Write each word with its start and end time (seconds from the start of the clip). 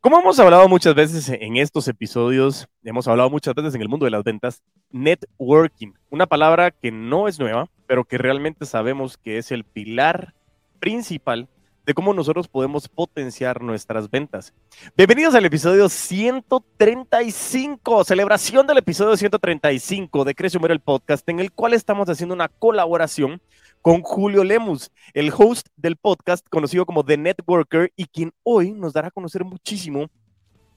Como 0.00 0.20
hemos 0.20 0.38
hablado 0.38 0.68
muchas 0.68 0.94
veces 0.94 1.28
en 1.28 1.56
estos 1.56 1.88
episodios, 1.88 2.68
hemos 2.84 3.08
hablado 3.08 3.30
muchas 3.30 3.52
veces 3.52 3.74
en 3.74 3.82
el 3.82 3.88
mundo 3.88 4.04
de 4.04 4.12
las 4.12 4.22
ventas, 4.22 4.62
networking, 4.92 5.92
una 6.08 6.26
palabra 6.26 6.70
que 6.70 6.92
no 6.92 7.26
es 7.26 7.40
nueva, 7.40 7.68
pero 7.88 8.04
que 8.04 8.16
realmente 8.16 8.64
sabemos 8.64 9.16
que 9.16 9.38
es 9.38 9.50
el 9.50 9.64
pilar 9.64 10.34
principal 10.78 11.48
de 11.88 11.94
cómo 11.94 12.12
nosotros 12.12 12.48
podemos 12.48 12.86
potenciar 12.86 13.62
nuestras 13.62 14.10
ventas. 14.10 14.52
Bienvenidos 14.94 15.34
al 15.34 15.46
episodio 15.46 15.88
135, 15.88 18.04
celebración 18.04 18.66
del 18.66 18.76
episodio 18.76 19.16
135 19.16 20.26
de 20.26 20.34
Crece 20.34 20.58
Humero 20.58 20.74
el 20.74 20.80
podcast, 20.80 21.26
en 21.30 21.40
el 21.40 21.50
cual 21.50 21.72
estamos 21.72 22.10
haciendo 22.10 22.34
una 22.34 22.48
colaboración 22.48 23.40
con 23.80 24.02
Julio 24.02 24.44
Lemus, 24.44 24.90
el 25.14 25.32
host 25.34 25.68
del 25.78 25.96
podcast 25.96 26.46
conocido 26.50 26.84
como 26.84 27.06
The 27.06 27.16
Networker 27.16 27.90
y 27.96 28.04
quien 28.04 28.34
hoy 28.42 28.72
nos 28.72 28.92
dará 28.92 29.08
a 29.08 29.10
conocer 29.10 29.42
muchísimo 29.42 30.10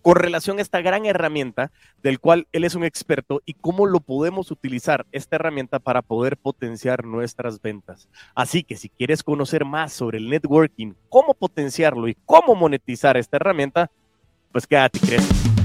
con 0.02 0.16
relación 0.16 0.60
a 0.60 0.62
esta 0.62 0.82
gran 0.82 1.06
herramienta 1.06 1.72
del 2.02 2.20
cual 2.20 2.48
él 2.52 2.64
es 2.64 2.76
un 2.76 2.84
experto 2.84 3.42
y 3.46 3.54
cómo 3.54 3.86
lo 3.86 4.00
podemos 4.00 4.52
utilizar 4.52 5.06
esta 5.12 5.36
herramienta 5.36 5.80
para 5.80 6.02
poder 6.02 6.38
potenciar 6.38 7.06
nuestras 7.06 7.62
ventas. 7.62 8.10
Así 8.36 8.64
que 8.64 8.76
si 8.76 8.90
quieres 8.90 9.24
conocer 9.24 9.66
más 9.66 9.94
sobre 9.94 10.18
el 10.18 10.30
networking, 10.30 10.94
cómo 11.10 11.34
potenciarlo 11.34 12.08
y 12.08 12.18
cómo 12.26 12.56
monetizar 12.56 13.18
esta 13.18 13.38
herramienta, 13.38 13.92
pues 14.52 14.68
quédate, 14.68 15.00
crees. 15.00 15.61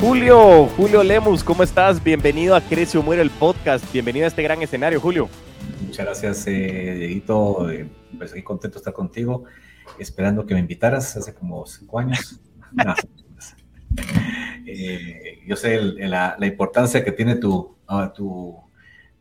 Julio, 0.00 0.66
Julio 0.76 1.02
Lemus, 1.02 1.42
¿cómo 1.42 1.62
estás? 1.62 2.04
Bienvenido 2.04 2.54
a 2.54 2.60
Crece 2.60 2.98
o 2.98 3.02
Muere 3.02 3.22
el 3.22 3.30
podcast. 3.30 3.90
Bienvenido 3.94 4.26
a 4.26 4.28
este 4.28 4.42
gran 4.42 4.60
escenario, 4.60 5.00
Julio. 5.00 5.26
Muchas 5.86 6.04
gracias, 6.04 6.46
eh, 6.46 6.96
Dieguito. 6.98 7.70
Eh, 7.70 7.88
pues 8.10 8.28
estoy 8.28 8.42
contento 8.42 8.74
de 8.74 8.80
estar 8.80 8.92
contigo, 8.92 9.44
esperando 9.98 10.44
que 10.44 10.52
me 10.52 10.60
invitaras 10.60 11.16
hace 11.16 11.34
como 11.34 11.64
cinco 11.66 11.98
años. 11.98 12.40
Eh, 14.68 15.42
yo 15.46 15.54
sé 15.54 15.80
la, 15.80 16.36
importancia 16.42 17.04
que 17.04 17.12
tiene 17.12 17.36
tu, 17.36 17.76
ah, 17.86 18.12
tu, 18.12 18.58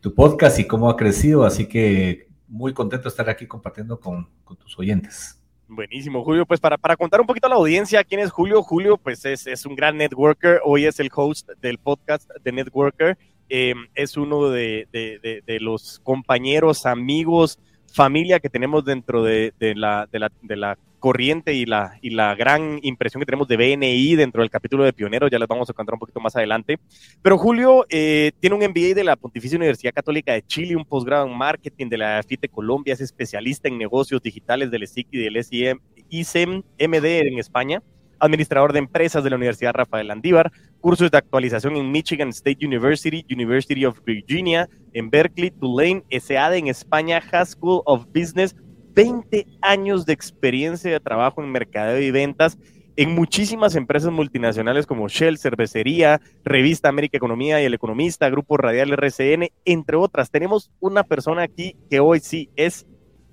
tu, 0.02 0.14
podcast 0.14 0.59
y 0.59 0.66
cómo 0.66 0.90
ha 0.90 0.98
crecido, 0.98 1.46
así 1.46 1.68
que 1.68 2.28
muy 2.48 2.73
contento 2.73 3.03
de 3.03 3.09
estar 3.09 3.30
aquí 3.30 3.46
compartiendo 3.46 4.00
con, 4.00 4.28
con 4.44 4.58
tus 4.58 4.78
oyentes. 4.80 5.40
Buenísimo, 5.68 6.24
Julio. 6.24 6.46
Pues 6.46 6.60
para, 6.60 6.78
para 6.78 6.96
contar 6.96 7.20
un 7.22 7.28
poquito 7.28 7.48
a 7.48 7.50
la 7.50 7.56
audiencia 7.56 8.04
quién 8.04 8.20
es 8.20 8.32
Julio, 8.32 8.62
Julio 8.62 8.98
pues 8.98 9.26
es, 9.26 9.48
es 9.48 9.66
un 9.66 9.76
gran 9.76 9.98
networker, 9.98 10.62
hoy 10.64 10.86
es 10.86 11.00
el 11.00 11.10
host 11.14 11.50
del 11.60 11.80
podcast 11.80 12.30
de 12.44 12.52
Networker, 12.52 13.18
em, 13.50 13.88
es 13.96 14.16
uno 14.16 14.50
de, 14.50 14.88
de, 14.92 15.42
de, 15.46 15.60
los 15.60 16.00
compañeros, 16.04 16.86
amigos, 16.86 17.60
familia 17.92 18.40
que 18.40 18.50
tenemos 18.50 18.86
dentro 18.86 19.24
de, 19.24 19.54
la, 19.76 20.08
la 20.12 20.78
corriente 21.06 21.53
y 21.53 21.67
la, 21.67 22.00
y 22.02 22.09
la 22.09 22.34
gran 22.34 22.80
impresión 22.81 23.22
que 23.22 23.28
tenemos 23.28 23.48
de 23.48 23.58
BNI 23.58 24.16
dentro 24.16 24.42
del 24.42 24.50
capítulo 24.50 24.84
de 24.84 24.92
pioneros, 24.92 25.30
ya 25.30 25.38
les 25.38 25.47
vamos 25.47 25.70
a 25.70 25.73
contar 25.73 25.94
un 25.94 26.00
poquito 26.00 26.20
más 26.20 26.36
adelante. 26.36 26.80
Pero 27.22 27.38
Julio 27.38 27.86
eh, 27.89 28.31
tiene 28.39 28.56
un 28.56 28.64
MBA 28.64 28.95
de 28.95 29.03
la 29.03 29.16
Pontificia 29.16 29.56
Universidad 29.56 29.94
Católica 29.94 30.34
de 30.34 30.42
Chile, 30.42 30.75
un 30.75 30.84
posgrado 30.84 31.28
en 31.28 31.38
marketing 31.38 31.89
de 31.89 32.00
la 32.00 32.23
FITE 32.28 32.50
Colombia, 32.50 32.95
es 32.95 33.02
especialista 33.02 33.67
en 33.67 33.78
negocios 33.78 34.20
digitales 34.20 34.72
del 34.72 34.88
SIC 34.88 35.08
y 35.12 35.20
del 35.20 35.44
SIM, 35.44 35.78
ICEM 36.09 36.64
MD 36.80 37.06
en 37.28 37.38
España, 37.38 37.84
administrador 38.17 38.73
de 38.73 38.80
empresas 38.80 39.23
de 39.23 39.30
la 39.30 39.36
Universidad 39.36 39.73
Rafael 39.73 40.09
Andívar, 40.09 40.52
cursos 40.81 41.12
de 41.12 41.19
actualización 41.19 41.75
en 41.75 41.92
Michigan 41.92 42.30
State 42.30 42.66
University, 42.66 43.23
University 43.30 43.86
of 43.86 44.00
Virginia, 44.03 44.67
en 44.94 45.12
Berkeley, 45.12 45.52
Tulane, 45.52 46.03
SAD 46.09 46.56
en 46.56 46.67
España, 46.67 47.22
School 47.45 47.84
of 47.86 48.08
Business, 48.08 48.56
20 48.96 49.46
años 49.62 50.06
de 50.06 50.14
experiencia 50.14 50.90
de 50.90 51.00
trabajo 51.00 51.44
en 51.44 51.52
mercadeo 51.52 52.02
y 52.02 52.12
ventas 52.12 52.58
en 52.97 53.14
muchísimas 53.14 53.75
empresas 53.75 54.12
multinacionales 54.12 54.86
como 54.86 55.09
Shell, 55.09 55.38
Cervecería, 55.38 56.22
Revista 56.46 56.88
América 56.88 57.18
Economía 57.18 57.62
y 57.62 57.66
El 57.66 57.74
Economista, 57.74 58.30
Grupo 58.30 58.56
Radial 58.56 58.94
RCN, 58.94 59.50
entre 59.66 59.97
otras. 59.97 60.31
Tenemos 60.31 60.72
una 60.80 61.03
persona 61.03 61.44
aquí 61.44 61.75
que 61.90 62.00
hoy 62.00 62.22
sí 62.22 62.50
es, 62.56 62.88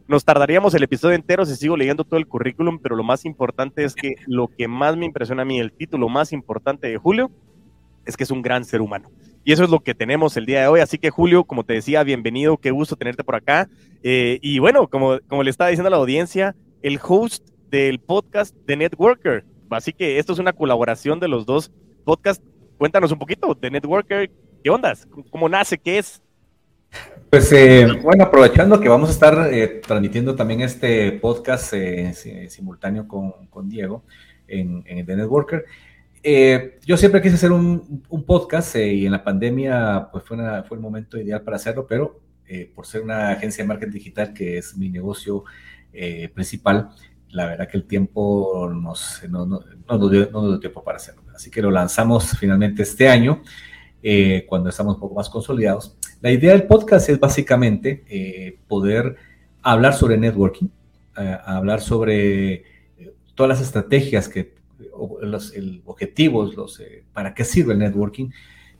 nos 0.08 0.24
tardaríamos 0.24 0.74
el 0.74 0.82
episodio 0.82 1.14
entero 1.14 1.46
si 1.46 1.54
sigo 1.54 1.76
leyendo 1.76 2.02
todo 2.02 2.18
el 2.18 2.26
currículum, 2.26 2.80
pero 2.80 2.96
lo 2.96 3.04
más 3.04 3.24
importante 3.24 3.84
es 3.84 3.94
que 3.94 4.16
lo 4.26 4.48
que 4.48 4.66
más 4.66 4.96
me 4.96 5.06
impresiona 5.06 5.42
a 5.42 5.44
mí, 5.44 5.60
el 5.60 5.72
título 5.72 6.08
más 6.08 6.32
importante 6.32 6.88
de 6.88 6.96
Julio, 6.96 7.30
es 8.04 8.16
que 8.16 8.24
es 8.24 8.32
un 8.32 8.42
gran 8.42 8.64
ser 8.64 8.80
humano. 8.80 9.10
Y 9.44 9.52
eso 9.52 9.64
es 9.64 9.70
lo 9.70 9.80
que 9.80 9.94
tenemos 9.94 10.36
el 10.36 10.46
día 10.46 10.60
de 10.60 10.66
hoy. 10.68 10.80
Así 10.80 10.98
que 10.98 11.10
Julio, 11.10 11.44
como 11.44 11.64
te 11.64 11.74
decía, 11.74 12.04
bienvenido, 12.04 12.58
qué 12.58 12.70
gusto 12.70 12.94
tenerte 12.96 13.24
por 13.24 13.34
acá. 13.34 13.68
Eh, 14.02 14.38
y 14.40 14.60
bueno, 14.60 14.88
como, 14.88 15.18
como 15.26 15.42
le 15.42 15.50
estaba 15.50 15.70
diciendo 15.70 15.88
a 15.88 15.90
la 15.90 15.96
audiencia, 15.96 16.54
el 16.82 17.00
host 17.02 17.48
del 17.68 17.98
podcast 17.98 18.54
de 18.66 18.76
Networker. 18.76 19.44
Así 19.70 19.92
que 19.92 20.18
esto 20.18 20.32
es 20.32 20.38
una 20.38 20.52
colaboración 20.52 21.18
de 21.18 21.26
los 21.26 21.44
dos 21.44 21.72
podcasts. 22.04 22.44
Cuéntanos 22.78 23.10
un 23.10 23.18
poquito 23.18 23.56
de 23.60 23.70
Networker, 23.70 24.30
¿qué 24.62 24.70
ondas? 24.70 25.08
¿Cómo 25.30 25.48
nace? 25.48 25.76
¿Qué 25.78 25.98
es? 25.98 26.22
Pues 27.30 27.50
eh, 27.52 27.86
bueno, 28.02 28.24
aprovechando 28.24 28.78
que 28.78 28.88
vamos 28.88 29.08
a 29.08 29.12
estar 29.12 29.52
eh, 29.52 29.80
transmitiendo 29.84 30.36
también 30.36 30.60
este 30.60 31.12
podcast 31.12 31.72
simultáneo 32.48 33.08
con, 33.08 33.46
con, 33.48 33.68
Diego 33.70 34.04
en, 34.46 34.84
en 34.86 35.06
The 35.06 35.16
Networker, 35.16 35.64
eh, 36.22 36.78
yo 36.86 36.96
siempre 36.96 37.20
quise 37.20 37.34
hacer 37.34 37.50
un, 37.50 38.04
podcast 38.24 38.76
eh, 38.76 38.94
y 38.94 39.06
en 39.06 39.12
la 39.12 39.24
pandemia 39.24 40.08
pues 40.12 40.24
fue, 40.24 40.36
fue 40.68 40.76
el 40.76 40.80
momento 40.80 41.18
ideal 41.18 41.42
para 41.42 41.56
hacerlo, 41.56 41.84
pero 41.86 42.20
eh, 42.46 42.70
por 42.72 42.86
ser 42.86 43.02
una 43.02 43.30
agencia 43.30 43.64
de 43.64 43.68
marketing 43.68 43.92
digital 43.92 44.32
que 44.32 44.58
es 44.58 44.76
mi 44.76 44.88
negocio 44.88 45.44
principal, 46.34 46.88
la 47.28 47.44
verdad 47.44 47.68
que 47.68 47.76
el 47.76 47.84
tiempo 47.84 48.70
nos, 48.74 49.22
no, 49.28 49.44
no, 49.44 49.60
no, 49.86 49.98
nos 49.98 50.10
dio, 50.10 50.58
tiempo 50.58 50.82
para 50.82 50.96
hacerlo. 50.96 51.22
Así 51.34 51.50
que 51.50 51.60
lo 51.60 51.70
lanzamos 51.70 52.30
finalmente 52.38 52.82
este 52.82 53.10
año, 53.10 53.42
cuando 54.48 54.70
estamos 54.70 54.94
un 54.94 55.00
poco 55.00 55.16
más 55.16 55.28
consolidados. 55.28 55.98
La 56.22 56.30
idea 56.30 56.52
del 56.52 56.62
podcast 56.62 57.10
es 57.10 57.20
básicamente 57.20 58.56
poder 58.66 59.16
hablar 59.60 59.92
sobre 59.92 60.16
networking, 60.16 60.68
hablar 61.44 61.82
sobre 61.82 62.64
todas 63.34 63.50
las 63.50 63.60
estrategias 63.60 64.30
que 64.30 64.61
los 65.30 65.52
objetivos, 65.84 66.56
los, 66.56 66.80
eh, 66.80 67.04
para 67.12 67.34
qué 67.34 67.44
sirve 67.44 67.72
el 67.72 67.78
networking 67.78 68.30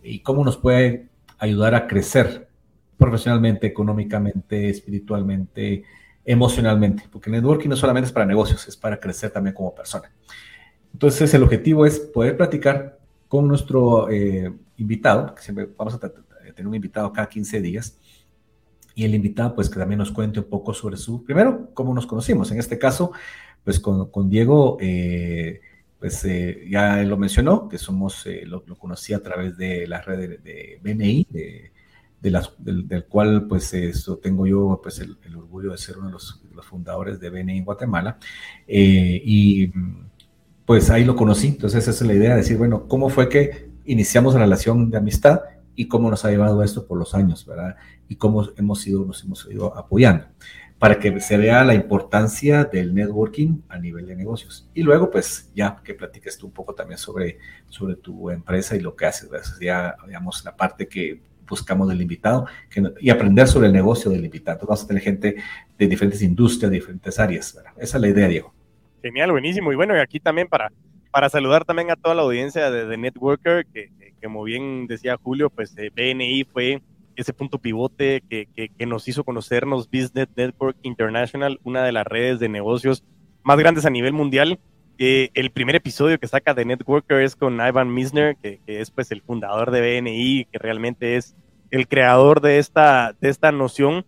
y 0.03 0.21
cómo 0.21 0.45
nos 0.45 0.57
puede 0.57 1.09
ayudar 1.39 1.75
a 1.75 1.87
crecer 1.87 2.49
profesionalmente, 2.97 3.67
económicamente, 3.67 4.69
espiritualmente, 4.69 5.85
emocionalmente, 6.25 7.05
porque 7.11 7.31
el 7.31 7.37
networking 7.37 7.69
no 7.69 7.77
solamente 7.77 8.07
es 8.07 8.13
para 8.13 8.27
negocios, 8.27 8.67
es 8.69 8.77
para 8.77 8.99
crecer 8.99 9.31
también 9.31 9.55
como 9.55 9.75
persona. 9.75 10.13
Entonces 10.93 11.33
el 11.35 11.43
objetivo 11.43 11.87
es 11.87 11.99
poder 11.99 12.37
platicar 12.37 12.99
con 13.29 13.49
nuestro 13.49 14.11
eh, 14.11 14.53
invitado, 14.77 15.35
que 15.35 15.43
siempre 15.43 15.69
vamos 15.77 15.95
a 15.95 15.99
tener 15.99 16.67
un 16.67 16.75
invitado 16.75 17.13
cada 17.13 17.29
15 17.29 17.61
días, 17.61 17.99
y 18.95 19.05
el 19.05 19.15
invitado 19.15 19.55
pues 19.55 19.71
que 19.71 19.79
también 19.79 19.99
nos 19.99 20.13
cuente 20.13 20.41
un 20.41 20.47
poco 20.47 20.75
sobre 20.75 20.97
su, 20.97 21.25
primero, 21.25 21.71
cómo 21.75 21.95
nos 21.95 22.07
conocimos. 22.07 22.51
En 22.53 22.59
este 22.59 22.79
caso, 22.79 23.13
pues 23.65 23.81
con, 23.81 24.11
con 24.11 24.29
Diego, 24.29 24.77
eh, 24.81 25.61
pues 26.03 26.25
eh, 26.25 26.67
ya 26.69 27.01
lo 27.05 27.17
mencionó, 27.17 27.69
que 27.69 27.79
somos, 27.79 28.27
eh, 28.27 28.43
lo, 28.45 28.65
conocí 28.77 29.15
a 29.15 29.23
través 29.23 29.57
de 29.57 29.87
la 29.87 30.01
red 30.01 30.41
de, 30.41 30.81
BNI, 30.83 31.29
de, 31.31 31.71
del, 32.59 33.05
cual 33.05 33.47
pues 33.47 33.73
eso 33.73 34.19
tengo 34.19 34.45
yo 34.45 34.81
pues 34.83 34.99
el, 34.99 35.17
orgullo 35.37 35.71
de 35.71 35.79
ser 35.79 35.99
uno 35.99 36.09
de 36.09 36.15
los, 36.15 36.43
fundadores 36.69 37.21
de 37.21 37.31
BNI 37.31 37.59
en 37.59 37.65
Guatemala. 37.65 38.19
Eh, 38.67 39.23
y 39.25 39.71
pues 40.67 40.91
ahí 40.91 41.05
lo 41.05 41.15
conocí, 41.15 41.47
entonces 41.47 41.87
esa 41.87 42.03
es 42.03 42.09
la 42.09 42.15
idea 42.15 42.31
de 42.31 42.39
decir, 42.39 42.59
bueno, 42.59 42.89
¿cómo 42.89 43.09
fue 43.09 43.29
que 43.29 43.71
iniciamos 43.85 44.35
la 44.35 44.41
relación 44.41 44.91
de 44.91 44.97
amistad 44.97 45.41
y 45.77 45.87
cómo 45.87 46.11
nos 46.11 46.25
ha 46.25 46.31
llevado 46.31 46.65
esto 46.65 46.85
por 46.85 46.99
los 46.99 47.15
años, 47.15 47.47
¿verdad? 47.47 47.77
Y 48.09 48.17
cómo 48.17 48.49
hemos 48.57 48.85
ido, 48.89 49.05
nos 49.05 49.23
hemos 49.23 49.49
ido 49.49 49.79
apoyando 49.79 50.25
para 50.83 50.99
que 50.99 51.21
se 51.21 51.37
vea 51.37 51.63
la 51.63 51.75
importancia 51.75 52.65
del 52.65 52.93
networking 52.93 53.61
a 53.69 53.79
nivel 53.79 54.05
de 54.05 54.17
negocios. 54.17 54.69
Y 54.75 54.83
luego, 54.83 55.13
pues 55.13 55.49
ya 55.55 55.81
que 55.85 55.95
platiques 55.95 56.37
tú 56.37 56.49
un 56.49 56.53
poco 56.53 56.75
también 56.75 56.99
sobre, 56.99 57.39
sobre 57.69 57.95
tu 57.95 58.31
empresa 58.31 58.75
y 58.75 58.81
lo 58.81 58.97
que 58.97 59.07
haces, 59.07 59.31
ya, 59.61 59.95
digamos, 60.05 60.45
la 60.45 60.57
parte 60.57 60.89
que 60.89 61.21
buscamos 61.49 61.89
del 61.89 62.03
invitado 62.03 62.47
y 62.99 63.11
aprender 63.11 63.47
sobre 63.47 63.69
el 63.69 63.73
negocio 63.73 64.11
del 64.11 64.25
invitado. 64.25 64.67
vamos 64.67 64.83
a 64.83 64.89
tener 64.89 65.05
gente 65.05 65.37
de 65.79 65.87
diferentes 65.87 66.21
industrias, 66.21 66.69
de 66.69 66.79
diferentes 66.79 67.17
áreas. 67.21 67.57
Esa 67.77 67.97
es 67.99 68.01
la 68.01 68.09
idea, 68.09 68.27
Diego. 68.27 68.53
Genial, 69.03 69.31
buenísimo. 69.31 69.73
Y 69.73 69.77
bueno, 69.77 69.97
y 69.97 70.01
aquí 70.01 70.19
también 70.19 70.49
para, 70.49 70.73
para 71.13 71.29
saludar 71.29 71.65
también 71.65 71.93
a 71.93 71.97
toda 71.97 72.17
la 72.17 72.23
audiencia 72.23 72.73
de, 72.73 72.97
Networker, 72.97 73.67
que, 73.73 73.93
como 74.21 74.43
bien 74.43 74.89
decía 74.89 75.17
Julio, 75.23 75.49
pues 75.49 75.79
eh, 75.79 75.93
BNI 75.95 76.43
fue 76.43 76.83
ese 77.17 77.33
punto 77.33 77.59
pivote 77.59 78.23
que, 78.29 78.49
que, 78.55 78.87
nos 78.87 79.09
hizo 79.09 79.25
conocernos 79.25 79.89
Business 79.91 80.29
Network 80.37 80.77
International, 80.83 81.61
una 81.65 81.85
de 81.85 81.93
las 81.93 82.07
redes 82.07 82.41
de 82.41 82.49
negocios 82.49 83.05
más 83.43 83.59
grandes 83.59 83.87
a 83.87 83.91
nivel 83.91 84.13
mundial. 84.13 84.59
Eh, 84.99 85.31
el 85.35 85.51
primer 85.51 85.77
episodio 85.77 86.19
que 86.19 86.29
saca 86.29 86.55
de 86.55 86.65
Networker 86.65 87.23
es 87.23 87.35
con 87.37 87.55
Ivan 87.55 87.93
Misner, 87.93 88.37
que, 88.37 88.61
es 88.67 88.91
pues 88.91 89.11
el 89.11 89.23
fundador 89.23 89.71
de 89.71 90.01
BNI, 90.01 90.47
que 90.51 90.59
realmente 90.59 91.17
es 91.17 91.35
el 91.71 91.89
creador 91.89 92.41
de 92.41 92.59
esta, 92.59 93.17
de 93.21 93.29
esta 93.29 93.51
noción 93.51 94.05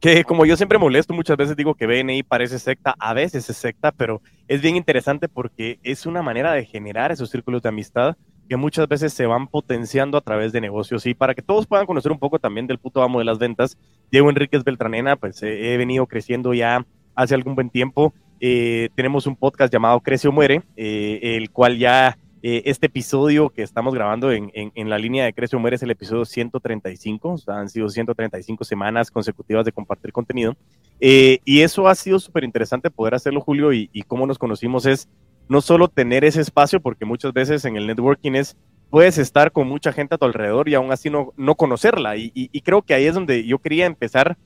que 0.00 0.24
como 0.24 0.44
yo 0.44 0.56
siempre 0.56 0.78
molesto, 0.78 1.14
muchas 1.14 1.36
veces 1.36 1.54
digo 1.54 1.76
que 1.76 1.86
BNI 1.86 2.24
parece 2.24 2.58
secta, 2.58 2.96
a 2.98 3.14
veces 3.14 3.48
es 3.48 3.56
secta, 3.56 3.92
pero 3.92 4.20
es 4.48 4.60
bien 4.60 4.74
interesante 4.74 5.28
porque 5.28 5.78
es 5.84 6.06
una 6.06 6.22
manera 6.22 6.52
de 6.52 6.64
generar 6.64 7.12
esos 7.12 7.30
círculos 7.30 7.62
de 7.62 7.68
amistad 7.68 8.16
que 8.48 8.56
muchas 8.56 8.88
veces 8.88 9.12
se 9.12 9.26
van 9.26 9.46
potenciando 9.46 10.18
a 10.18 10.20
través 10.20 10.52
de 10.52 10.60
negocios. 10.60 11.06
Y 11.06 11.14
para 11.14 11.34
que 11.34 11.42
todos 11.42 11.66
puedan 11.66 11.86
conocer 11.86 12.12
un 12.12 12.18
poco 12.18 12.38
también 12.38 12.66
del 12.66 12.78
puto 12.78 13.02
amo 13.02 13.18
de 13.18 13.24
las 13.24 13.38
ventas, 13.38 13.78
Diego 14.10 14.28
Enríquez 14.28 14.64
Beltranena, 14.64 15.16
pues 15.16 15.42
he 15.42 15.76
venido 15.76 16.06
creciendo 16.06 16.54
ya 16.54 16.86
hace 17.14 17.34
algún 17.34 17.54
buen 17.54 17.70
tiempo. 17.70 18.12
Eh, 18.40 18.88
tenemos 18.94 19.26
un 19.26 19.36
podcast 19.36 19.72
llamado 19.72 20.00
Crece 20.00 20.28
o 20.28 20.32
Muere, 20.32 20.62
eh, 20.76 21.20
el 21.22 21.50
cual 21.50 21.78
ya 21.78 22.18
eh, 22.44 22.62
este 22.68 22.86
episodio 22.86 23.50
que 23.50 23.62
estamos 23.62 23.94
grabando 23.94 24.32
en, 24.32 24.50
la 24.90 24.98
línea 24.98 25.24
de 25.24 25.32
Crece 25.32 25.54
o 25.54 25.60
Muere 25.60 25.76
es 25.76 25.82
el 25.84 25.92
episodio 25.92 26.24
135, 26.24 27.36
han 27.46 27.68
sido 27.68 27.88
135 27.88 28.64
semanas 28.64 29.12
consecutivas 29.12 29.64
de 29.64 29.70
compartir 29.70 30.12
contenido. 30.12 30.56
Eh, 30.98 31.38
y 31.44 31.60
eso 31.60 31.86
ha 31.86 31.94
sido 31.94 32.18
súper 32.18 32.42
interesante 32.42 32.90
poder 32.90 33.14
hacerlo, 33.14 33.40
Julio, 33.40 33.72
y, 33.72 33.88
cómo 34.08 34.26
nos 34.26 34.38
conocimos 34.38 34.86
es 34.86 35.08
no 35.48 35.60
solo 35.60 35.88
tener 35.88 36.24
ese 36.24 36.40
espacio, 36.40 36.80
porque 36.80 37.04
muchas 37.04 37.32
veces 37.32 37.64
en 37.64 37.76
el 37.76 37.86
networking 37.86 38.32
es, 38.32 38.56
puedes 38.90 39.18
estar 39.18 39.52
con 39.52 39.68
mucha 39.68 39.92
gente 39.92 40.14
a 40.14 40.18
tu 40.18 40.24
alrededor 40.24 40.68
y 40.68 40.74
aún 40.74 40.92
así 40.92 41.10
no, 41.10 41.32
no 41.36 41.54
conocerla. 41.54 42.16
Y, 42.16 42.32
y 42.34 42.60
creo 42.60 42.82
que 42.82 42.94
ahí 42.94 43.06
es 43.06 43.14
donde 43.14 43.44
yo 43.46 43.58
quería 43.58 43.86
empezar 43.86 44.36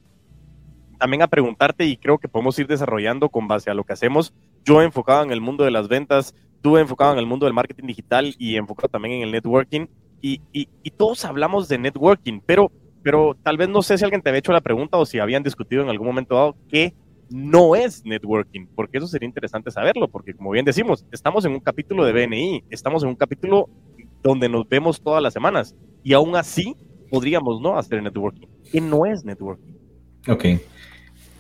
también 0.98 1.22
a 1.22 1.28
preguntarte 1.28 1.84
y 1.84 1.96
creo 1.96 2.19
que 2.19 2.28
podemos 2.28 2.58
ir 2.58 2.66
desarrollando 2.66 3.28
con 3.28 3.48
base 3.48 3.70
a 3.70 3.75
lo 3.75 3.84
que 3.84 3.93
hacemos. 3.93 4.34
Yo 4.64 4.82
enfocado 4.82 5.22
en 5.22 5.31
el 5.31 5.40
mundo 5.40 5.64
de 5.64 5.70
las 5.70 5.88
ventas, 5.88 6.34
estuve 6.54 6.81
enfocado 6.81 7.12
en 7.12 7.19
el 7.19 7.26
mundo 7.26 7.46
del 7.46 7.54
marketing 7.54 7.87
digital 7.87 8.34
y 8.38 8.56
enfocado 8.56 8.88
también 8.88 9.16
en 9.16 9.22
el 9.22 9.32
networking. 9.32 9.87
Y, 10.22 10.40
y, 10.52 10.90
todos 10.96 11.25
hablamos 11.25 11.69
de 11.69 11.78
networking, 11.78 12.40
pero, 12.44 12.72
pero 13.02 13.37
tal 13.44 13.56
vez 13.56 13.69
no 13.69 13.82
sé 13.82 13.96
si 13.96 14.02
alguien 14.02 14.22
te 14.22 14.31
había 14.31 14.40
hecho 14.40 14.52
la 14.52 14.60
pregunta 14.60 14.96
o 14.96 15.06
si 15.06 15.20
habían 15.20 15.44
discutido 15.44 15.82
en 15.82 15.88
algún 15.88 16.06
momento 16.08 16.34
dado 16.34 16.56
qué 16.69 16.94
no 17.31 17.75
es 17.75 18.05
networking, 18.05 18.67
porque 18.75 18.99
eso 18.99 19.06
sería 19.06 19.26
interesante 19.26 19.70
saberlo, 19.70 20.08
porque 20.08 20.34
como 20.34 20.50
bien 20.50 20.64
decimos, 20.64 21.05
estamos 21.11 21.44
en 21.44 21.52
un 21.52 21.61
capítulo 21.61 22.05
de 22.05 22.12
BNI, 22.12 22.64
estamos 22.70 23.02
en 23.02 23.11
un 23.11 23.17
capítulo 23.17 23.69
donde 24.23 24.49
nos 24.49 24.69
vemos 24.69 25.00
todas 25.00 25.23
las 25.23 25.32
semanas 25.32 25.75
y 26.02 26.12
aún 26.12 26.37
así 26.37 26.76
podríamos 27.11 27.61
no 27.61 27.78
hacer 27.78 28.02
networking. 28.02 28.49
¿Qué 28.70 28.81
no 28.81 29.06
es 29.06 29.25
networking? 29.25 29.75
Ok. 30.28 30.44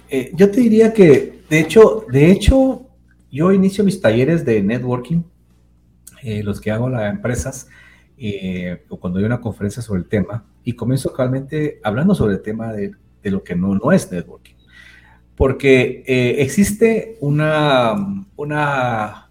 Eh, 0.08 0.30
yo 0.34 0.50
te 0.50 0.60
diría 0.60 0.92
que, 0.92 1.40
de 1.48 1.60
hecho, 1.60 2.04
de 2.10 2.30
hecho, 2.30 2.86
yo 3.30 3.52
inicio 3.52 3.84
mis 3.84 4.00
talleres 4.00 4.44
de 4.44 4.62
networking, 4.62 5.22
eh, 6.22 6.42
los 6.42 6.60
que 6.60 6.70
hago 6.70 6.88
las 6.88 7.12
empresas, 7.12 7.68
eh, 8.16 8.84
o 8.88 8.98
cuando 8.98 9.18
hay 9.18 9.24
una 9.24 9.40
conferencia 9.40 9.82
sobre 9.82 10.00
el 10.00 10.08
tema, 10.08 10.46
y 10.62 10.72
comienzo 10.72 11.10
actualmente 11.10 11.80
hablando 11.82 12.14
sobre 12.14 12.34
el 12.34 12.42
tema 12.42 12.72
de, 12.72 12.92
lo 13.24 13.42
que 13.42 13.56
no, 13.56 13.74
no 13.74 13.90
es 13.90 14.10
networking. 14.10 14.54
Porque 15.36 16.02
eh, 16.06 16.36
existe 16.38 17.16
una, 17.20 17.94
una 18.36 19.28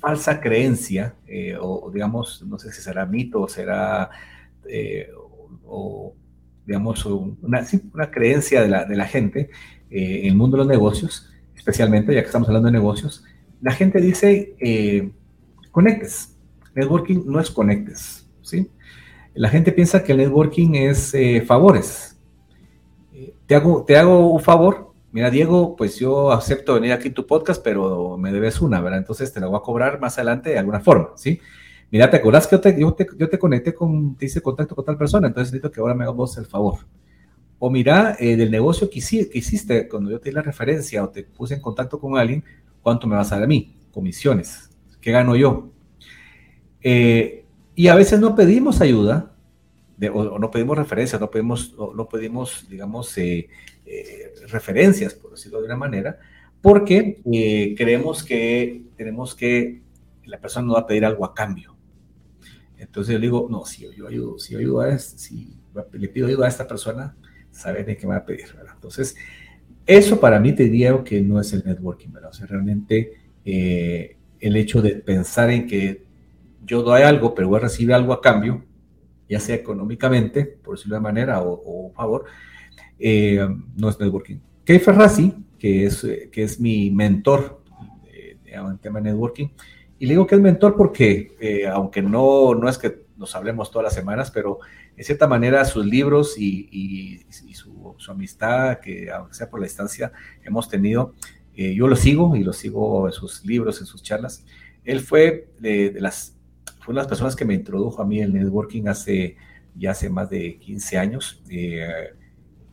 falsa 0.00 0.40
creencia, 0.40 1.14
o, 1.60 1.90
digamos, 1.92 2.42
no 2.46 2.58
sé 2.58 2.72
si 2.72 2.82
será 2.82 3.06
mito 3.06 3.42
o 3.42 3.48
será, 3.48 4.10
o, 5.66 6.14
digamos, 6.66 7.04
una, 7.06 7.66
una 7.92 8.10
creencia 8.10 8.62
de 8.62 8.68
la, 8.68 8.84
de 8.84 8.96
la 8.96 9.06
gente 9.06 9.50
en 9.90 10.26
el 10.26 10.34
mundo 10.34 10.56
de 10.56 10.64
los 10.64 10.68
negocios, 10.68 11.30
especialmente 11.54 12.14
ya 12.14 12.20
que 12.22 12.26
estamos 12.26 12.48
hablando 12.48 12.66
de 12.66 12.72
negocios, 12.72 13.24
la 13.62 13.72
gente 13.72 14.00
dice 14.00 14.56
eh, 14.58 15.10
conectes. 15.70 16.36
Networking 16.74 17.22
no 17.26 17.38
es 17.38 17.50
conectes, 17.50 18.28
¿sí? 18.42 18.68
La 19.34 19.48
gente 19.48 19.72
piensa 19.72 20.02
que 20.02 20.12
el 20.12 20.18
networking 20.18 20.74
es 20.74 21.14
eh, 21.14 21.42
favores. 21.46 22.18
Eh, 23.12 23.34
te, 23.46 23.54
hago, 23.54 23.84
te 23.84 23.96
hago 23.96 24.32
un 24.32 24.40
favor. 24.40 24.91
Mira, 25.12 25.30
Diego, 25.30 25.76
pues 25.76 25.98
yo 25.98 26.32
acepto 26.32 26.74
venir 26.74 26.92
aquí 26.92 27.08
a 27.08 27.14
tu 27.14 27.26
podcast, 27.26 27.62
pero 27.62 28.16
me 28.16 28.32
debes 28.32 28.60
una, 28.60 28.80
¿verdad? 28.80 28.98
Entonces 28.98 29.32
te 29.32 29.40
la 29.40 29.46
voy 29.46 29.58
a 29.58 29.60
cobrar 29.60 30.00
más 30.00 30.18
adelante 30.18 30.50
de 30.50 30.58
alguna 30.58 30.80
forma, 30.80 31.10
¿sí? 31.16 31.40
Mira, 31.90 32.10
¿te 32.10 32.16
acordás 32.16 32.46
que 32.46 32.56
yo 32.56 32.94
te, 32.94 33.06
yo 33.18 33.28
te, 33.28 33.38
conecté 33.38 33.74
con, 33.74 34.16
te 34.16 34.26
hice 34.26 34.40
contacto 34.40 34.74
con 34.74 34.84
tal 34.84 34.96
persona? 34.96 35.28
Entonces 35.28 35.52
necesito 35.52 35.70
que 35.70 35.80
ahora 35.80 35.94
me 35.94 36.04
hagas 36.04 36.16
vos 36.16 36.38
el 36.38 36.46
favor. 36.46 36.78
O 37.58 37.70
mira, 37.70 38.16
del 38.18 38.50
negocio 38.50 38.88
que, 38.90 39.00
que, 39.00 39.38
hiciste, 39.38 39.88
cuando 39.88 40.10
yo 40.10 40.18
te 40.18 40.30
di 40.30 40.34
la 40.34 40.42
referencia 40.42 41.04
o 41.04 41.10
te 41.10 41.22
puse 41.24 41.54
en 41.54 41.60
contacto 41.60 42.00
con 42.00 42.16
alguien, 42.18 42.42
¿Cuánto 42.82 43.06
me 43.06 43.16
vas 43.16 43.30
a 43.30 43.36
dar 43.36 43.44
a 43.44 43.46
mí? 43.46 43.76
Comisiones. 43.92 44.70
¿Qué 45.00 45.12
gano 45.12 45.36
yo? 45.36 45.70
Eh, 46.82 47.44
y 47.76 47.88
a 47.88 47.94
veces 47.94 48.18
no 48.18 48.34
pedimos 48.34 48.80
ayuda, 48.80 49.31
o, 50.08 50.38
no 50.38 50.50
pedimos 50.50 50.76
referencias, 50.76 51.20
no 51.20 51.30
pedimos, 51.30 51.74
no 51.76 52.08
pedimos 52.08 52.66
digamos, 52.68 53.16
eh, 53.18 53.48
eh, 53.86 54.32
referencias, 54.48 55.14
por 55.14 55.32
decirlo 55.32 55.60
de 55.60 55.66
una 55.66 55.76
manera, 55.76 56.18
porque 56.60 57.20
creemos 57.76 58.22
que 58.22 58.82
tenemos 58.96 59.34
que, 59.34 59.82
la 60.24 60.40
persona 60.40 60.66
no 60.66 60.74
va 60.74 60.80
a 60.80 60.86
pedir 60.86 61.04
algo 61.04 61.24
a 61.24 61.34
cambio. 61.34 61.76
Entonces 62.78 63.14
yo 63.14 63.20
digo, 63.20 63.48
no, 63.50 63.64
si 63.64 63.82
yo, 63.82 64.08
ayudo, 64.08 64.38
si 64.38 64.52
yo 64.52 64.58
ayudo 64.58 64.80
a 64.80 64.90
este, 64.90 65.34
le 65.92 66.08
pido 66.08 66.26
ayuda 66.26 66.46
a 66.46 66.48
esta 66.48 66.66
persona, 66.66 67.16
sabe 67.50 67.84
de 67.84 67.96
qué 67.96 68.06
me 68.06 68.14
va 68.14 68.20
a 68.20 68.26
pedir, 68.26 68.46
¿verdad? 68.56 68.72
Entonces, 68.74 69.16
eso 69.86 70.20
para 70.20 70.38
mí 70.38 70.52
te 70.52 70.64
diría 70.64 71.02
que 71.04 71.20
no 71.20 71.40
es 71.40 71.52
el 71.52 71.62
networking, 71.64 72.12
¿verdad? 72.12 72.30
O 72.30 72.34
sea, 72.34 72.46
realmente 72.46 73.12
eh, 73.44 74.16
el 74.40 74.56
hecho 74.56 74.82
de 74.82 74.96
pensar 74.96 75.50
en 75.50 75.66
que 75.66 76.04
yo 76.64 76.82
doy 76.82 77.02
algo, 77.02 77.34
pero 77.34 77.48
voy 77.48 77.58
a 77.58 77.62
recibir 77.62 77.92
algo 77.92 78.12
a 78.12 78.20
cambio, 78.20 78.64
ya 79.32 79.40
sea 79.40 79.56
económicamente, 79.56 80.44
por 80.44 80.76
decirlo 80.76 80.96
de 80.96 81.02
manera, 81.02 81.42
o, 81.42 81.92
favor, 81.94 82.24
eh, 82.98 83.46
no 83.76 83.88
es 83.88 83.98
networking. 83.98 84.38
Kay 84.64 84.78
Ferrazzi, 84.78 85.34
que 85.58 85.86
es, 85.86 86.06
que 86.30 86.42
es 86.42 86.60
mi 86.60 86.90
mentor 86.90 87.62
eh, 88.12 88.36
en 88.46 88.78
tema 88.78 89.00
de 89.00 89.10
networking, 89.10 89.48
y 89.98 90.06
le 90.06 90.14
digo 90.14 90.26
que 90.26 90.34
es 90.34 90.40
mentor 90.40 90.76
porque, 90.76 91.32
aunque 91.72 92.02
no, 92.02 92.54
no 92.54 92.68
es 92.68 92.76
que 92.76 93.02
nos 93.16 93.36
hablemos 93.36 93.70
todas 93.70 93.84
las 93.84 93.94
semanas, 93.94 94.30
pero 94.32 94.58
en 94.96 95.04
cierta 95.04 95.26
manera 95.26 95.64
sus 95.64 95.86
libros 95.86 96.34
y, 96.38 97.24
su, 97.52 97.94
amistad, 98.08 98.80
que 98.80 99.10
aunque 99.10 99.34
sea 99.34 99.48
por 99.48 99.60
la 99.60 99.66
distancia, 99.66 100.12
hemos 100.44 100.68
tenido, 100.68 101.14
eh, 101.54 101.74
yo 101.74 101.88
lo 101.88 101.96
sigo 101.96 102.36
y 102.36 102.44
lo 102.44 102.52
sigo 102.52 103.06
en 103.06 103.12
sus 103.12 103.44
libros, 103.44 103.80
en 103.80 103.86
sus 103.86 104.02
charlas. 104.02 104.44
Él 104.84 105.00
fue 105.00 105.48
de, 105.60 105.94
las, 105.98 106.36
fue 106.82 106.94
las 106.94 107.06
personas 107.06 107.36
que 107.36 107.44
me 107.44 107.54
introdujo 107.54 108.02
a 108.02 108.06
mí 108.06 108.20
el 108.20 108.32
networking 108.32 108.88
hace 108.88 109.36
ya 109.74 109.92
hace 109.92 110.10
más 110.10 110.28
de 110.28 110.58
15 110.58 110.98
años. 110.98 111.42
Eh, 111.48 111.86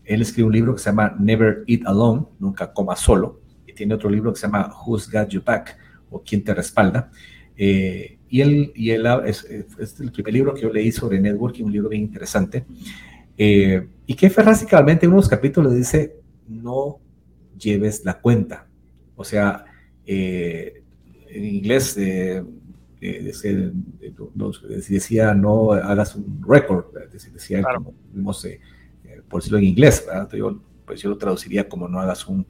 él 0.04 0.22
escribió 0.22 0.48
un 0.48 0.54
libro 0.54 0.74
que 0.74 0.82
se 0.82 0.90
llama 0.90 1.16
Never 1.20 1.64
Eat 1.68 1.86
Alone, 1.86 2.26
Nunca 2.40 2.74
Coma 2.74 2.96
Solo, 2.96 3.42
y 3.66 3.74
tiene 3.74 3.94
otro 3.94 4.10
libro 4.10 4.34
que 4.34 4.40
se 4.40 4.48
llama 4.48 4.74
Who's 4.86 5.10
Got 5.10 5.30
Your 5.30 5.44
Back, 5.44 5.78
o 6.10 6.22
Quién 6.22 6.44
Te 6.44 6.54
Respalda. 6.54 7.12
Eh, 7.56 8.18
y 8.28 8.42
él, 8.42 8.72
y 8.76 8.92
él 8.92 9.06
es, 9.26 9.44
es, 9.44 10.00
el 10.00 10.12
primer 10.12 10.34
libro 10.34 10.54
que 10.54 10.62
yo 10.62 10.74
leí 10.74 10.92
sobre 10.92 11.20
networking, 11.20 11.66
un 11.66 11.72
libro 11.72 11.90
bien 11.90 12.04
interesante. 12.04 12.66
Eh, 13.38 13.88
y 14.06 14.16
que 14.16 14.30
básicamente 14.30 15.06
en 15.06 15.14
unos 15.14 15.30
capítulos 15.30 15.74
dice, 15.74 16.16
no 16.48 17.00
lleves 17.58 18.04
la 18.04 18.20
cuenta. 18.20 18.68
O 19.16 19.24
sea, 19.24 19.66
eh, 20.06 20.84
en 21.30 21.46
inglés 21.46 21.96
eh, 23.02 23.32
decía, 24.68 25.34
no 25.34 25.72
hagas 25.72 26.16
un 26.16 26.44
récord, 26.48 26.86
decía, 27.12 27.62
como, 27.64 27.94
por 29.30 29.42
decirlo 29.42 29.58
en 29.60 29.66
inglés, 29.66 30.06
yo, 30.34 30.62
pues 30.86 31.02
yo 31.02 31.10
lo 31.10 31.18
traduciría 31.18 31.70
como 31.70 31.88
no 31.88 32.00
hagas 32.00 32.28
un, 32.28 32.46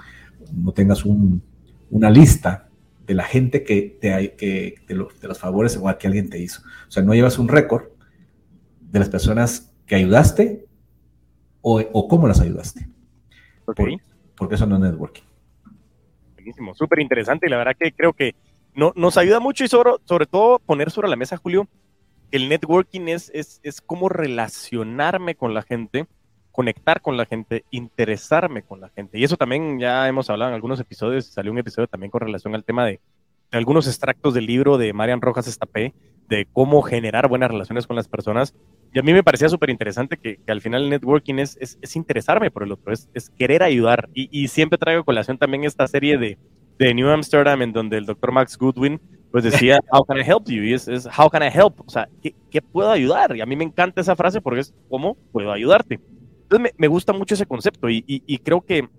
no 0.54 0.72
tengas 0.72 1.06
un, 1.06 1.42
una 1.90 2.10
lista 2.10 2.70
de 3.06 3.14
la 3.14 3.24
gente 3.24 3.64
que 3.64 3.98
te 4.00 4.36
que 4.36 4.76
de, 4.88 4.96
los, 4.96 5.20
de 5.20 5.28
los 5.28 5.40
favores 5.40 5.76
igual 5.76 5.98
que 5.98 6.08
alguien 6.08 6.30
te 6.30 6.40
hizo. 6.40 6.62
O 6.88 6.92
sea, 6.92 7.04
no 7.04 7.14
llevas 7.14 7.40
un 7.40 7.48
récord 7.48 7.86
de 8.82 9.00
las 9.00 9.10
personas 9.10 9.74
que 9.86 9.96
ayudaste 9.96 10.66
o, 11.62 11.80
o 11.80 12.08
cómo 12.08 12.28
las 12.28 12.40
ayudaste. 12.40 12.88
Okay. 13.66 13.98
porque 14.36 14.56
eso 14.56 14.66
no 14.66 14.78
es 14.78 14.82
networking. 14.82 15.24
Buenísimo, 16.34 16.74
súper 16.74 17.00
interesante 17.00 17.46
y 17.46 17.50
la 17.50 17.58
verdad 17.58 17.76
que 17.78 17.92
creo 17.92 18.14
que 18.14 18.34
no, 18.80 18.94
nos 18.96 19.18
ayuda 19.18 19.40
mucho 19.40 19.64
y 19.64 19.68
sobre, 19.68 19.92
sobre 20.06 20.26
todo 20.26 20.60
poner 20.60 20.90
sobre 20.92 21.10
la 21.10 21.16
mesa, 21.16 21.38
Julio, 21.38 21.68
el 22.32 22.50
networking 22.50 23.08
es, 23.08 23.32
es, 23.34 23.60
es 23.64 23.82
cómo 23.82 24.10
relacionarme 24.10 25.36
con 25.36 25.54
la 25.54 25.62
gente 25.62 26.08
conectar 26.52 27.00
con 27.00 27.16
la 27.16 27.26
gente, 27.26 27.64
interesarme 27.72 28.64
con 28.64 28.82
la 28.82 28.90
gente. 28.90 29.18
Y 29.18 29.24
eso 29.24 29.38
también 29.38 29.80
ya 29.80 30.06
hemos 30.10 30.30
hablado 30.30 30.50
en 30.50 30.56
algunos 30.56 30.78
episodios, 30.80 31.26
salió 31.28 31.54
un 31.54 31.58
episodio 31.58 31.88
también 31.88 32.12
con 32.12 32.20
relación 32.20 32.54
al 32.54 32.66
tema 32.66 32.86
de, 32.86 33.00
algunos 33.52 33.88
extractos 33.88 34.34
del 34.34 34.46
libro 34.46 34.78
de 34.78 34.94
Marian 34.94 35.22
Rojas 35.22 35.48
Estapé, 35.48 35.94
de 36.28 36.48
cómo 36.52 36.82
generar 36.82 37.28
buenas 37.30 37.50
relaciones 37.50 37.88
con 37.88 37.96
las 37.96 38.08
personas. 38.08 38.54
Y 38.94 39.00
a 39.00 39.04
mí 39.04 39.14
me 39.14 39.24
parecía 39.24 39.50
súper 39.50 39.70
interesante 39.70 40.18
que, 40.18 40.40
al 40.48 40.62
final 40.62 40.84
el 40.84 40.90
networking 40.90 41.36
es, 41.36 41.58
es, 41.60 41.96
interesarme 41.96 42.52
por 42.52 42.64
el 42.64 42.72
otro, 42.72 42.94
es, 42.94 43.08
querer 43.38 43.64
ayudar. 43.64 44.10
Y, 44.14 44.30
y, 44.32 44.50
siempre 44.50 44.78
traigo 44.78 45.04
colación 45.04 45.38
también 45.38 45.64
esta 45.64 45.88
serie 45.88 46.18
de, 46.18 46.38
de 46.80 46.94
New 46.94 47.10
Amsterdam, 47.10 47.62
en 47.62 47.74
donde 47.74 47.98
el 47.98 48.06
doctor 48.06 48.32
Max 48.32 48.58
Goodwin 48.58 49.00
pues 49.32 49.44
decía, 49.44 49.80
how 49.92 50.04
can 50.04 50.18
I 50.18 50.22
help 50.22 50.48
you? 50.48 50.64
Y 50.64 50.74
es, 50.74 50.88
how 51.06 51.30
can 51.30 51.44
I 51.44 51.48
help? 51.54 51.82
O 51.86 51.90
sea, 51.90 52.10
¿qué, 52.22 52.62
puedo 52.62 52.90
ayudar? 52.90 53.36
Y 53.36 53.42
a 53.42 53.46
mí 53.46 53.56
me 53.56 53.66
encanta 53.66 54.02
esa 54.02 54.16
frase 54.16 54.42
porque 54.42 54.62
es, 54.62 54.74
¿cómo 54.90 55.16
puedo 55.32 55.52
ayudarte? 55.52 56.00
Entonces 56.44 56.74
me, 56.78 56.88
gusta 56.88 57.14
mucho 57.14 57.36
ese 57.36 57.46
concepto 57.46 57.90
y, 57.90 58.04
y, 58.08 58.38
creo 58.40 58.62
que 58.62 58.90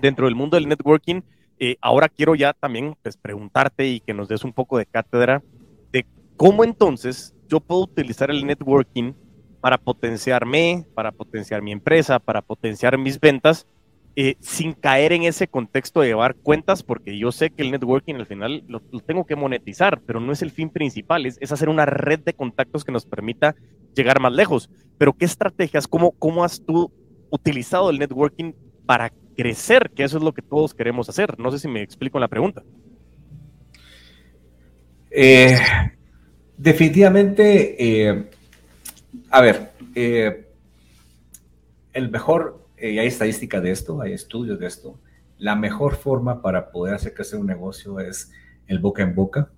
dentro 0.00 0.26
del 0.26 0.36
mundo 0.36 0.56
del 0.56 0.68
networking, 0.68 1.22
eh, 1.58 1.76
ahora 1.80 2.08
quiero 2.08 2.36
ya 2.36 2.52
también 2.52 2.94
pues, 3.02 3.16
preguntarte 3.16 3.88
y 3.88 4.00
que 4.00 4.14
nos 4.14 4.28
des 4.28 4.44
un 4.44 4.52
poco 4.52 4.78
de 4.78 4.86
cátedra 4.86 5.42
de 5.90 6.06
cómo 6.36 6.62
entonces 6.62 7.34
yo 7.48 7.58
puedo 7.58 7.82
utilizar 7.82 8.30
el 8.30 8.46
networking 8.46 9.12
para 9.60 9.78
potenciarme, 9.78 10.86
para 10.94 11.10
potenciar 11.10 11.62
mi 11.62 11.72
empresa, 11.72 12.18
para 12.18 12.42
potenciar 12.42 12.96
mis 12.96 13.18
ventas 13.18 13.66
eh, 14.16 14.36
sin 14.38 14.74
caer 14.74 15.12
en 15.12 15.24
ese 15.24 15.48
contexto 15.48 16.00
de 16.00 16.06
llevar 16.06 16.36
cuentas, 16.36 16.84
porque 16.84 17.18
yo 17.18 17.32
sé 17.32 17.50
que 17.50 17.62
el 17.62 17.72
networking 17.72 18.14
al 18.14 18.26
final 18.26 18.62
lo, 18.68 18.80
tengo 19.00 19.26
que 19.26 19.34
monetizar, 19.34 20.00
pero 20.06 20.20
no 20.20 20.30
es 20.32 20.40
el 20.40 20.52
fin 20.52 20.70
principal, 20.70 21.26
es, 21.26 21.50
hacer 21.50 21.68
una 21.68 21.84
red 21.84 22.20
de 22.20 22.32
contactos 22.32 22.84
que 22.84 22.92
nos 22.92 23.06
permita 23.06 23.56
llegar 23.96 24.20
más 24.20 24.32
lejos. 24.32 24.70
Pero 24.98 25.14
¿qué 25.14 25.24
estrategias, 25.24 25.88
cómo, 25.88 26.12
cómo 26.12 26.44
has 26.44 26.64
tú 26.64 26.92
utilizado 27.30 27.90
el 27.90 27.98
networking 27.98 28.52
para 28.86 29.12
crecer? 29.36 29.90
Que 29.90 30.04
eso 30.04 30.18
es 30.18 30.22
lo 30.22 30.32
que 30.32 30.42
todos 30.42 30.74
queremos 30.74 31.08
hacer. 31.08 31.36
No 31.40 31.50
sé 31.50 31.58
si 31.58 31.66
me 31.66 31.82
explico 31.82 32.20
la 32.20 32.28
pregunta. 32.28 32.62
Eh, 35.10 35.58
definitivamente, 36.56 38.08
eh, 38.08 38.30
a 39.28 39.40
ver, 39.40 39.72
el 41.92 42.10
mejor 42.12 42.63
y 42.78 42.98
hay 42.98 43.06
estadística 43.06 43.60
de 43.60 43.70
esto, 43.70 44.00
hay 44.00 44.12
estudios 44.12 44.58
de 44.58 44.66
esto. 44.66 44.98
La 45.38 45.56
mejor 45.56 45.96
forma 45.96 46.42
para 46.42 46.70
poder 46.70 46.94
hacer 46.94 47.14
crecer 47.14 47.38
un 47.38 47.46
negocio 47.46 48.00
es 48.00 48.32
el 48.66 48.78
boca 48.78 49.02
en 49.02 49.14
boca. 49.14 49.50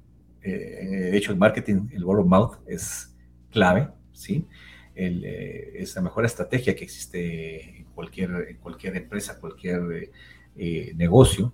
Eh, 0.43 1.11
de 1.11 1.17
hecho, 1.17 1.33
el 1.33 1.39
marketing, 1.39 1.89
el 1.93 2.05
word 2.05 2.21
of 2.21 2.27
mouth 2.27 2.55
es 2.67 3.15
clave, 3.51 3.89
¿sí? 4.13 4.47
Eh, 4.95 5.73
es 5.77 5.95
la 5.95 6.03
mejor 6.03 6.25
estrategia 6.25 6.75
que 6.75 6.85
existe 6.85 7.79
en 7.79 7.85
cualquier, 7.95 8.31
en 8.49 8.57
cualquier 8.59 8.97
empresa, 8.97 9.39
cualquier 9.39 10.11
eh, 10.57 10.93
negocio. 10.97 11.53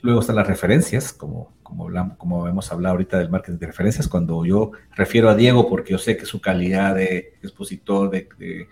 luego 0.00 0.20
están 0.20 0.36
las 0.36 0.46
referencias, 0.46 1.12
como, 1.12 1.52
como, 1.62 1.84
hablamos, 1.84 2.16
como 2.16 2.48
hemos 2.48 2.72
hablado 2.72 2.94
ahorita 2.94 3.18
del 3.18 3.30
marketing 3.30 3.58
de 3.58 3.66
referencias, 3.66 4.08
cuando 4.08 4.44
yo 4.44 4.72
refiero 4.94 5.28
a 5.28 5.36
Diego 5.36 5.68
porque 5.68 5.92
yo 5.92 5.98
sé 5.98 6.16
que 6.16 6.24
su 6.24 6.40
calidad 6.40 6.94
de 6.94 7.34
expositor, 7.42 8.10
de 8.10 8.28
de 8.38 8.68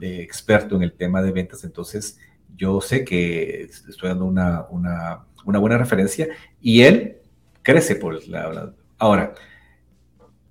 experto 0.00 0.76
en 0.76 0.82
el 0.82 0.92
tema 0.92 1.22
de 1.22 1.32
ventas, 1.32 1.64
entonces 1.64 2.18
yo 2.56 2.80
sé 2.80 3.04
que 3.04 3.62
estoy 3.62 4.08
dando 4.08 4.24
una, 4.24 4.66
una, 4.70 5.26
buena 5.58 5.78
referencia 5.78 6.28
y 6.60 6.82
él 6.82 7.18
crece 7.62 7.96
por 7.96 8.26
la, 8.28 8.72
Ahora, 8.98 9.34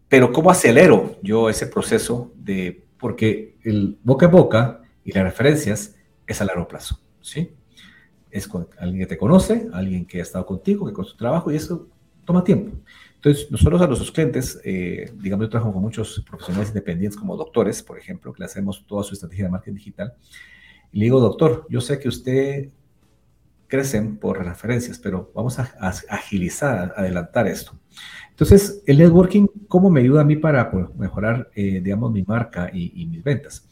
pero 0.08 0.32
¿cómo 0.32 0.50
acelero 0.50 1.18
yo 1.22 1.50
ese 1.50 1.68
proceso 1.68 2.32
de, 2.36 2.84
porque 2.98 3.58
el 3.64 4.00
boca 4.04 4.26
a 4.26 4.30
boca 4.30 4.82
y 5.04 5.12
las 5.12 5.24
referencias 5.24 5.96
es 6.26 6.42
a 6.42 6.46
largo 6.46 6.68
plazo, 6.68 7.00
¿sí? 7.22 7.52
Es 8.32 8.48
con 8.48 8.68
alguien 8.80 9.02
que 9.02 9.08
te 9.08 9.18
conoce, 9.18 9.68
alguien 9.72 10.06
que 10.06 10.20
ha 10.20 10.24
estado 10.24 10.46
contigo, 10.46 10.88
que 10.88 10.94
con 10.94 11.06
su 11.06 11.16
trabajo 11.16 11.52
y 11.52 11.56
eso 11.56 11.88
toma 12.26 12.44
tiempo. 12.44 12.76
Entonces, 13.20 13.52
nosotros 13.52 13.82
a 13.82 13.88
nuestros 13.88 14.14
clientes, 14.14 14.62
eh, 14.64 15.12
digamos, 15.16 15.46
yo 15.46 15.50
trabajo 15.50 15.74
con 15.74 15.82
muchos 15.82 16.24
profesionales 16.26 16.70
independientes 16.70 17.20
como 17.20 17.36
doctores, 17.36 17.84
por 17.84 17.98
ejemplo, 17.98 18.32
que 18.32 18.40
le 18.40 18.46
hacemos 18.46 18.86
toda 18.88 19.04
su 19.04 19.14
estrategia 19.14 19.44
de 19.44 19.52
marketing 19.52 19.76
digital. 19.76 20.14
Y 20.94 21.00
le 21.00 21.06
digo, 21.06 21.20
doctor, 21.20 21.68
yo 21.70 21.82
sé 21.82 22.00
que 22.00 22.08
usted 22.08 22.70
crecen 23.68 24.16
por 24.16 24.42
referencias, 24.42 24.98
pero 25.00 25.34
vamos 25.36 25.60
a, 25.60 25.70
agilizar, 26.08 26.94
adelantar 26.96 27.46
esto. 27.48 27.78
Entonces, 28.30 28.82
el 28.86 29.00
networking, 29.00 29.48
¿cómo 29.68 29.90
me 29.90 30.00
ayuda 30.00 30.22
a 30.22 30.24
mí 30.24 30.38
para 30.38 30.72
pues, 30.72 30.96
mejorar, 30.96 31.50
eh, 31.56 31.82
digamos, 31.84 32.14
mi 32.14 32.24
marca 32.24 32.72
y, 32.74 33.06
mis 33.06 33.22
ventas? 33.22 33.68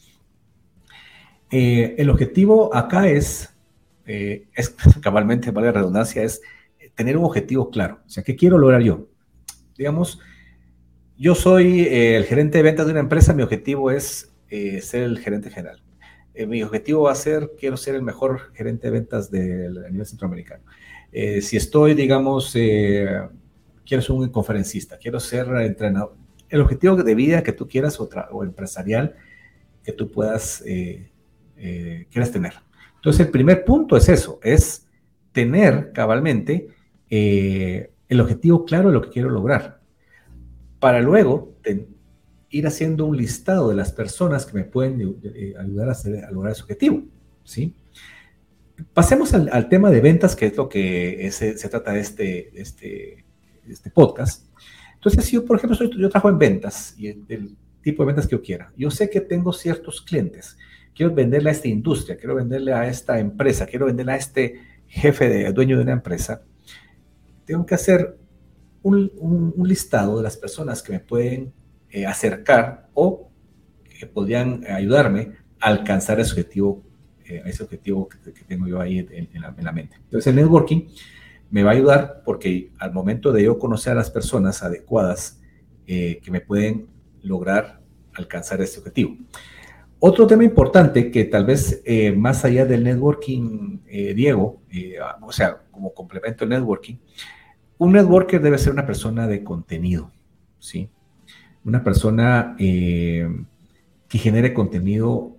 Eh, 1.50 1.94
el 1.96 2.10
objetivo 2.10 2.74
acá 2.76 3.08
es, 3.08 3.56
es 4.04 4.76
cabalmente, 5.00 5.50
vale 5.52 5.68
la 5.68 5.72
redundancia, 5.72 6.22
es 6.22 6.42
tener 6.94 7.16
un 7.16 7.24
objetivo 7.24 7.70
claro. 7.70 8.00
O 8.04 8.10
sea, 8.10 8.22
¿qué 8.22 8.36
quiero 8.36 8.58
lograr 8.58 8.82
yo? 8.82 9.08
Digamos, 9.78 10.20
yo 11.16 11.34
soy 11.34 11.82
eh, 11.82 12.16
el 12.16 12.24
gerente 12.24 12.58
de 12.58 12.64
ventas 12.64 12.86
de 12.86 12.92
una 12.92 13.00
empresa, 13.00 13.32
mi 13.32 13.42
objetivo 13.42 13.90
es 13.90 14.32
eh, 14.50 14.80
ser 14.82 15.04
el 15.04 15.18
gerente 15.18 15.50
general. 15.50 15.82
Eh, 16.34 16.46
mi 16.46 16.62
objetivo 16.62 17.02
va 17.02 17.12
a 17.12 17.14
ser, 17.14 17.52
quiero 17.58 17.76
ser 17.76 17.94
el 17.94 18.02
mejor 18.02 18.52
gerente 18.54 18.88
de 18.88 18.92
ventas 18.92 19.30
del, 19.30 19.74
nivel 19.90 20.06
centroamericano. 20.06 20.62
si 21.12 21.56
estoy, 21.56 21.94
digamos, 21.94 22.52
quiero 22.52 24.02
ser 24.02 24.10
un 24.10 24.28
conferencista, 24.28 24.98
quiero 24.98 25.18
ser 25.20 25.48
entrenador. 25.62 26.14
El 26.48 26.60
objetivo 26.60 26.96
de 26.96 27.14
vida 27.14 27.42
que 27.42 27.52
tú 27.52 27.66
quieras 27.66 27.98
o, 28.00 28.08
o 28.32 28.44
empresarial 28.44 29.16
que 29.82 29.92
tú 29.92 30.10
puedas, 30.10 30.62
quieras 31.54 32.30
tener. 32.30 32.52
Entonces, 32.96 33.26
el 33.26 33.32
primer 33.32 33.64
punto 33.64 33.96
es 33.96 34.08
eso, 34.08 34.38
es 34.42 34.86
tener 35.32 35.92
cabalmente 35.92 36.68
el 38.08 38.20
objetivo 38.20 38.64
claro 38.64 38.88
de 38.88 38.94
lo 38.94 39.02
que 39.02 39.10
quiero 39.10 39.30
lograr, 39.30 39.80
para 40.80 41.00
luego 41.00 41.56
ir 42.50 42.66
haciendo 42.66 43.04
un 43.04 43.16
listado 43.16 43.68
de 43.68 43.76
las 43.76 43.92
personas 43.92 44.46
que 44.46 44.54
me 44.54 44.64
pueden 44.64 45.18
eh, 45.22 45.54
ayudar 45.58 45.90
a, 45.90 46.30
lograr 46.30 46.52
ese 46.52 46.62
objetivo. 46.62 47.02
¿sí? 47.44 47.74
Pasemos 48.94 49.34
al, 49.34 49.68
tema 49.68 49.90
de 49.90 50.00
ventas, 50.00 50.34
que 50.34 50.46
es 50.46 50.56
lo 50.56 50.68
que 50.68 51.28
se 51.32 51.68
trata 51.68 51.92
de 51.92 52.00
este, 52.00 52.60
este, 52.60 53.24
este 53.68 53.90
podcast. 53.90 54.48
Entonces, 54.94 55.24
si 55.26 55.36
yo, 55.36 55.44
por 55.44 55.56
ejemplo, 55.56 55.78
yo 55.78 56.08
trabajo 56.08 56.28
en 56.28 56.38
ventas 56.38 56.94
y 56.98 57.06
el, 57.08 57.56
tipo 57.82 58.02
de 58.02 58.08
ventas 58.08 58.26
que 58.26 58.32
yo 58.32 58.42
quiera, 58.42 58.72
yo 58.76 58.90
sé 58.90 59.08
que 59.08 59.20
tengo 59.20 59.52
ciertos 59.52 60.02
clientes, 60.02 60.58
quiero 60.94 61.14
venderle 61.14 61.50
a 61.50 61.52
esta 61.52 61.68
industria, 61.68 62.16
quiero 62.16 62.34
venderle 62.34 62.72
a 62.72 62.88
esta 62.88 63.20
empresa, 63.20 63.66
quiero 63.66 63.86
venderle 63.86 64.12
a 64.12 64.16
este 64.16 64.60
jefe 64.88 65.28
de 65.28 65.52
dueño 65.52 65.76
de 65.76 65.84
una 65.84 65.92
empresa, 65.92 66.42
tengo 67.48 67.64
que 67.64 67.74
hacer 67.74 68.18
un, 68.82 69.54
listado 69.64 70.18
de 70.18 70.22
las 70.22 70.36
personas 70.36 70.82
que 70.82 70.92
me 70.92 71.00
pueden 71.00 71.54
eh, 71.88 72.04
acercar 72.04 72.90
o 72.92 73.30
que 73.98 74.06
podrían 74.06 74.64
ayudarme 74.68 75.32
a 75.58 75.68
alcanzar 75.68 76.20
ese 76.20 76.32
objetivo, 76.32 76.82
eh, 77.24 77.40
ese 77.46 77.62
objetivo 77.62 78.06
que, 78.06 78.18
tengo 78.46 78.66
yo 78.66 78.78
ahí 78.78 78.98
en, 78.98 79.40
la, 79.40 79.72
mente. 79.72 79.96
Entonces 79.96 80.26
el 80.26 80.36
networking 80.36 80.88
me 81.50 81.62
va 81.62 81.70
a 81.70 81.74
ayudar 81.74 82.22
porque 82.22 82.70
al 82.78 82.92
momento 82.92 83.32
de 83.32 83.44
yo 83.44 83.58
conocer 83.58 83.94
a 83.94 83.96
las 83.96 84.10
personas 84.10 84.62
adecuadas 84.62 85.40
eh, 85.86 86.20
que 86.22 86.30
me 86.30 86.42
pueden 86.42 86.86
lograr 87.22 87.80
alcanzar 88.12 88.60
ese 88.60 88.78
objetivo. 88.78 89.16
Otro 90.00 90.26
tema 90.26 90.44
importante 90.44 91.10
que 91.10 91.24
tal 91.24 91.46
vez 91.46 91.82
más 92.14 92.44
allá 92.44 92.64
del 92.66 92.84
networking, 92.84 93.80
Diego, 94.14 94.62
o 95.22 95.32
sea, 95.32 95.62
como 95.72 95.92
complemento 95.92 96.44
al 96.44 96.50
networking, 96.50 96.94
un 97.78 97.92
networker 97.92 98.40
debe 98.40 98.58
ser 98.58 98.72
una 98.72 98.86
persona 98.86 99.26
de 99.26 99.44
contenido, 99.44 100.10
¿sí? 100.58 100.90
Una 101.64 101.82
persona 101.84 102.56
eh, 102.58 103.28
que 104.08 104.18
genere 104.18 104.52
contenido 104.52 105.36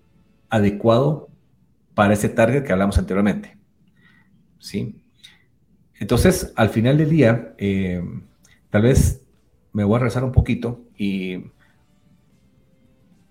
adecuado 0.50 1.30
para 1.94 2.14
ese 2.14 2.30
target 2.30 2.64
que 2.64 2.72
hablamos 2.72 2.98
anteriormente, 2.98 3.58
¿sí? 4.58 4.96
Entonces, 6.00 6.54
al 6.56 6.70
final 6.70 6.98
del 6.98 7.10
día, 7.10 7.54
eh, 7.58 8.02
tal 8.70 8.84
vez 8.84 9.22
me 9.74 9.84
voy 9.84 9.98
a 9.98 10.04
rezar 10.04 10.24
un 10.24 10.32
poquito 10.32 10.82
y 10.98 11.44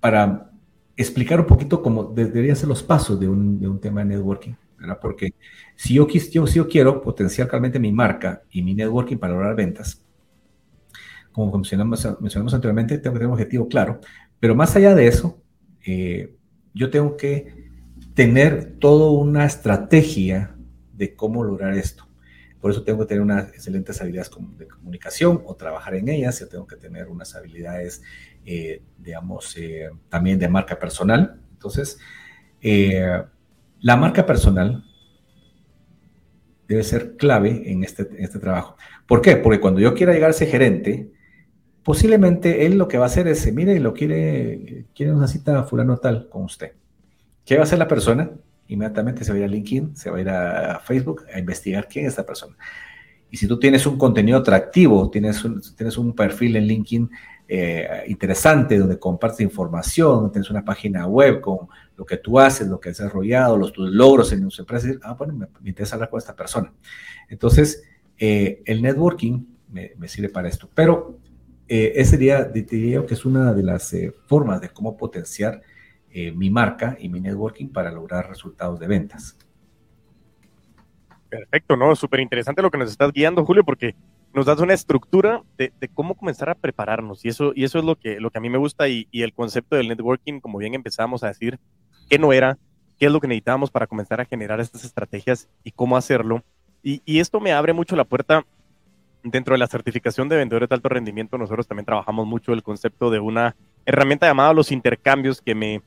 para 0.01 0.51
explicar 0.97 1.41
un 1.41 1.47
poquito 1.47 1.83
cómo 1.83 2.05
deberían 2.05 2.57
ser 2.57 2.69
los 2.69 2.83
pasos 2.83 3.19
de 3.19 3.29
un, 3.29 3.59
de 3.59 3.69
un 3.69 3.81
tema 3.81 4.01
de 4.01 4.17
networking. 4.17 4.53
Porque 5.01 5.35
si 5.75 5.95
yo, 5.95 6.07
yo, 6.09 6.47
si 6.47 6.55
yo 6.55 6.69
quiero 6.69 7.03
potenciar 7.03 7.49
mi 7.81 7.93
marca 7.93 8.43
y 8.51 8.63
mi 8.63 8.75
networking 8.75 9.17
para 9.17 9.33
lograr 9.33 9.57
ventas, 9.57 10.03
como 11.33 11.53
mencionamos, 11.53 12.07
mencionamos 12.21 12.55
anteriormente, 12.55 12.99
tengo 12.99 13.15
que 13.15 13.19
tener 13.19 13.29
un 13.29 13.35
objetivo 13.35 13.69
claro, 13.69 14.01
pero 14.41 14.55
más 14.55 14.75
allá 14.77 14.95
de 14.95 15.07
eso, 15.07 15.43
eh, 15.85 16.35
yo 16.75 16.91
tengo 16.91 17.17
que 17.17 17.69
tener 18.15 18.77
toda 18.79 19.11
una 19.11 19.45
estrategia 19.45 20.57
de 20.93 21.15
cómo 21.15 21.45
lograr 21.45 21.75
esto. 21.75 22.09
Por 22.61 22.73
eso 22.73 22.83
tengo 22.83 23.01
que 23.01 23.07
tener 23.07 23.23
unas 23.23 23.49
excelentes 23.51 24.01
habilidades 24.01 24.31
de 24.57 24.67
comunicación 24.67 25.43
o 25.47 25.55
trabajar 25.55 25.95
en 25.95 26.09
ellas. 26.09 26.41
Yo 26.41 26.49
tengo 26.49 26.67
que 26.67 26.77
tener 26.77 27.07
unas 27.07 27.37
habilidades, 27.37 28.03
eh, 28.45 28.83
digamos, 28.99 29.57
eh, 29.57 29.91
también 30.09 30.41
de 30.41 30.49
marca 30.49 30.77
personal. 30.77 31.41
Entonces, 31.53 31.99
la 33.81 33.97
marca 33.97 34.27
personal 34.27 34.85
debe 36.67 36.83
ser 36.83 37.17
clave 37.17 37.71
en 37.71 37.85
este, 37.85 38.09
este 38.19 38.39
trabajo. 38.39 38.77
¿Por 39.07 39.23
qué? 39.23 39.37
Porque 39.37 39.61
cuando 39.61 39.81
yo 39.81 39.95
quiera 39.95 40.13
llegar 40.13 40.29
a 40.29 40.33
ese 40.33 40.47
gerente, 40.47 41.11
posiblemente 41.83 42.67
él 42.67 42.77
lo 42.77 42.89
que 42.89 42.99
va 42.99 43.05
a 43.05 43.09
hacer 43.09 43.27
es, 43.29 43.53
mire, 43.53 43.81
lo 43.81 43.95
quiere, 43.95 44.87
quiere 44.95 45.13
una 45.13 45.29
cita 45.29 45.65
fulano 45.65 45.97
tal 45.97 46.29
con 46.29 46.45
usted. 46.45 46.73
¿Qué 47.45 47.55
va 47.55 47.61
a 47.61 47.65
hacer 47.65 47.79
la 47.79 47.89
persona? 47.89 48.31
inmediatamente 48.69 49.25
se 49.25 49.33
va 49.33 49.37
a 49.37 49.39
ir 49.39 49.45
a 49.45 49.49
LinkedIn, 49.49 49.97
se 49.97 50.11
va 50.11 50.19
a 50.19 50.21
ir 50.21 50.29
a 50.29 50.81
Facebook 50.81 51.25
a 51.33 51.39
investigar 51.39 51.89
quién 51.89 52.05
es 52.05 52.13
esta 52.13 52.25
persona. 52.25 52.57
Y 53.31 53.37
si 53.37 53.47
tú 53.47 53.59
tienes 53.59 53.87
un 53.87 53.99
contenido 53.99 54.39
atractivo, 54.39 55.11
tienes 55.11 55.45
un, 55.45 55.61
tienes 55.77 55.99
un 55.99 56.15
perfil 56.15 56.57
en 56.57 56.67
LinkedIn 56.67 57.11
eh, 57.47 58.05
interesante 58.09 58.79
donde 58.79 58.99
compartes 58.99 59.41
información, 59.41 60.31
tienes 60.31 60.51
una 60.51 60.65
página 60.65 61.07
web 61.07 61.41
con 61.41 61.69
lo 61.99 62.07
que 62.07 62.17
tú 62.17 62.39
haces, 62.39 62.67
lo 62.67 62.81
que 62.81 62.89
has 62.89 62.97
desarrollado, 62.97 63.59
los, 63.59 63.73
tus 63.73 63.91
logros 63.91 64.33
en 64.33 64.49
tu 64.49 64.55
empresa, 64.59 64.89
ah, 65.03 65.13
bueno, 65.13 65.35
me, 65.35 65.69
interesa 65.69 65.97
hablar 65.97 66.09
con 66.09 66.19
esta 66.19 66.35
persona. 66.35 66.73
Entonces, 67.29 67.83
eh, 68.17 68.63
el 68.65 68.81
networking 68.81 69.45
me, 69.69 70.09
sirve 70.09 70.31
para 70.31 70.49
esto. 70.49 70.71
Pero 70.75 71.19
eh, 71.69 71.93
ese 71.97 72.17
día 72.17 72.45
diría 72.45 73.05
que 73.05 73.13
es 73.13 73.27
una 73.27 73.53
de 73.53 73.63
las 73.63 73.95
formas 74.27 74.63
de 74.63 74.71
cómo 74.71 74.97
potenciar 74.97 75.61
mi 76.35 76.51
marca 76.51 76.97
y 76.99 77.11
mi 77.11 77.21
networking 77.21 77.69
para 77.69 77.93
lograr 77.93 78.29
resultados 78.29 78.81
de 78.81 78.89
ventas. 78.89 79.37
Perfecto, 81.29 81.77
¿no? 81.77 81.95
Súper 81.95 82.21
interesante 82.21 82.63
lo 82.63 82.71
que 82.71 82.79
nos 82.79 82.91
estás 82.91 83.13
guiando, 83.13 83.45
Julio, 83.45 83.63
porque 83.65 83.95
nos 84.33 84.47
das 84.47 84.61
una 84.61 84.75
estructura 84.75 85.43
de, 85.57 85.73
cómo 85.93 86.15
comenzar 86.15 86.49
a 86.49 86.55
prepararnos. 86.55 87.25
Y 87.25 87.29
eso, 87.29 87.53
y 87.55 87.65
eso 87.65 87.79
es 87.79 87.85
lo 87.85 87.97
que, 87.97 88.21
lo 88.21 88.31
que 88.31 88.39
a 88.39 88.41
mí 88.41 88.49
me 88.49 88.59
gusta 88.59 88.89
y, 88.89 89.09
el 89.13 89.33
concepto 89.33 89.77
del 89.77 89.89
networking, 89.89 90.41
como 90.41 90.59
bien 90.59 90.75
empezamos 90.75 91.23
a 91.23 91.29
decir, 91.29 91.59
qué 92.09 92.19
no 92.19 92.33
era, 92.33 92.59
qué 92.99 93.07
es 93.07 93.13
lo 93.13 93.21
que 93.21 93.29
necesitábamos 93.29 93.71
para 93.71 93.87
comenzar 93.87 94.21
a 94.21 94.25
generar 94.25 94.61
estas 94.61 94.85
estrategias 94.85 95.49
y 95.65 95.71
cómo 95.71 95.97
hacerlo. 95.97 96.43
Y, 96.83 97.19
esto 97.19 97.41
me 97.41 97.53
abre 97.53 97.73
mucho 97.73 97.97
la 97.97 98.05
puerta 98.05 98.45
dentro 99.23 99.55
de 99.55 99.59
la 99.59 99.67
certificación 99.67 100.29
de 100.29 100.37
vendedores 100.37 100.69
de 100.69 100.75
alto 100.75 100.89
rendimiento. 100.89 101.37
Nosotros 101.37 101.67
también 101.67 101.85
trabajamos 101.85 102.27
mucho 102.27 102.53
el 102.53 102.63
concepto 102.63 103.11
de 103.11 103.19
una 103.19 103.57
herramienta 103.85 104.27
llamada 104.27 104.53
los 104.53 104.73
intercambios 104.73 105.43
que 105.43 105.55
me 105.55 105.83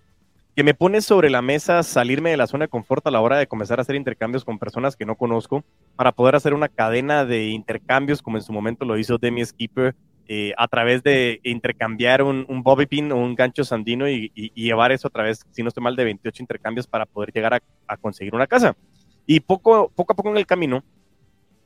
que 0.54 0.64
me 0.66 0.74
pone 0.74 1.00
sobre 1.00 1.30
la 1.30 1.42
mesa 1.42 1.82
salirme 1.82 2.32
de 2.32 2.36
la 2.36 2.46
zona 2.46 2.66
de 2.66 2.70
confort 2.70 3.08
a 3.08 3.12
la 3.12 3.22
hora 3.22 3.38
de 3.38 3.48
comenzar 3.48 3.80
a 3.80 3.84
hacer 3.84 3.96
intercambios 3.96 4.44
con 4.44 4.60
personas 4.60 4.98
que 4.98 5.06
no 5.06 5.16
conozco 5.16 5.64
para 5.96 6.12
poder 6.12 6.36
hacer 6.36 6.54
una 6.54 6.68
cadena 6.68 7.24
de 7.24 7.48
intercambios 7.48 8.22
como 8.22 8.36
en 8.36 8.44
su 8.44 8.52
momento 8.52 8.84
lo 8.84 8.98
hizo 8.98 9.18
Demi 9.18 9.46
Skipper 9.46 9.96
eh, 10.28 10.54
a 10.58 10.68
través 10.68 11.04
de 11.04 11.40
intercambiar 11.44 12.24
un, 12.24 12.46
bobby 12.64 12.86
pin 12.86 13.12
o 13.12 13.18
un 13.18 13.36
gancho 13.36 13.64
sandino 13.64 14.10
y, 14.10 14.32
llevar 14.56 14.92
eso 14.92 15.08
a 15.08 15.12
través, 15.12 15.46
si 15.52 15.62
no 15.62 15.68
estoy 15.68 15.84
mal, 15.84 15.96
de 15.96 16.06
28 16.06 16.44
intercambios 16.44 16.88
para 16.88 17.06
poder 17.06 17.32
llegar 17.32 17.62
a, 17.88 17.98
conseguir 17.98 18.36
una 18.36 18.48
casa. 18.48 18.76
Y 19.26 19.40
poco, 19.40 19.92
poco 19.96 20.14
a 20.14 20.16
poco 20.16 20.30
en 20.30 20.38
el 20.38 20.46
camino 20.46 20.84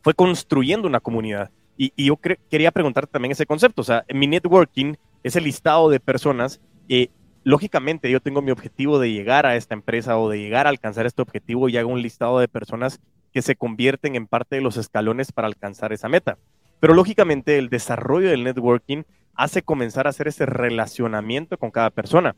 fue 0.02 0.14
construyendo 0.14 0.88
una 0.88 1.00
comunidad. 1.00 1.52
Y, 1.78 1.92
yo 1.96 2.18
quería 2.18 2.72
preguntarte 2.72 3.12
también 3.12 3.32
ese 3.32 3.46
concepto. 3.46 3.82
O 3.82 3.86
sea, 3.86 4.06
mi 4.14 4.28
networking 4.28 4.96
es 5.24 5.36
el 5.36 5.44
listado 5.44 5.90
de 5.90 6.00
personas 6.00 6.62
eh, 6.88 7.10
lógicamente 7.46 8.10
yo 8.10 8.20
tengo 8.20 8.42
mi 8.42 8.52
objetivo 8.52 9.00
de 9.00 9.12
llegar 9.12 9.46
a 9.46 9.56
esta 9.56 9.76
empresa 9.76 10.18
o 10.18 10.30
de 10.30 10.40
llegar 10.40 10.66
a 10.66 10.72
alcanzar 10.72 11.06
este 11.06 11.22
objetivo 11.22 11.70
y 11.70 11.78
hago 11.78 11.90
un 11.90 12.02
listado 12.02 12.40
de 12.40 12.48
personas 12.48 13.00
que 13.32 13.42
se 13.42 13.56
convierten 13.56 14.16
en 14.16 14.28
parte 14.28 14.56
de 14.56 14.62
los 14.62 14.78
escalones 14.78 15.32
para 15.32 15.48
alcanzar 15.48 15.94
esa 15.94 16.10
meta. 16.10 16.38
Pero 16.80 16.94
lógicamente 16.94 17.58
el 17.58 17.70
desarrollo 17.70 18.30
del 18.30 18.44
networking 18.44 19.04
hace 19.34 19.62
comenzar 19.62 20.08
a 20.08 20.12
hacer 20.12 20.28
ese 20.28 20.46
relacionamiento 20.46 21.58
con 21.58 21.72
cada 21.72 21.90
persona. 21.90 22.36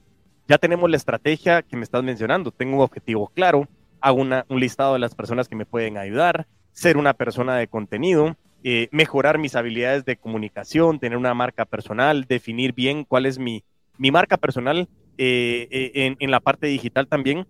Ya 0.48 0.58
tenemos 0.58 0.90
la 0.90 0.98
estrategia 0.98 1.62
que 1.62 1.76
me 1.76 1.84
estás 1.84 2.04
mencionando, 2.04 2.52
tengo 2.52 2.78
un 2.78 2.84
objetivo 2.84 3.28
claro, 3.28 3.68
hago 4.00 4.22
un 4.22 4.60
listado 4.60 4.94
de 4.94 5.00
las 5.00 5.16
personas 5.16 5.48
que 5.48 5.56
me 5.56 5.66
pueden 5.66 5.98
ayudar, 5.98 6.48
ser 6.72 6.98
una 6.98 7.14
persona 7.14 7.58
de 7.58 7.68
contenido, 7.68 8.38
eh, 8.64 8.88
mejorar 8.92 9.38
mis 9.38 9.56
habilidades 9.56 10.06
de 10.06 10.18
comunicación, 10.18 11.00
tener 11.00 11.18
una 11.18 11.34
marca 11.34 11.66
personal, 11.66 12.26
definir 12.26 12.74
bien 12.74 13.04
cuál 13.04 13.26
es 13.26 13.40
mi, 13.40 13.64
mi 13.98 14.12
marca 14.12 14.38
personal 14.38 14.88
eh, 15.18 15.68
eh, 15.72 16.16
en, 16.20 16.32
la 16.32 16.40
parte 16.40 16.68
digital 16.68 17.08
también. 17.08 17.48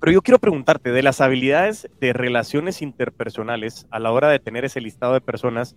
Pero 0.00 0.12
yo 0.12 0.22
quiero 0.22 0.38
preguntarte 0.38 0.92
de 0.92 1.02
las 1.02 1.20
habilidades 1.20 1.88
de 2.00 2.12
relaciones 2.12 2.82
interpersonales 2.82 3.86
a 3.90 3.98
la 3.98 4.12
hora 4.12 4.28
de 4.28 4.38
tener 4.38 4.64
ese 4.64 4.80
listado 4.80 5.14
de 5.14 5.20
personas, 5.20 5.74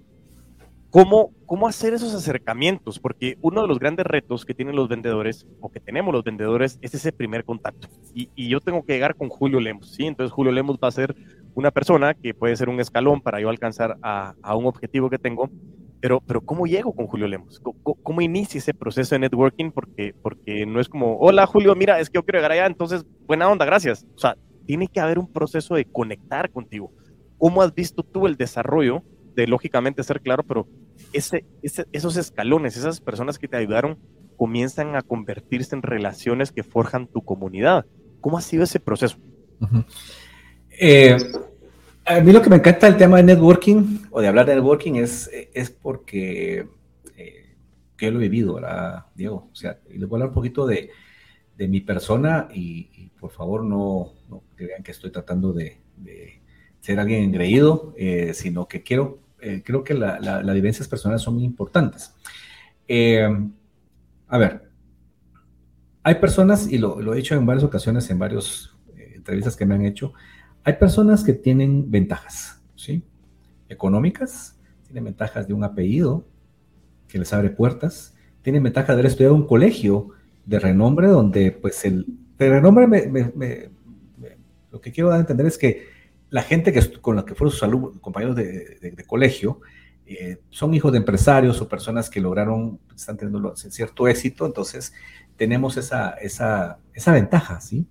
¿cómo, 0.90 1.32
cómo 1.46 1.68
hacer 1.68 1.94
esos 1.94 2.14
acercamientos? 2.14 3.00
Porque 3.00 3.38
uno 3.42 3.62
de 3.62 3.68
los 3.68 3.80
grandes 3.80 4.06
retos 4.06 4.46
que 4.46 4.54
tienen 4.54 4.76
los 4.76 4.90
vendedores 4.90 5.48
o 5.62 5.72
que 5.72 5.80
tenemos 5.80 6.14
los 6.14 6.24
vendedores 6.24 6.80
es 6.82 6.94
ese 6.94 7.14
primer 7.14 7.46
contacto. 7.46 7.88
Y, 8.14 8.50
yo 8.50 8.60
tengo 8.60 8.84
que 8.84 8.94
llegar 8.94 9.16
con 9.16 9.30
Julio 9.30 9.60
Lemos, 9.60 9.92
¿sí? 9.92 10.06
Entonces 10.06 10.34
Julio 10.34 10.52
Lemos 10.52 10.78
va 10.84 10.90
a 10.90 10.92
ser 10.92 11.16
una 11.56 11.72
persona 11.72 12.14
que 12.14 12.34
puede 12.34 12.56
ser 12.58 12.68
un 12.68 12.80
escalón 12.80 13.22
para 13.22 13.40
yo 13.40 13.50
alcanzar 13.50 13.98
a 14.02 14.56
un 14.56 14.66
objetivo 14.66 15.10
que 15.10 15.18
tengo, 15.18 15.50
pero, 16.02 16.22
pero 16.22 16.42
¿cómo 16.42 16.66
llego 16.66 16.94
con 16.94 17.08
Julio 17.08 17.28
Lemos? 17.28 17.60
¿Cómo, 17.60 17.96
cómo 18.02 18.22
inicia 18.22 18.58
ese 18.58 18.74
proceso 18.74 19.16
de 19.16 19.20
networking? 19.20 19.72
Porque, 19.72 20.16
porque 20.22 20.66
no 20.66 20.80
es 20.80 20.88
como, 20.88 21.18
hola 21.18 21.46
Julio, 21.46 21.76
mira, 21.76 22.00
es 22.00 22.10
que 22.10 22.18
yo 22.18 22.24
quiero 22.24 22.40
llegar 22.40 22.52
allá, 22.54 22.66
entonces, 22.66 23.06
buena 23.28 23.50
onda, 23.50 23.66
gracias. 23.66 24.06
O 24.16 24.20
sea, 24.20 24.38
tiene 24.66 24.88
que 24.88 25.00
haber 25.00 25.20
un 25.20 25.32
proceso 25.32 25.76
de 25.76 25.86
conectar 25.86 26.52
contigo. 26.52 26.92
¿Cómo 27.38 27.62
has 27.62 27.74
visto 27.74 28.04
tú 28.04 28.28
el 28.28 28.38
desarrollo 28.38 29.04
de, 29.36 29.48
lógicamente, 29.48 30.04
ser 30.04 30.22
claro, 30.22 30.44
pero 30.44 30.68
ese, 31.14 31.46
ese, 31.62 31.86
esos 31.92 32.18
escalones, 32.18 32.78
esas 32.78 33.02
personas 33.02 33.40
que 33.40 33.48
te 33.48 33.58
ayudaron, 33.58 33.98
comienzan 34.38 34.96
a 34.96 35.02
convertirse 35.02 35.76
en 35.76 35.82
relaciones 35.82 36.52
que 36.52 36.64
forjan 36.64 37.08
tu 37.08 37.22
comunidad? 37.24 37.86
¿Cómo 38.22 38.38
ha 38.38 38.42
sido 38.42 38.64
ese 38.64 38.80
proceso? 38.80 39.18
eh, 40.80 41.18
a 42.10 42.22
mí 42.22 42.32
lo 42.32 42.42
que 42.42 42.50
me 42.50 42.56
encanta 42.56 42.88
del 42.88 42.98
tema 42.98 43.18
de 43.18 43.24
networking 43.24 44.00
o 44.10 44.20
de 44.20 44.28
hablar 44.28 44.48
de 44.48 44.56
networking 44.56 44.96
es, 44.96 45.30
es 45.54 45.70
porque 45.70 46.68
eh, 47.16 47.56
yo 48.00 48.10
lo 48.12 48.18
he 48.18 48.24
vivido, 48.24 48.56
¿verdad, 48.56 49.06
Diego? 49.14 49.48
O 49.52 49.56
sea, 49.56 49.80
les 49.88 50.10
voy 50.10 50.16
a 50.16 50.24
hablar 50.24 50.30
un 50.30 50.34
poquito 50.34 50.66
de, 50.66 50.90
de 51.56 51.68
mi 51.68 51.82
persona 51.82 52.50
y, 52.52 53.12
por 53.20 53.30
favor 53.30 53.64
no, 53.64 54.14
no, 54.28 54.42
crean 54.56 54.82
que 54.82 54.90
estoy 54.92 55.12
tratando 55.12 55.54
de, 55.54 55.78
ser 56.80 57.00
alguien 57.00 57.26
engreído, 57.26 57.94
eh, 57.96 58.34
sino 58.34 58.68
que 58.68 58.82
quiero, 58.82 59.20
eh, 59.40 59.62
creo 59.64 59.84
que 59.84 59.94
las 59.94 60.54
vivencias 60.56 60.88
personales 60.88 61.22
son 61.22 61.36
muy 61.36 61.44
importantes. 61.44 62.16
a 64.28 64.38
ver, 64.40 64.64
hay 66.02 66.16
personas, 66.16 66.72
y 66.72 66.80
lo, 66.80 67.02
lo, 67.02 67.14
he 67.14 67.18
dicho 67.18 67.36
en 67.36 67.46
varias 67.46 67.64
ocasiones, 67.64 68.10
en 68.10 68.18
varias 68.18 68.72
entrevistas 68.98 69.56
que 69.56 69.68
me 69.68 69.76
han 69.76 69.86
hecho, 69.86 70.14
hay 70.70 70.76
personas 70.76 71.24
que 71.24 71.34
tienen 71.34 71.90
ventajas, 71.90 72.62
¿sí? 72.76 73.04
Económicas, 73.70 74.56
tienen 74.84 75.04
ventajas 75.04 75.48
de 75.48 75.56
un 75.56 75.64
apellido 75.64 76.28
que 77.08 77.18
les 77.18 77.34
abre 77.34 77.50
puertas, 77.50 78.16
tienen 78.44 78.62
ventajas 78.62 78.90
de 78.90 78.94
haber 78.94 79.06
estudiado 79.08 79.34
un 79.34 79.48
colegio 79.48 80.10
de 80.46 80.60
renombre 80.60 81.08
donde, 81.08 81.52
pues, 81.52 81.84
el 81.86 82.06
de 82.38 82.50
renombre, 82.50 82.86
me, 82.86 83.70
lo 84.72 84.80
que 84.80 84.92
quiero 84.92 85.10
dar 85.10 85.18
a 85.18 85.22
entender 85.22 85.48
es 85.48 85.58
que 85.58 85.88
la 86.30 86.44
gente 86.44 86.72
que, 86.72 87.02
con 87.02 87.16
la 87.16 87.26
que 87.26 87.34
fueron 87.34 87.52
sus 87.52 87.64
alumnos, 87.64 88.00
compañeros 88.00 88.36
de, 88.36 89.06
colegio, 89.08 89.62
eh, 90.06 90.38
son 90.52 90.76
hijos 90.76 90.92
de 90.92 91.00
empresarios 91.00 91.60
o 91.62 91.68
personas 91.68 92.12
que 92.12 92.22
lograron, 92.22 92.80
están 92.96 93.18
teniendo 93.18 93.56
cierto 93.56 94.08
éxito, 94.08 94.46
entonces 94.46 94.94
tenemos 95.36 95.78
esa, 95.78 96.12
esa 96.12 96.78
ventaja, 97.12 97.60
¿sí? 97.60 97.88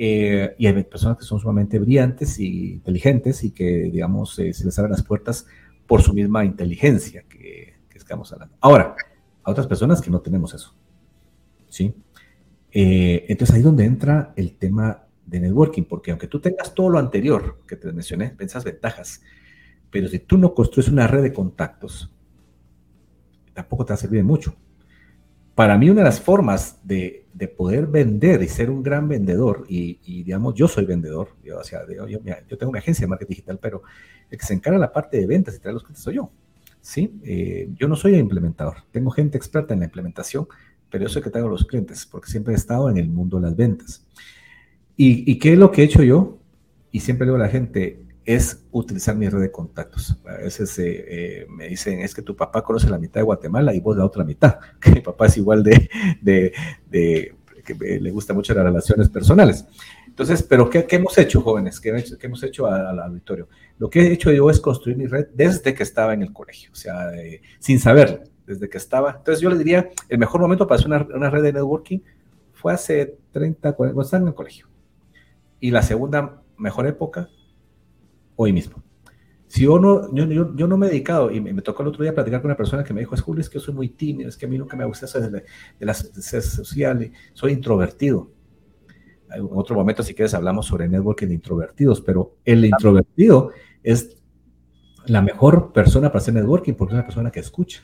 Eh, 0.00 0.54
y 0.58 0.66
hay 0.68 0.84
personas 0.84 1.18
que 1.18 1.24
son 1.24 1.40
sumamente 1.40 1.76
brillantes 1.80 2.38
y 2.38 2.74
inteligentes 2.74 3.42
y 3.42 3.50
que, 3.50 3.90
digamos, 3.92 4.38
eh, 4.38 4.52
se 4.52 4.64
les 4.64 4.78
abren 4.78 4.92
las 4.92 5.02
puertas 5.02 5.46
por 5.88 6.02
su 6.02 6.14
misma 6.14 6.44
inteligencia 6.44 7.24
que, 7.28 7.76
estamos 7.94 8.32
hablando. 8.32 8.54
Ahora, 8.60 8.94
a 9.42 9.50
otras 9.50 9.66
personas 9.66 10.00
que 10.00 10.08
no 10.08 10.20
tenemos 10.20 10.54
eso. 10.54 10.72
¿Sí? 11.68 11.92
Eh, 12.70 13.26
entonces 13.28 13.54
ahí 13.54 13.60
es 13.60 13.64
donde 13.66 13.84
entra 13.84 14.32
el 14.36 14.56
tema 14.56 15.04
de 15.26 15.40
networking, 15.40 15.82
porque 15.82 16.12
aunque 16.12 16.28
tú 16.28 16.40
tengas 16.40 16.74
todo 16.74 16.88
lo 16.88 16.98
anterior 17.00 17.60
que 17.66 17.76
te 17.76 17.92
mencioné, 17.92 18.30
pensas 18.30 18.64
ventajas, 18.64 19.20
pero 19.90 20.08
si 20.08 20.20
tú 20.20 20.38
no 20.38 20.54
construyes 20.54 20.90
una 20.90 21.06
red 21.08 21.22
de 21.22 21.32
contactos, 21.34 22.10
tampoco 23.52 23.84
te 23.84 23.92
va 23.92 23.94
a 23.96 23.98
servir 23.98 24.20
de 24.20 24.24
mucho. 24.24 24.54
Para 25.58 25.76
mí 25.76 25.90
una 25.90 26.02
de 26.02 26.04
las 26.04 26.20
formas 26.20 26.78
de 26.84 27.28
de 27.38 27.46
poder 27.46 27.86
vender 27.86 28.42
y 28.42 28.48
ser 28.48 28.68
un 28.68 28.82
gran 28.82 29.06
vendedor, 29.06 29.64
y, 29.68 29.94
digamos, 30.24 30.54
yo 30.56 30.66
soy 30.66 30.84
vendedor, 30.84 31.36
yo, 31.44 31.58
o 31.58 32.08
yo, 32.08 32.18
tengo 32.58 32.70
una 32.70 32.80
agencia 32.80 33.04
de 33.04 33.10
marketing 33.10 33.30
digital, 33.30 33.58
pero 33.62 33.82
el 34.28 34.36
que 34.36 34.44
se 34.44 34.54
encarga 34.54 34.76
la 34.76 34.92
parte 34.92 35.18
de 35.18 35.26
ventas 35.28 35.54
y 35.54 35.60
traer 35.60 35.74
los 35.74 35.84
clientes 35.84 36.02
soy 36.02 36.16
yo. 36.16 36.32
¿sí? 36.80 37.20
Eh, 37.22 37.68
yo 37.76 37.86
no 37.86 37.94
soy 37.94 38.14
el 38.14 38.20
implementador, 38.20 38.78
tengo 38.90 39.12
gente 39.12 39.38
experta 39.38 39.72
en 39.72 39.80
la 39.80 39.86
implementación, 39.86 40.48
pero 40.90 41.04
yo 41.04 41.08
soy 41.08 41.20
el 41.20 41.24
que 41.24 41.30
traigo 41.30 41.48
los 41.48 41.64
clientes, 41.64 42.04
porque 42.06 42.28
siempre 42.28 42.54
he 42.54 42.56
estado 42.56 42.90
en 42.90 42.96
el 42.96 43.08
mundo 43.08 43.36
de 43.36 43.44
las 43.44 43.54
ventas. 43.54 44.04
¿Y, 44.96 45.30
y 45.30 45.38
qué 45.38 45.52
es 45.52 45.58
lo 45.60 45.70
que 45.70 45.82
he 45.82 45.84
hecho 45.84 46.02
yo? 46.02 46.38
Y 46.90 46.98
siempre 46.98 47.24
digo 47.24 47.36
a 47.36 47.40
la 47.40 47.48
gente, 47.48 48.02
es 48.28 48.62
utilizar 48.72 49.16
mi 49.16 49.26
red 49.26 49.40
de 49.40 49.50
contactos. 49.50 50.14
A 50.26 50.36
veces 50.36 50.78
eh, 50.78 51.04
eh, 51.08 51.46
me 51.48 51.66
dicen, 51.66 52.00
es 52.00 52.14
que 52.14 52.20
tu 52.20 52.36
papá 52.36 52.62
conoce 52.62 52.90
la 52.90 52.98
mitad 52.98 53.20
de 53.20 53.24
Guatemala 53.24 53.72
y 53.72 53.80
vos 53.80 53.96
la 53.96 54.04
otra 54.04 54.22
mitad, 54.22 54.58
que 54.80 54.90
mi 54.90 55.00
papá 55.00 55.26
es 55.26 55.38
igual 55.38 55.62
de, 55.62 55.88
de, 56.20 57.34
que 57.64 57.74
le 57.74 58.10
gusta 58.10 58.34
mucho 58.34 58.52
las 58.52 58.64
relaciones 58.64 59.08
personales. 59.08 59.64
Entonces, 60.08 60.42
pero 60.42 60.68
¿qué, 60.68 60.86
hemos 60.90 61.16
hecho, 61.16 61.40
jóvenes? 61.40 61.80
¿Qué, 61.80 62.04
hemos 62.20 62.42
hecho 62.42 62.66
al 62.66 63.00
auditorio? 63.00 63.48
Lo 63.78 63.88
que 63.88 64.00
he 64.00 64.12
hecho 64.12 64.30
yo 64.30 64.50
es 64.50 64.60
construir 64.60 64.98
mi 64.98 65.06
red 65.06 65.28
desde 65.32 65.72
que 65.72 65.82
estaba 65.82 66.12
en 66.12 66.20
el 66.20 66.34
colegio, 66.34 66.70
o 66.70 66.76
sea, 66.76 67.10
sin 67.60 67.80
saber, 67.80 68.24
desde 68.46 68.68
que 68.68 68.76
estaba. 68.76 69.14
Entonces, 69.16 69.40
yo 69.40 69.48
le 69.48 69.56
diría, 69.56 69.88
el 70.06 70.18
mejor 70.18 70.42
momento 70.42 70.66
para 70.66 70.78
hacer 70.78 70.88
una, 70.88 71.06
una 71.14 71.30
red 71.30 71.44
de 71.44 71.54
networking 71.54 72.00
fue 72.52 72.74
hace 72.74 73.16
30, 73.32 73.72
40, 73.72 73.94
cuando 73.94 74.02
estaba 74.02 74.20
en 74.20 74.28
el 74.28 74.34
colegio 74.34 74.66
Y 75.60 75.70
la 75.70 75.80
segunda 75.80 76.42
mejor 76.58 76.86
época, 76.86 77.30
hoy 78.38 78.52
mismo. 78.52 78.82
Si 79.48 79.62
yo 79.62 79.78
no, 79.78 80.14
yo, 80.14 80.54
yo, 80.54 80.66
no 80.66 80.76
me 80.76 80.86
he 80.86 80.90
dedicado, 80.90 81.30
y 81.30 81.40
me, 81.40 81.60
tocó 81.62 81.82
el 81.82 81.88
otro 81.88 82.02
día 82.02 82.14
platicar 82.14 82.40
con 82.40 82.50
una 82.50 82.56
persona 82.56 82.84
que 82.84 82.92
me 82.92 83.00
dijo, 83.00 83.14
es 83.14 83.22
Julio, 83.22 83.40
es 83.40 83.48
que 83.48 83.58
yo 83.58 83.64
soy 83.64 83.74
muy 83.74 83.88
tímido, 83.88 84.28
es 84.28 84.36
que 84.36 84.46
a 84.46 84.48
mí 84.48 84.58
nunca 84.58 84.76
me 84.76 84.84
gusta 84.84 85.06
eso 85.06 85.20
de, 85.20 85.30
de, 85.30 85.44
de 85.80 85.86
las 85.86 85.98
sociales, 85.98 87.10
soy 87.32 87.52
introvertido. 87.52 88.30
En 89.34 89.48
otro 89.52 89.74
momento, 89.74 90.02
si 90.02 90.14
quieres, 90.14 90.34
hablamos 90.34 90.66
sobre 90.66 90.88
networking 90.88 91.28
de 91.28 91.34
introvertidos, 91.34 92.00
pero 92.00 92.36
el 92.44 92.64
introvertido 92.64 93.50
es 93.82 94.16
la 95.06 95.22
mejor 95.22 95.72
persona 95.72 96.08
para 96.08 96.18
hacer 96.20 96.34
networking 96.34 96.74
porque 96.74 96.92
es 96.92 96.98
una 96.98 97.06
persona 97.06 97.30
que 97.30 97.40
escucha. 97.40 97.82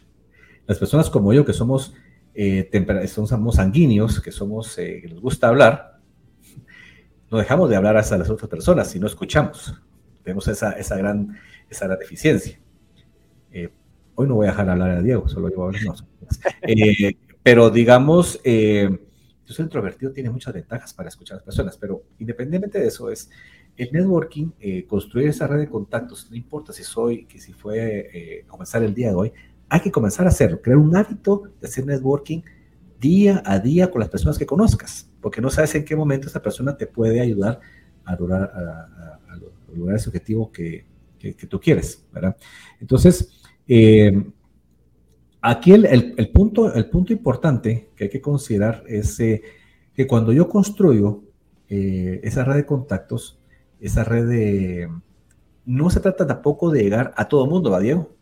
Las 0.67 0.79
personas 0.79 1.11
como 1.11 1.33
yo, 1.33 1.45
que 1.45 1.53
somos, 1.53 1.95
eh, 2.35 2.71
somos 3.07 3.57
sanguíneos, 3.57 4.21
que 4.21 4.31
somos, 4.31 4.79
eh, 4.79 5.01
que 5.03 5.09
nos 5.09 5.21
gusta 5.21 5.49
hablar, 5.49 5.99
no 7.31 7.39
dejamos 7.39 7.69
de 7.71 7.77
hablar 7.77 7.97
hasta 7.97 8.17
las 8.19 8.31
otras 8.31 8.49
personas 8.49 8.91
si 8.91 8.99
no 8.99 9.07
escuchamos. 9.07 9.75
Tenemos 10.25 10.49
esa, 10.49 10.73
esa 10.73 10.97
gran 10.97 11.37
esa 11.69 11.87
era 11.87 11.97
deficiencia. 11.97 12.59
Eh, 13.53 13.69
hoy 14.15 14.29
no 14.29 14.37
voy 14.37 14.47
a 14.47 14.51
dejar 14.51 14.69
hablar 14.69 14.91
a 14.91 15.03
Diego, 15.03 15.29
solo 15.29 15.51
yo 15.51 15.57
voy. 15.57 15.77
Eh, 16.63 17.17
pero 17.43 17.69
digamos, 17.69 18.41
eh, 18.43 18.89
yo 19.45 19.55
soy 19.55 19.65
introvertido, 19.65 20.13
tiene 20.13 20.31
muchas 20.31 20.55
ventajas 20.55 20.95
para 20.95 21.11
escuchar 21.11 21.35
a 21.35 21.39
las 21.39 21.45
personas, 21.45 21.77
pero 21.77 22.03
independientemente 22.19 22.81
de 22.81 22.87
eso, 22.87 23.11
es 23.11 23.29
el 23.77 23.93
networking, 23.93 24.53
construir 24.87 25.29
esa 25.29 25.47
red 25.47 25.59
de 25.59 25.69
contactos, 25.69 26.31
no 26.31 26.37
importa 26.37 26.73
si 26.73 26.83
soy, 26.83 27.27
que 27.27 27.39
si 27.39 27.53
fue 27.53 28.45
comenzar 28.47 28.83
el 28.83 28.95
día 28.95 29.09
de 29.09 29.15
hoy, 29.15 29.33
hay 29.69 29.81
que 29.81 29.91
comenzar 29.91 30.25
a 30.27 30.31
hacerlo, 30.31 30.63
crear 30.63 30.79
un 30.79 30.97
hábito 30.97 31.43
de 31.61 31.67
hacer 31.67 31.85
networking 31.85 32.41
día 32.99 33.43
a 33.45 33.59
día 33.59 33.91
con 33.91 34.01
las 34.01 34.09
personas 34.09 34.39
que 34.39 34.47
conozcas, 34.47 35.11
porque 35.21 35.43
no 35.43 35.51
sabes 35.51 35.75
en 35.75 35.85
qué 35.85 35.95
momento 35.95 36.29
esa 36.29 36.41
persona 36.41 36.77
te 36.77 36.87
puede 36.87 37.21
ayudar 37.21 37.61
a 38.05 38.17
lograr, 38.17 38.43
a 38.43 38.94
lograr 39.77 39.97
ese 39.97 40.09
objetivo 40.09 40.51
que, 40.51 40.85
que, 41.19 41.47
tú 41.47 41.61
quieres, 41.61 42.05
¿verdad? 42.13 42.37
Entonces, 42.81 43.41
eh, 43.67 44.25
aquí 45.41 45.73
el, 45.73 46.31
punto, 46.33 46.73
el 46.75 46.89
punto 46.91 47.13
importante 47.13 47.91
que 47.97 48.05
hay 48.05 48.11
que 48.11 48.21
considerar 48.21 48.85
es 48.87 49.19
eh, 49.21 49.43
que 49.95 50.07
cuando 50.07 50.33
yo 50.33 50.49
construyo 50.49 51.23
eh, 51.69 52.21
esa 52.23 52.45
red 52.45 52.57
de 52.57 52.67
contactos, 52.67 53.39
esa 53.81 54.05
red 54.05 54.29
de... 54.29 54.91
No 55.67 55.89
se 55.89 56.01
trata 56.01 56.27
tampoco 56.27 56.71
de 56.71 56.83
llegar 56.83 57.15
a 57.17 57.27
todo 57.27 57.47
mundo, 57.47 57.71
¿va, 57.71 57.81
Diego? 57.81 58.15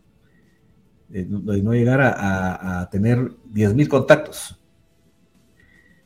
De, 1.08 1.24
no 1.26 1.74
llegar 1.74 2.00
a, 2.00 2.80
a, 2.80 2.90
tener 2.90 3.18
10.000 3.52 3.88
contactos, 3.88 4.58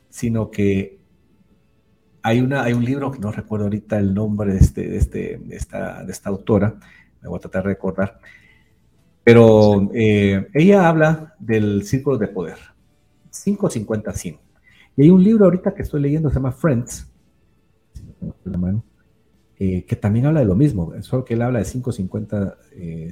sino 0.08 0.50
que 0.50 0.95
hay, 2.26 2.40
una, 2.40 2.64
hay 2.64 2.72
un 2.72 2.84
libro 2.84 3.12
que 3.12 3.20
no 3.20 3.30
recuerdo 3.30 3.66
ahorita 3.66 4.00
el 4.00 4.12
nombre 4.12 4.52
de, 4.52 4.58
este, 4.58 4.88
de, 4.88 4.96
este, 4.96 5.40
de, 5.44 5.54
esta, 5.54 6.02
de 6.02 6.10
esta 6.10 6.28
autora, 6.28 6.74
me 7.22 7.28
voy 7.28 7.36
a 7.36 7.40
tratar 7.40 7.62
de 7.62 7.68
recordar, 7.68 8.18
pero 9.22 9.88
eh, 9.94 10.48
ella 10.52 10.88
habla 10.88 11.36
del 11.38 11.84
círculo 11.84 12.18
de 12.18 12.26
poder, 12.26 12.58
550 13.30 14.12
100. 14.12 14.38
Y 14.96 15.02
hay 15.02 15.10
un 15.10 15.22
libro 15.22 15.44
ahorita 15.44 15.72
que 15.72 15.82
estoy 15.82 16.00
leyendo, 16.00 16.28
se 16.28 16.34
llama 16.34 16.50
Friends, 16.50 17.08
eh, 19.60 19.84
que 19.84 19.94
también 19.94 20.26
habla 20.26 20.40
de 20.40 20.46
lo 20.46 20.56
mismo, 20.56 20.92
solo 21.02 21.24
que 21.24 21.34
él 21.34 21.42
habla 21.42 21.60
de 21.60 21.64
550, 21.64 22.58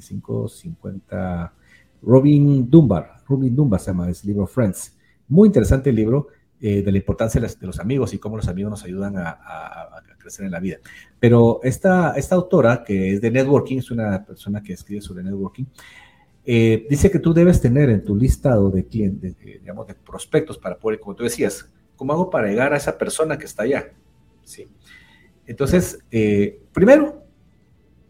550, 0.05 1.45
eh, 1.45 1.61
Robin 2.03 2.69
Dunbar, 2.69 3.23
Robin 3.29 3.55
Dunbar 3.55 3.79
se 3.79 3.93
llama 3.93 4.11
ese 4.11 4.27
libro 4.27 4.49
Friends. 4.49 4.99
Muy 5.29 5.47
interesante 5.47 5.91
el 5.91 5.97
libro, 5.97 6.27
eh, 6.67 6.81
de 6.81 6.91
la 6.91 6.97
importancia 6.97 7.39
de, 7.39 7.67
los 7.67 7.79
amigos 7.79 8.15
y 8.15 8.19
cómo 8.19 8.39
los 8.39 8.49
amigos 8.49 8.71
nos 8.71 8.85
ayudan 8.85 9.19
a, 9.19 10.01
crecer 10.17 10.47
en 10.47 10.53
la 10.53 10.61
vida. 10.61 10.79
Pero 11.21 11.61
esta, 11.63 12.15
esta 12.17 12.37
autora, 12.37 12.83
que 12.83 13.13
es 13.13 13.21
de 13.21 13.31
networking, 13.31 13.77
es 13.77 13.91
una 13.91 14.25
persona 14.25 14.63
que 14.63 14.73
escribe 14.73 15.03
sobre 15.03 15.23
networking, 15.23 15.67
eh, 16.43 16.87
dice 16.89 17.11
que 17.11 17.19
tú 17.19 17.35
debes 17.35 17.61
tener 17.61 17.91
en 17.91 18.03
tu 18.03 18.17
listado 18.17 18.71
de 18.71 18.87
clientes, 18.87 19.37
digamos, 19.39 19.87
de 19.87 19.93
prospectos 19.93 20.57
para 20.57 20.79
poder, 20.79 21.01
como 21.01 21.15
tú 21.15 21.25
decías, 21.25 21.71
¿cómo 21.97 22.15
hago 22.15 22.31
para 22.31 22.49
llegar 22.49 22.73
a 22.73 22.79
esa 22.79 22.97
persona 22.97 23.37
que 23.37 23.45
está 23.45 23.65
allá? 23.65 23.93
¿Sí? 24.43 24.67
Entonces, 25.45 25.99
eh, 26.11 26.63
primero, 26.73 27.27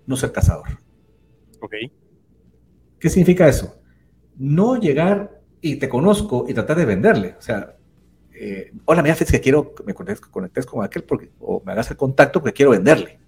no 0.06 0.14
ser 0.14 0.30
cazador. 0.30 0.78
Ok. 1.58 1.74
¿Qué 3.00 3.10
significa 3.10 3.48
eso? 3.48 3.80
No 4.36 4.76
llegar 4.78 5.40
y 5.60 5.74
te 5.74 5.88
conozco 5.88 6.44
y 6.48 6.54
tratar 6.54 6.76
de 6.76 6.84
venderle. 6.84 7.34
O 7.36 7.42
sea, 7.42 7.74
eh, 8.34 8.72
hola, 8.84 9.02
me 9.02 9.10
haces 9.10 9.30
que 9.30 9.40
quiero 9.40 9.74
que 9.74 9.84
me 9.84 9.94
conectes, 9.94 10.66
con 10.66 10.84
aquel 10.84 11.04
porque, 11.04 11.30
o 11.40 11.62
me 11.64 11.72
hagas 11.72 11.90
el 11.90 11.96
contacto 11.96 12.40
porque 12.40 12.54
quiero 12.54 12.72
venderle. 12.72 13.18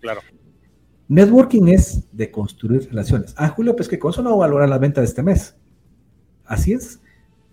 Claro. 0.00 0.20
Networking 1.08 1.68
es 1.68 2.04
de 2.12 2.30
construir 2.30 2.88
relaciones. 2.88 3.34
Ah, 3.36 3.48
Julio, 3.48 3.74
pues 3.74 3.88
que 3.88 3.98
con 3.98 4.10
eso 4.10 4.22
no 4.22 4.36
valora 4.36 4.66
la 4.66 4.78
venta 4.78 5.00
de 5.00 5.06
este 5.06 5.22
mes. 5.22 5.56
Así 6.44 6.72
es. 6.72 7.00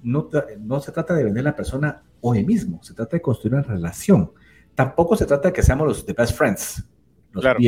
No, 0.04 0.30
no 0.60 0.80
se 0.80 0.92
trata 0.92 1.14
de 1.14 1.24
vender 1.24 1.42
a 1.42 1.50
la 1.52 1.56
persona 1.56 2.04
hoy 2.22 2.46
mismo, 2.46 2.82
se 2.84 2.94
trata 2.94 3.18
de 3.18 3.22
construir 3.22 3.56
una 3.56 3.64
relación. 3.64 4.32
Tampoco 4.76 5.16
se 5.16 5.26
trata 5.26 5.50
de 5.50 5.54
que 5.54 5.64
seamos 5.64 5.88
los 5.88 6.06
the 6.06 6.14
best 6.14 6.36
friends, 6.36 6.84
los 7.32 7.42
claro. 7.42 7.60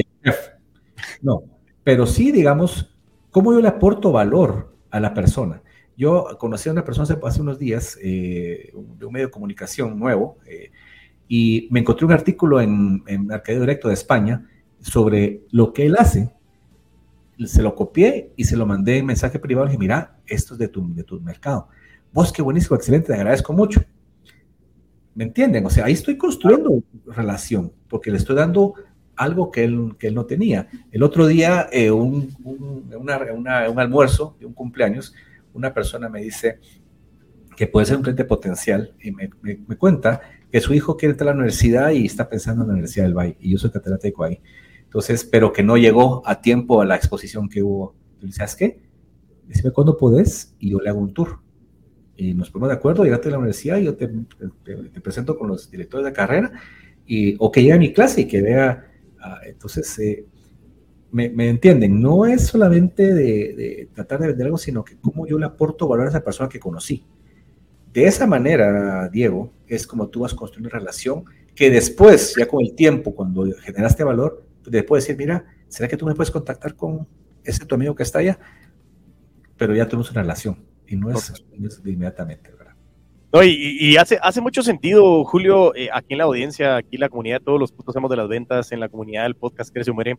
No, 1.22 1.44
pero 1.84 2.06
sí, 2.06 2.32
digamos, 2.32 2.96
cómo 3.32 3.52
yo 3.52 3.62
le 3.62 3.68
aporto 3.68 4.12
valor 4.12 4.76
a 4.92 5.00
la 5.00 5.14
persona. 5.14 5.62
Yo 6.00 6.38
conocí 6.38 6.70
a 6.70 6.72
una 6.72 6.86
persona 6.86 7.20
hace, 7.26 7.42
unos 7.42 7.60
días 7.60 8.00
eh, 8.02 8.72
de 8.98 9.06
un 9.06 9.12
medio 9.12 9.28
de 9.28 9.32
comunicación 9.32 10.00
nuevo 10.00 10.38
eh, 10.46 10.72
y 11.28 11.68
me 11.72 11.82
encontré 11.82 12.06
un 12.06 12.14
artículo 12.14 12.62
en, 12.62 13.04
en 13.06 13.28
Directo 13.46 13.90
de 13.90 13.96
España 13.96 14.48
sobre 14.80 15.42
lo 15.52 15.74
que 15.74 15.88
él 15.88 15.98
hace. 16.00 16.34
Se 17.46 17.62
lo 17.62 17.76
copié 17.76 18.32
y 18.38 18.46
se 18.46 18.56
lo 18.56 18.66
mandé 18.66 19.00
en 19.00 19.08
mensaje 19.08 19.40
privado 19.40 19.68
y 19.68 19.72
dije, 19.72 19.78
mira, 19.78 20.22
esto 20.26 20.54
es 20.54 20.60
de 20.60 20.70
tu, 20.70 20.88
de 20.96 21.04
tu 21.04 21.20
mercado. 21.20 21.68
Vos, 22.14 22.32
qué 22.32 22.42
buenísimo, 22.42 22.78
excelente, 22.78 23.08
te 23.08 23.16
agradezco 23.16 23.52
mucho. 23.52 23.84
¿Me 25.16 25.26
entienden? 25.26 25.66
O 25.66 25.70
sea, 25.70 25.84
ahí 25.84 25.94
estoy 25.94 26.16
construyendo 26.18 26.82
relación 27.08 27.74
porque 27.90 28.10
le 28.10 28.20
estoy 28.20 28.38
dando 28.38 28.74
algo 29.18 29.52
que 29.52 29.66
él, 29.66 29.98
que 30.00 30.08
él 30.08 30.16
no 30.16 30.26
tenía. 30.26 30.70
El 30.94 31.04
otro 31.04 31.28
día, 31.28 31.68
eh, 31.74 31.92
un, 31.92 32.34
un, 32.46 32.90
un 32.96 33.80
almuerzo 33.80 34.38
de 34.40 34.46
un 34.46 34.54
cumpleaños, 34.54 35.14
una 35.54 35.74
persona 35.74 36.10
me 36.10 36.22
dice 36.22 36.60
que 37.56 37.68
puede 37.68 37.86
ser 37.86 37.98
un 37.98 38.04
cliente 38.04 38.24
potencial 38.24 38.96
y 39.02 39.12
me, 39.12 39.30
cuenta 39.78 40.22
que 40.50 40.62
su 40.62 40.74
hijo 40.74 40.96
quiere 40.96 41.12
entrar 41.12 41.30
a 41.30 41.32
la 41.34 41.40
universidad 41.40 41.92
y 41.92 42.06
está 42.06 42.30
pensando 42.30 42.62
en 42.62 42.70
la 42.70 42.74
Universidad 42.74 43.06
del 43.06 43.14
Valle 43.14 43.38
y 43.40 43.52
yo 43.52 43.58
soy 43.58 43.70
catedrático 43.70 44.24
ahí. 44.24 44.40
Entonces, 44.84 45.26
pero 45.26 45.52
que 45.52 45.62
no 45.62 45.76
llegó 45.76 46.24
a 46.26 46.42
tiempo 46.42 46.82
a 46.82 46.86
la 46.86 46.96
exposición 46.96 47.50
que 47.50 47.62
hubo. 47.62 47.96
Entonces, 48.14 48.38
¿sabes 48.38 48.56
qué? 48.56 48.82
Dime 49.46 49.72
cuándo 49.72 49.98
podés 49.98 50.56
y 50.58 50.72
yo 50.72 50.80
le 50.80 50.90
hago 50.90 51.00
un 51.00 51.14
tour. 51.14 51.40
Y 52.16 52.34
nos 52.34 52.50
ponemos 52.50 52.70
de 52.70 52.76
acuerdo, 52.76 53.04
llegate 53.04 53.28
a 53.28 53.32
la 53.32 53.38
universidad 53.40 53.78
y 53.78 53.86
yo 53.86 53.96
te, 53.96 54.10
presento 55.02 55.38
con 55.38 55.50
los 55.50 55.70
directores 55.70 56.06
de 56.06 56.14
carrera 56.14 56.52
y, 57.06 57.36
o 57.40 57.52
que 57.52 57.62
llegue 57.62 57.74
a 57.74 57.78
mi 57.78 57.92
clase 57.92 58.22
y 58.22 58.26
que 58.26 58.42
vea. 58.42 58.90
Ah, 59.20 59.42
entonces, 59.46 60.00
eh, 60.00 60.26
me, 61.12 61.50
entienden, 61.50 62.02
no 62.02 62.26
es 62.26 62.48
solamente 62.48 63.14
de, 63.14 63.90
tratar 63.94 64.20
de 64.20 64.28
vender 64.28 64.46
algo, 64.46 64.58
sino 64.58 64.84
que 64.84 64.98
cómo 64.98 65.26
yo 65.26 65.38
le 65.40 65.46
aporto 65.46 65.88
valor 65.88 66.08
a 66.08 66.10
esa 66.10 66.24
persona 66.24 66.50
que 66.50 66.60
conocí. 66.60 67.06
De 67.94 68.06
esa 68.06 68.28
manera, 68.28 69.10
Diego, 69.10 69.52
es 69.68 69.88
como 69.88 70.10
tú 70.10 70.22
vas 70.22 70.34
construyendo 70.34 70.70
una 70.70 70.80
relación 70.80 71.26
que 71.56 71.70
después, 71.70 72.36
ya 72.38 72.48
con 72.48 72.62
el 72.62 72.76
tiempo, 72.76 73.16
cuando 73.16 73.46
generaste 73.62 74.04
valor, 74.04 74.46
puedes 74.88 75.06
decir, 75.06 75.18
mira, 75.18 75.46
¿será 75.68 75.88
que 75.88 75.98
tú 75.98 76.06
me 76.06 76.14
puedes 76.14 76.32
contactar 76.32 76.76
con 76.76 77.08
ese 77.44 77.66
tu 77.66 77.76
amigo 77.76 77.96
que 77.96 78.04
está 78.04 78.20
allá? 78.20 78.40
Pero 79.58 79.76
ya 79.76 79.88
tenemos 79.88 80.12
una 80.12 80.22
relación 80.22 80.64
y 80.88 80.96
no 80.96 81.12
es, 81.12 81.34
no 81.58 81.68
es 81.68 81.82
inmediatamente. 81.84 82.52
No, 83.32 83.44
y, 83.44 83.96
hace, 83.98 84.18
hace 84.24 84.42
mucho 84.42 84.64
sentido, 84.64 85.24
Julio, 85.24 85.76
eh, 85.76 85.90
aquí 85.94 86.14
en 86.14 86.18
la 86.18 86.24
audiencia, 86.24 86.78
aquí 86.78 86.96
en 86.96 87.02
la 87.02 87.10
comunidad, 87.10 87.42
todos 87.42 87.60
los 87.60 87.72
puntos 87.72 87.94
hacemos 87.94 88.10
de 88.10 88.18
las 88.18 88.28
ventas, 88.28 88.72
en 88.72 88.80
la 88.80 88.90
comunidad 88.90 89.24
del 89.24 89.36
podcast 89.36 89.72
Crece 89.72 89.92
Muere, 89.92 90.18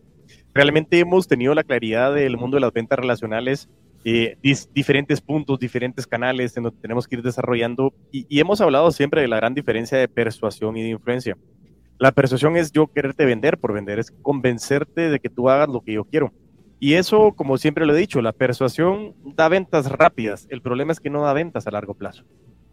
realmente 0.53 0.97
hemos 0.97 1.27
tenido 1.27 1.53
la 1.53 1.65
claridad 1.65 2.13
del 2.15 2.37
mundo 2.37 2.55
de 2.55 2.61
las 2.61 2.71
ventas 2.71 2.97
relacionales, 2.97 3.67
eh, 4.05 4.37
diferentes 4.73 5.19
puntos, 5.19 5.59
diferentes 5.59 6.07
canales 6.07 6.55
en 6.55 6.63
donde 6.63 6.79
tenemos 6.79 7.05
que 7.05 7.17
ir 7.17 7.21
desarrollando, 7.21 7.93
y 8.13 8.39
hemos 8.39 8.61
hablado 8.61 8.89
siempre 8.91 9.19
de 9.19 9.27
la 9.27 9.35
gran 9.35 9.53
diferencia 9.53 9.97
de 9.97 10.07
persuasión 10.07 10.77
y 10.77 10.83
de 10.83 10.89
influencia. 10.89 11.37
La 11.99 12.13
persuasión 12.13 12.55
es 12.55 12.71
yo 12.71 12.87
quererte 12.87 13.25
vender 13.25 13.57
por 13.57 13.73
vender, 13.73 13.99
es 13.99 14.09
convencerte 14.21 15.09
de 15.09 15.19
que 15.19 15.29
tú 15.29 15.49
hagas 15.49 15.67
lo 15.67 15.81
que 15.81 15.93
yo 15.93 16.05
quiero. 16.05 16.31
Y 16.79 16.93
eso, 16.93 17.33
como 17.33 17.59
siempre 17.59 17.85
lo 17.85 17.93
he 17.93 17.99
dicho, 17.99 18.23
la 18.23 18.31
persuasión 18.31 19.13
da 19.23 19.49
ventas 19.49 19.91
rápidas. 19.91 20.47
El 20.49 20.63
problema 20.63 20.93
es 20.93 20.99
que 20.99 21.11
no 21.11 21.21
da 21.21 21.33
ventas 21.33 21.67
a 21.67 21.71
largo 21.71 21.93
plazo. 21.93 22.23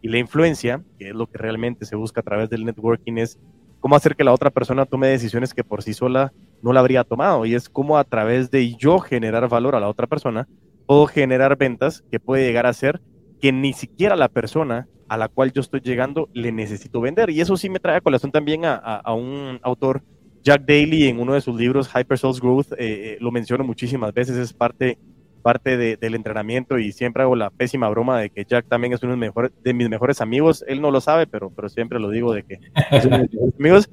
Y 0.01 0.09
la 0.09 0.17
influencia, 0.17 0.83
que 0.97 1.09
es 1.09 1.15
lo 1.15 1.27
que 1.27 1.37
realmente 1.37 1.85
se 1.85 1.95
busca 1.95 2.21
a 2.21 2.23
través 2.23 2.49
del 2.49 2.65
networking, 2.65 3.17
es 3.17 3.39
cómo 3.79 3.95
hacer 3.95 4.15
que 4.15 4.23
la 4.23 4.33
otra 4.33 4.49
persona 4.49 4.85
tome 4.85 5.07
decisiones 5.07 5.53
que 5.53 5.63
por 5.63 5.83
sí 5.83 5.93
sola 5.93 6.33
no 6.61 6.73
la 6.73 6.79
habría 6.79 7.03
tomado. 7.03 7.45
Y 7.45 7.55
es 7.55 7.69
cómo 7.69 7.97
a 7.97 8.03
través 8.03 8.51
de 8.51 8.75
yo 8.75 8.99
generar 8.99 9.47
valor 9.49 9.75
a 9.75 9.79
la 9.79 9.89
otra 9.89 10.07
persona, 10.07 10.47
puedo 10.85 11.05
generar 11.05 11.57
ventas 11.57 12.03
que 12.09 12.19
puede 12.19 12.45
llegar 12.45 12.65
a 12.65 12.73
ser 12.73 13.01
que 13.41 13.51
ni 13.51 13.73
siquiera 13.73 14.15
la 14.15 14.27
persona 14.27 14.87
a 15.07 15.17
la 15.17 15.27
cual 15.27 15.51
yo 15.51 15.61
estoy 15.61 15.81
llegando 15.81 16.29
le 16.33 16.51
necesito 16.51 17.01
vender. 17.01 17.29
Y 17.29 17.41
eso 17.41 17.57
sí 17.57 17.69
me 17.69 17.79
trae 17.79 17.97
a 17.97 18.01
colación 18.01 18.31
también 18.31 18.61
a, 18.65 19.13
un 19.13 19.59
autor 19.63 20.03
Jack 20.43 20.61
Daly 20.65 21.07
en 21.07 21.19
uno 21.19 21.33
de 21.33 21.41
sus 21.41 21.59
libros, 21.59 21.89
Hyper 21.93 22.17
Souls 22.17 22.39
Growth, 22.39 22.67
lo 23.19 23.31
menciono 23.31 23.63
muchísimas 23.63 24.13
veces, 24.13 24.37
es 24.37 24.53
parte 24.53 24.97
parte 25.39 25.97
del 25.97 26.15
entrenamiento 26.15 26.77
y 26.77 26.91
siempre 26.91 27.23
hago 27.23 27.35
la 27.35 27.49
pésima 27.49 27.89
broma 27.89 28.19
de 28.19 28.29
que 28.29 28.45
Jack 28.45 28.67
también 28.67 28.93
es 28.93 29.03
uno 29.03 29.15
de, 29.15 29.51
de 29.63 29.73
mis 29.73 29.89
mejores 29.89 30.21
amigos. 30.21 30.63
Él 30.67 30.81
no 30.81 30.91
lo 30.91 31.01
sabe, 31.01 31.27
pero, 31.27 31.49
pero 31.49 31.69
siempre 31.69 31.99
lo 31.99 32.09
digo 32.09 32.33
de 32.33 32.43
que 32.43 32.59
es 32.91 33.05
uno 33.05 33.17
de 33.17 33.23
mis 33.23 33.33
mejores 33.33 33.55
amigos. 33.59 33.89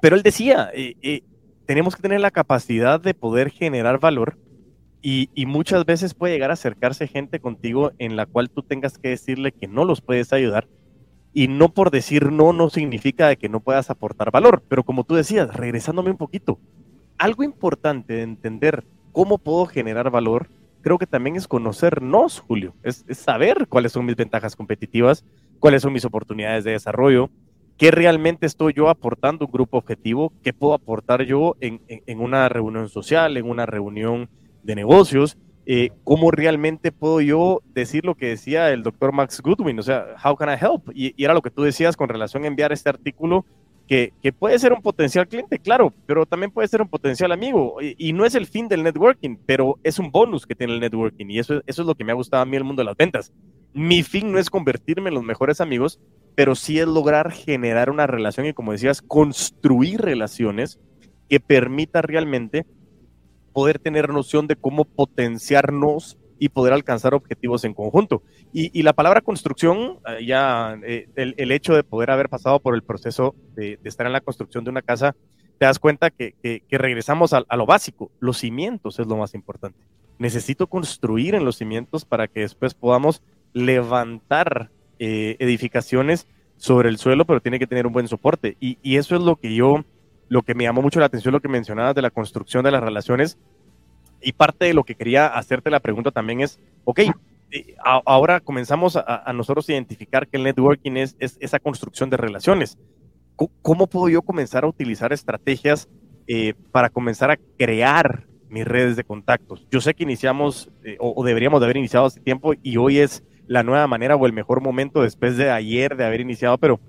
Pero 0.00 0.16
él 0.16 0.22
decía, 0.22 0.70
eh, 0.74 0.96
eh, 1.02 1.22
tenemos 1.66 1.96
que 1.96 2.02
tener 2.02 2.20
la 2.20 2.30
capacidad 2.30 3.00
de 3.00 3.14
poder 3.14 3.50
generar 3.50 3.98
valor 3.98 4.38
y, 5.02 5.30
y, 5.34 5.46
muchas 5.46 5.84
veces 5.84 6.14
puede 6.14 6.32
llegar 6.32 6.50
a 6.50 6.54
acercarse 6.54 7.06
gente 7.06 7.38
contigo 7.38 7.92
en 7.98 8.16
la 8.16 8.24
cual 8.24 8.48
tú 8.48 8.62
tengas 8.62 8.96
que 8.96 9.10
decirle 9.10 9.52
que 9.52 9.68
no 9.68 9.84
los 9.84 10.00
puedes 10.00 10.32
ayudar. 10.32 10.66
Y 11.34 11.48
no 11.48 11.74
por 11.74 11.90
decir 11.90 12.32
no, 12.32 12.52
no 12.52 12.70
significa 12.70 13.28
de 13.28 13.36
que 13.36 13.48
no 13.48 13.60
puedas 13.60 13.90
aportar 13.90 14.30
valor. 14.30 14.62
Pero 14.68 14.84
como 14.84 15.04
tú 15.04 15.14
decías, 15.14 15.54
regresándome 15.54 16.10
un 16.10 16.16
poquito, 16.16 16.58
algo 17.18 17.42
importante 17.42 18.14
de 18.14 18.22
entender 18.22 18.84
cómo 19.14 19.38
puedo 19.38 19.64
generar 19.64 20.10
valor, 20.10 20.48
creo 20.82 20.98
que 20.98 21.06
también 21.06 21.36
es 21.36 21.46
conocernos, 21.48 22.40
Julio, 22.40 22.74
es, 22.82 23.04
saber 23.10 23.68
cuáles 23.68 23.92
son 23.92 24.04
mis 24.04 24.16
ventajas 24.16 24.56
competitivas, 24.56 25.24
cuáles 25.60 25.82
son 25.82 25.92
mis 25.92 26.04
oportunidades 26.04 26.64
de 26.64 26.72
desarrollo, 26.72 27.30
qué 27.78 27.92
realmente 27.92 28.44
estoy 28.44 28.74
yo 28.74 28.88
aportando 28.88 29.46
un 29.46 29.52
grupo 29.52 29.78
objetivo, 29.78 30.32
qué 30.42 30.52
puedo 30.52 30.74
aportar 30.74 31.22
yo 31.22 31.56
en, 31.60 31.80
una 32.20 32.48
reunión 32.48 32.88
social, 32.88 33.36
en 33.36 33.48
una 33.48 33.66
reunión 33.66 34.28
de 34.64 34.74
negocios, 34.74 35.38
eh, 35.64 35.90
cómo 36.02 36.32
realmente 36.32 36.90
puedo 36.90 37.20
yo 37.20 37.62
decir 37.72 38.04
lo 38.04 38.16
que 38.16 38.26
decía 38.26 38.70
el 38.72 38.82
doctor 38.82 39.12
Max 39.12 39.40
Goodwin, 39.40 39.78
o 39.78 39.82
sea, 39.82 40.16
how 40.22 40.34
can 40.34 40.50
I 40.50 40.58
help? 40.60 40.90
Y, 40.92 41.14
y, 41.16 41.24
era 41.24 41.34
lo 41.34 41.40
que 41.40 41.50
tú 41.50 41.62
decías 41.62 41.96
con 41.96 42.08
relación 42.08 42.42
a 42.44 42.48
enviar 42.48 42.72
este 42.72 42.90
artículo 42.90 43.46
que, 43.86 44.12
puede 44.38 44.58
ser 44.58 44.72
un 44.72 44.82
potencial 44.82 45.28
cliente, 45.28 45.58
claro, 45.58 45.92
pero 46.06 46.26
también 46.26 46.50
puede 46.50 46.68
ser 46.68 46.80
un 46.80 46.88
potencial 46.88 47.32
amigo. 47.32 47.76
Y, 47.80 48.12
no 48.12 48.24
es 48.24 48.34
el 48.34 48.46
fin 48.46 48.68
del 48.68 48.82
networking, 48.82 49.36
pero 49.46 49.78
es 49.82 49.98
un 49.98 50.10
bonus 50.10 50.46
que 50.46 50.54
tiene 50.54 50.74
el 50.74 50.80
networking. 50.80 51.26
Y 51.28 51.38
eso, 51.38 51.62
eso 51.66 51.82
es 51.82 51.86
lo 51.86 51.94
que 51.94 52.04
me 52.04 52.12
ha 52.12 52.16
gustado 52.16 52.42
a 52.42 52.46
mí 52.46 52.56
el 52.56 52.64
mundo 52.64 52.80
de 52.80 52.86
las 52.86 52.96
ventas. 52.96 53.32
Mi 53.72 54.02
fin 54.02 54.32
no 54.32 54.38
es 54.38 54.50
convertirme 54.50 55.08
en 55.08 55.14
los 55.14 55.24
mejores 55.24 55.60
amigos, 55.60 56.00
pero 56.34 56.54
sí 56.54 56.78
es 56.78 56.86
lograr 56.86 57.32
generar 57.32 57.90
una 57.90 58.06
relación 58.06 58.46
y, 58.46 58.54
como 58.54 58.72
decías, 58.72 59.02
construir 59.02 60.00
relaciones 60.00 60.80
que 61.28 61.40
permita 61.40 62.02
realmente 62.02 62.66
poder 63.52 63.78
tener 63.78 64.08
noción 64.10 64.46
de 64.46 64.56
cómo 64.56 64.84
potenciarnos 64.84 66.18
y 66.44 66.50
poder 66.50 66.74
alcanzar 66.74 67.14
objetivos 67.14 67.64
en 67.64 67.72
conjunto. 67.72 68.22
Y, 68.52 68.82
la 68.82 68.92
palabra 68.92 69.22
construcción, 69.22 69.96
eh, 70.06 70.26
ya 70.26 70.78
eh, 70.86 71.08
el, 71.16 71.52
hecho 71.52 71.74
de 71.74 71.82
poder 71.82 72.10
haber 72.10 72.28
pasado 72.28 72.60
por 72.60 72.74
el 72.74 72.82
proceso 72.82 73.34
de, 73.56 73.78
estar 73.82 74.06
en 74.06 74.12
la 74.12 74.20
construcción 74.20 74.62
de 74.62 74.68
una 74.68 74.82
casa, 74.82 75.16
te 75.58 75.64
das 75.64 75.78
cuenta 75.78 76.10
que, 76.10 76.34
regresamos 76.70 77.32
a, 77.32 77.56
lo 77.56 77.64
básico. 77.64 78.10
Los 78.20 78.36
cimientos 78.36 78.98
es 78.98 79.06
lo 79.06 79.16
más 79.16 79.32
importante. 79.34 79.78
Necesito 80.18 80.66
construir 80.66 81.34
en 81.34 81.46
los 81.46 81.56
cimientos 81.56 82.04
para 82.04 82.28
que 82.28 82.40
después 82.40 82.74
podamos 82.74 83.22
levantar 83.54 84.70
eh, 84.98 85.36
edificaciones 85.38 86.26
sobre 86.58 86.90
el 86.90 86.98
suelo, 86.98 87.24
pero 87.24 87.40
tiene 87.40 87.58
que 87.58 87.66
tener 87.66 87.86
un 87.86 87.94
buen 87.94 88.06
soporte. 88.06 88.58
Y, 88.60 88.76
y 88.82 88.98
eso 88.98 89.16
es 89.16 89.22
lo 89.22 89.36
que 89.36 89.54
yo, 89.54 89.82
lo 90.28 90.42
que 90.42 90.54
me 90.54 90.64
llamó 90.64 90.82
mucho 90.82 91.00
la 91.00 91.06
atención, 91.06 91.32
lo 91.32 91.40
que 91.40 91.48
mencionabas 91.48 91.94
de 91.94 92.02
la 92.02 92.10
construcción 92.10 92.64
de 92.64 92.70
las 92.70 92.82
relaciones, 92.82 93.38
y 94.24 94.32
parte 94.32 94.66
de 94.66 94.74
lo 94.74 94.84
que 94.84 94.94
quería 94.94 95.26
hacerte 95.26 95.70
la 95.70 95.80
pregunta 95.80 96.10
también 96.10 96.40
es, 96.40 96.58
ok, 96.84 97.00
eh, 97.50 97.76
ahora 97.84 98.40
comenzamos 98.40 98.96
a, 98.96 99.32
nosotros 99.32 99.68
identificar 99.68 100.26
que 100.26 100.36
el 100.36 100.42
networking 100.42 100.96
es, 100.96 101.16
esa 101.18 101.60
construcción 101.60 102.10
de 102.10 102.16
relaciones. 102.16 102.78
¿Cómo 103.62 103.86
puedo 103.86 104.08
yo 104.08 104.22
comenzar 104.22 104.64
a 104.64 104.68
utilizar 104.68 105.12
estrategias 105.12 105.88
eh, 106.26 106.54
para 106.72 106.88
comenzar 106.88 107.30
a 107.30 107.36
crear 107.58 108.26
mis 108.48 108.64
redes 108.64 108.96
de 108.96 109.04
contactos? 109.04 109.66
Yo 109.70 109.80
sé 109.80 109.94
que 109.94 110.02
iniciamos 110.02 110.70
eh, 110.84 110.96
o, 110.98 111.24
deberíamos 111.24 111.60
de 111.60 111.66
haber 111.66 111.76
iniciado 111.76 112.06
hace 112.06 112.20
tiempo 112.20 112.54
y 112.62 112.76
hoy 112.76 112.98
es 112.98 113.22
la 113.46 113.62
nueva 113.62 113.86
manera 113.86 114.16
o 114.16 114.26
el 114.26 114.32
mejor 114.32 114.60
momento 114.60 115.02
después 115.02 115.36
de 115.36 115.50
ayer 115.50 115.96
de 115.96 116.04
haber 116.04 116.20
iniciado, 116.20 116.58
pero 116.58 116.80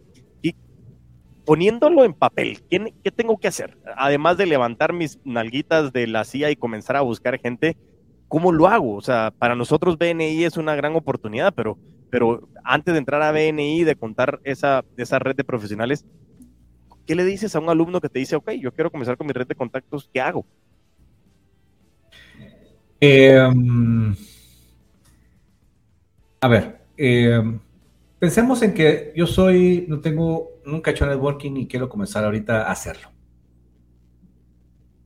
poniéndolo 1.45 2.03
en 2.03 2.13
papel, 2.13 2.61
¿qué, 2.69 2.93
¿qué, 3.03 3.11
tengo 3.11 3.37
que 3.37 3.47
hacer? 3.47 3.77
Además 3.95 4.37
de 4.37 4.45
levantar 4.45 4.93
mis 4.93 5.19
nalguitas 5.23 5.93
de 5.93 6.07
la 6.07 6.23
silla 6.23 6.49
y 6.49 6.55
comenzar 6.55 6.95
a 6.95 7.01
buscar 7.01 7.39
gente, 7.39 7.77
¿cómo 8.27 8.51
lo 8.51 8.67
hago? 8.67 8.95
O 8.95 9.01
sea, 9.01 9.31
para 9.37 9.55
nosotros 9.55 9.97
BNI 9.97 10.43
es 10.43 10.57
una 10.57 10.75
gran 10.75 10.95
oportunidad, 10.95 11.53
pero, 11.53 11.77
pero 12.09 12.47
antes 12.63 12.93
de 12.93 12.99
entrar 12.99 13.21
a 13.21 13.31
BNI, 13.31 13.83
de 13.83 13.95
contar 13.95 14.39
esa, 14.43 14.83
esa 14.97 15.19
red 15.19 15.35
de 15.35 15.43
profesionales, 15.43 16.05
¿qué 17.05 17.15
le 17.15 17.23
dices 17.23 17.55
a 17.55 17.59
un 17.59 17.69
alumno 17.69 18.01
que 18.01 18.09
te 18.09 18.19
dice, 18.19 18.35
ok, 18.35 18.51
yo 18.51 18.73
quiero 18.73 18.91
comenzar 18.91 19.17
con 19.17 19.27
mi 19.27 19.33
red 19.33 19.47
de 19.47 19.55
contactos, 19.55 20.09
¿qué 20.11 20.19
hago? 20.19 20.45
Em, 22.99 24.15
a 26.41 26.47
ver, 26.47 26.79
eh, 26.97 27.59
Pensemos 28.25 28.63
en 28.63 28.73
que 28.73 29.13
yo 29.15 29.27
soy, 29.27 29.85
no 29.87 29.99
tengo, 29.99 30.59
nunca 30.65 30.89
he 30.89 30.95
hecho 30.95 31.05
networking 31.05 31.57
y 31.57 31.67
quiero 31.67 31.87
comenzar 31.87 32.25
ahorita 32.25 32.63
a 32.63 32.71
hacerlo. 32.71 33.09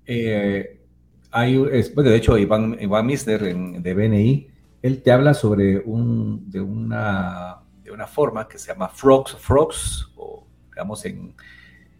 Eh, 0.05 0.79
hay, 1.29 1.57
de 1.61 2.15
hecho, 2.15 2.37
Iván, 2.37 2.77
Iván 2.79 3.05
Mister 3.05 3.41
de 3.41 3.93
BNI, 3.93 4.47
él 4.81 5.01
te 5.03 5.11
habla 5.11 5.33
sobre 5.33 5.79
un, 5.79 6.49
de, 6.49 6.61
una, 6.61 7.57
de 7.83 7.91
una 7.91 8.07
forma 8.07 8.47
que 8.47 8.57
se 8.57 8.71
llama 8.71 8.87
frogs, 8.87 9.35
frogs, 9.35 10.13
o 10.15 10.47
digamos 10.69 11.03
en, 11.03 11.35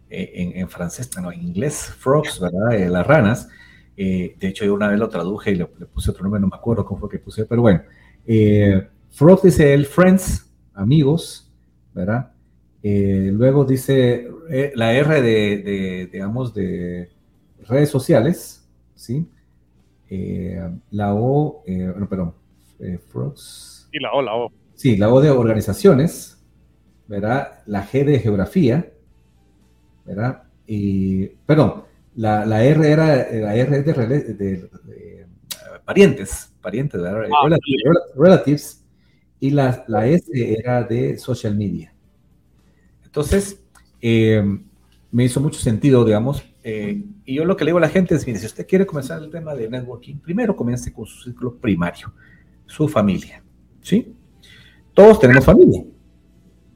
en, 0.08 0.70
francés, 0.70 1.10
no, 1.20 1.30
en 1.30 1.42
inglés, 1.42 1.94
frogs, 1.98 2.40
¿verdad? 2.40 2.72
Eh, 2.72 2.88
las 2.88 3.06
ranas. 3.06 3.46
Eh, 3.94 4.36
de 4.38 4.48
hecho, 4.48 4.64
yo 4.64 4.72
una 4.72 4.88
vez 4.88 4.98
lo 4.98 5.10
traduje 5.10 5.50
y 5.50 5.56
le, 5.56 5.66
puse 5.66 6.12
otro 6.12 6.22
nombre, 6.22 6.40
no 6.40 6.46
me 6.46 6.56
acuerdo 6.56 6.86
cómo 6.86 6.98
fue 6.98 7.10
que 7.10 7.18
puse, 7.18 7.44
pero 7.44 7.60
bueno. 7.60 7.82
frogs 9.10 9.42
dice 9.42 9.74
el 9.74 9.84
friends, 9.84 10.49
amigos, 10.74 11.50
¿verdad? 11.94 12.32
Eh, 12.82 13.30
luego 13.32 13.64
dice 13.64 14.28
eh, 14.50 14.72
la 14.74 14.94
R 14.94 15.20
de, 15.20 16.08
digamos, 16.10 16.54
de 16.54 17.10
redes 17.66 17.90
sociales, 17.90 18.66
¿sí? 18.94 19.28
Eh, 20.08 20.60
la 20.90 21.14
O, 21.14 21.62
bueno, 21.66 22.08
perdón, 22.08 22.34
Frogs. 23.08 23.88
Sí, 23.92 23.98
la 23.98 24.12
O, 24.12 24.22
la 24.22 24.34
O. 24.34 24.52
Sí, 24.74 24.96
la 24.96 25.12
O 25.12 25.20
de 25.20 25.30
organizaciones, 25.30 26.42
¿verdad? 27.06 27.60
La 27.66 27.86
G 27.86 28.04
de 28.04 28.18
geografía, 28.18 28.90
¿verdad? 30.06 30.44
Y, 30.66 31.26
perdón, 31.26 31.84
la, 32.16 32.46
la 32.46 32.64
R 32.64 32.90
era, 32.90 33.06
la 33.06 33.54
R 33.54 33.82
de, 33.82 34.34
de, 34.34 34.70
parientes, 35.84 36.52
parientes, 36.62 37.00
¿verdad? 37.00 37.24
Ah, 37.30 37.48
relatives, 38.16 38.79
y 39.40 39.50
la, 39.50 39.84
la 39.88 40.06
S 40.06 40.30
era 40.32 40.84
de 40.84 41.18
social 41.18 41.56
media. 41.56 41.94
Entonces, 43.04 43.64
eh, 44.00 44.42
me 45.10 45.24
hizo 45.24 45.40
mucho 45.40 45.58
sentido, 45.58 46.04
digamos, 46.04 46.44
eh, 46.62 47.02
y 47.24 47.34
yo 47.34 47.44
lo 47.44 47.56
que 47.56 47.64
le 47.64 47.70
digo 47.70 47.78
a 47.78 47.80
la 47.80 47.88
gente 47.88 48.14
es, 48.14 48.26
mire, 48.26 48.38
si 48.38 48.46
usted 48.46 48.66
quiere 48.66 48.86
comenzar 48.86 49.22
el 49.22 49.30
tema 49.30 49.54
de 49.54 49.68
networking, 49.68 50.16
primero 50.16 50.54
comience 50.54 50.92
con 50.92 51.06
su 51.06 51.22
círculo 51.22 51.56
primario, 51.56 52.12
su 52.66 52.86
familia, 52.86 53.42
¿sí? 53.80 54.14
Todos 54.94 55.18
tenemos 55.18 55.44
familia 55.44 55.84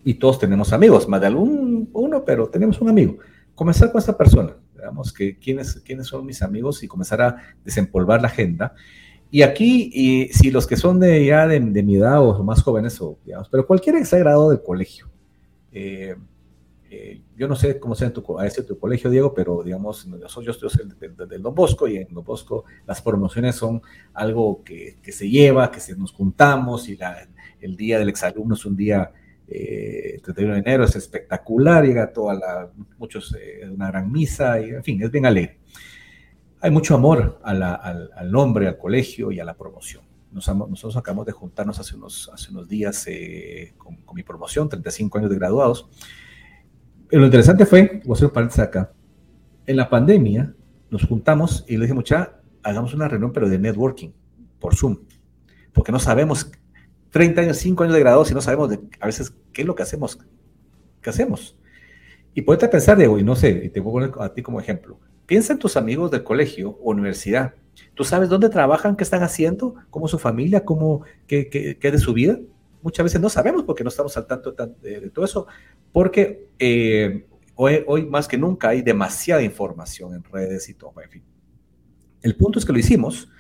y 0.05 0.15
todos 0.15 0.39
tenemos 0.39 0.73
amigos, 0.73 1.09
más 1.09 1.21
de 1.21 1.27
algún 1.27 1.91
uno, 1.93 2.25
pero 2.25 2.49
tenemos 2.49 2.81
un 2.81 2.89
amigo. 2.89 3.19
Comenzar 3.55 3.93
con 3.93 4.01
esa 4.01 4.17
persona, 4.17 4.57
digamos, 4.75 5.13
que 5.13 5.39
quiénes, 5.39 5.77
quiénes 5.85 6.07
son 6.07 6.27
mis 6.27 6.43
amigos 6.43 6.83
y 6.83 6.89
comenzar 6.89 7.23
a 7.23 7.37
desempolvar 7.65 8.21
la 8.21 8.29
agenda 8.29 8.75
y 9.35 9.43
aquí, 9.43 9.91
y 9.93 10.29
si 10.29 10.53
los 10.53 10.65
que 10.65 10.77
son 10.77 11.01
de 11.01 11.27
ya 11.27 11.49
de, 11.49 11.59
mi 11.59 11.97
edad 11.97 12.23
o 12.23 12.41
más 12.45 12.63
jóvenes, 12.63 13.01
o, 13.01 13.19
digamos, 13.25 13.49
pero 13.49 13.67
ha 13.69 14.17
graduado 14.17 14.51
del 14.51 14.63
colegio, 14.63 15.11
eh, 15.73 16.15
eh, 16.89 17.21
yo 17.37 17.49
no 17.49 17.57
sé 17.57 17.81
cómo 17.81 17.97
sea 17.97 18.07
en 18.07 18.15
tu, 18.15 18.39
a 18.39 18.47
ese 18.47 18.63
tu 18.63 18.79
colegio, 18.79 19.11
Diego, 19.11 19.35
pero 19.35 19.65
digamos, 19.65 20.07
yo 20.41 20.53
estoy 20.53 20.71
del, 21.01 21.17
del, 21.17 21.43
Don 21.43 21.53
Bosco 21.53 21.89
y 21.89 21.97
en 21.97 22.15
Don 22.15 22.23
Bosco 22.23 22.65
las 22.87 23.03
promociones 23.03 23.57
son 23.57 23.83
algo 24.13 24.63
que, 24.63 24.99
que 25.03 25.11
se 25.11 25.29
lleva, 25.29 25.69
que 25.73 25.81
se 25.81 25.97
nos 25.97 26.13
juntamos 26.13 26.89
y 26.89 26.97
la, 26.97 27.27
el 27.61 27.77
día 27.77 27.99
del 27.99 28.11
exalumno 28.11 28.55
es 28.55 28.65
un 28.65 28.77
día, 28.77 29.11
eh, 29.49 30.21
31 30.23 30.55
de 30.55 30.61
enero, 30.61 30.85
es 30.85 30.95
espectacular, 30.95 31.85
llega 31.85 32.13
toda 32.13 32.35
la, 32.35 32.71
muchos, 32.99 33.35
eh, 33.35 33.69
una 33.69 33.89
gran 33.89 34.13
misa, 34.13 34.61
y 34.61 34.71
en 34.71 34.85
fin, 34.85 35.03
es 35.03 35.11
bien 35.11 35.27
alegre 35.27 35.59
hay 36.65 36.71
mucho 36.71 36.95
amor 36.95 37.39
al, 37.43 38.33
nombre, 38.33 38.67
al 38.67 38.79
colegio 38.79 39.31
y 39.31 39.39
a 39.39 39.45
la 39.45 39.53
promoción. 39.53 40.03
nosotros 40.33 40.97
acabamos 40.97 41.27
de 41.27 41.33
juntarnos 41.33 41.79
hace 41.79 41.95
unos, 41.95 42.31
hace 42.33 42.53
unos 42.53 42.67
días 42.67 43.07
eh, 43.07 43.75
con, 43.77 43.99
mi 44.15 44.23
promoción, 44.23 44.67
35 44.67 45.19
años 45.19 45.31
de 45.31 45.37
graduados. 45.37 45.91
Pero 47.07 47.21
lo 47.21 47.27
interesante 47.27 47.67
fue, 47.67 48.01
voy 48.07 48.13
a 48.13 48.15
hacer 48.15 48.29
un 48.29 48.33
paréntesis 48.33 48.65
acá, 48.65 48.91
en 49.67 49.77
la 49.77 49.91
pandemia 49.91 50.55
nos 50.89 51.05
juntamos 51.05 51.67
y 51.69 51.77
le 51.77 51.83
dije, 51.83 51.93
mucha, 51.93 52.41
hagamos 52.63 52.95
una 52.95 53.09
reunión, 53.09 53.31
pero 53.35 53.47
de 53.47 53.59
networking, 53.59 54.13
por 54.59 54.75
Zoom, 54.75 55.01
porque 55.75 55.93
no 55.93 55.99
sabemos, 55.99 56.51
30 57.11 57.43
años, 57.43 57.59
5 57.59 57.83
años 57.83 57.93
de 57.93 58.01
graduados 58.01 58.31
y 58.31 58.35
no 58.35 58.41
sabemos 58.41 58.71
de, 58.71 58.81
a 59.01 59.07
veces 59.07 59.35
qué 59.53 59.61
es 59.61 59.67
lo 59.67 59.75
que 59.75 59.83
hacemos, 59.83 60.19
qué 61.03 61.11
hacemos. 61.11 61.59
Y 62.33 62.41
puedes 62.41 62.67
pensar, 62.71 62.97
Diego, 62.97 63.19
y 63.19 63.23
no 63.23 63.37
sé, 63.37 63.51
y 63.67 63.69
te 63.69 63.81
voy 63.81 63.91
a 63.91 64.09
poner 64.09 64.27
a 64.27 64.33
ti 64.33 64.41
como 64.41 64.61
ejemplo. 64.61 64.99
Piensa 65.27 65.53
en 65.53 65.59
tus 65.59 65.77
amigos 65.77 66.11
del 66.11 66.23
colegio 66.23 66.79
o 66.83 66.91
universidad. 66.91 67.55
¿Tú 67.95 68.05
sabes 68.05 68.29
dónde 68.29 68.49
trabajan, 68.49 68.97
qué 68.97 69.05
están 69.05 69.23
haciendo, 69.23 69.75
cómo 69.91 70.09
su 70.09 70.19
familia, 70.19 70.65
cómo, 70.65 71.03
qué, 71.27 71.49
qué, 71.49 71.79
qué 71.79 71.91
de 71.91 71.99
su 71.99 72.13
vida? 72.13 72.39
Muchas 72.83 73.05
veces 73.05 73.21
no 73.21 73.31
sabemos 73.31 73.63
porque 73.63 73.83
no 73.83 73.89
estamos 73.89 74.15
al 74.17 74.27
tanto 74.27 74.53
de, 74.53 75.11
todo 75.11 75.25
eso, 75.25 75.47
porque 75.91 76.49
eh, 76.59 77.27
hoy, 77.55 78.05
más 78.05 78.29
que 78.29 78.37
nunca 78.37 78.69
hay 78.69 78.83
demasiada 78.83 79.43
información 79.43 80.15
en 80.15 80.23
redes 80.25 80.69
y 80.69 80.75
todo, 80.75 80.93
en. 80.93 81.23
El 82.21 82.37
punto 82.37 82.59
es 82.59 82.67
que 82.67 82.73
lo 82.73 82.79
hicimos 82.79 83.31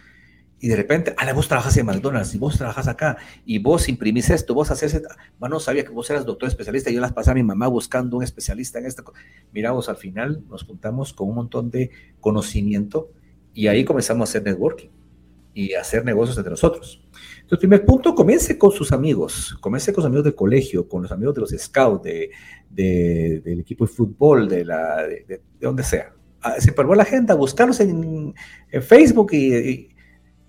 y 0.65 0.69
de 0.69 0.77
repente, 0.77 1.15
ah, 1.19 1.31
vos 1.35 1.47
trabajas 1.47 1.77
en 1.77 1.85
McDonald's 1.85 2.35
y 2.35 2.39
vos 2.39 2.57
trabajas 2.57 2.89
acá 2.89 3.19
y 3.45 3.59
vos 3.59 3.87
imprimís 3.91 4.31
esto, 4.31 4.55
vos 4.55 4.71
haces 4.71 4.95
esto. 4.95 5.11
Bueno, 5.39 5.57
no 5.57 5.61
sabía 5.61 5.85
que 5.85 5.91
vos 5.91 6.09
eras 6.09 6.25
doctor 6.25 6.49
especialista. 6.49 6.91
Yo 6.91 7.03
las 7.03 7.13
pasé 7.13 7.33
a 7.33 7.35
mi 7.35 7.43
mamá 7.43 7.69
buscando 7.69 8.17
un 8.17 8.23
especialista 8.23 8.79
en 8.79 8.87
esto. 8.87 9.05
Mira, 9.53 9.73
vos 9.73 9.91
al 9.91 9.99
final 9.99 10.43
nos 10.49 10.63
juntamos 10.63 11.13
con 11.13 11.29
un 11.29 11.35
montón 11.35 11.71
de 11.71 11.91
conocimiento 12.19 13.11
y 13.53 13.67
ahí 13.67 13.85
comenzamos 13.85 14.27
a 14.27 14.31
hacer 14.31 14.43
networking 14.43 14.89
y 15.53 15.75
a 15.75 15.83
hacer 15.83 16.03
negocios 16.03 16.39
entre 16.39 16.53
nosotros. 16.53 17.05
Entonces, 17.43 17.59
primer 17.59 17.85
punto, 17.85 18.15
comience 18.15 18.57
con 18.57 18.73
sus 18.73 18.91
amigos, 18.91 19.59
comience 19.61 19.93
con 19.93 20.01
sus 20.01 20.07
amigos 20.07 20.25
del 20.25 20.35
colegio, 20.35 20.89
con 20.89 21.03
los 21.03 21.13
amigos 21.13 21.35
de 21.35 21.41
los 21.43 21.51
scouts, 21.51 22.05
de, 22.05 23.43
del 23.45 23.61
equipo 23.61 23.85
de 23.85 23.93
fútbol, 23.93 24.49
de, 24.49 24.65
la, 24.65 25.03
de, 25.03 25.43
donde 25.61 25.83
sea. 25.83 26.15
Ah, 26.41 26.59
se 26.59 26.73
perdió 26.73 26.95
la 26.95 27.03
agenda, 27.03 27.35
buscarlos 27.35 27.81
en, 27.81 28.35
en 28.71 28.83
Facebook 28.83 29.31
y 29.35 29.94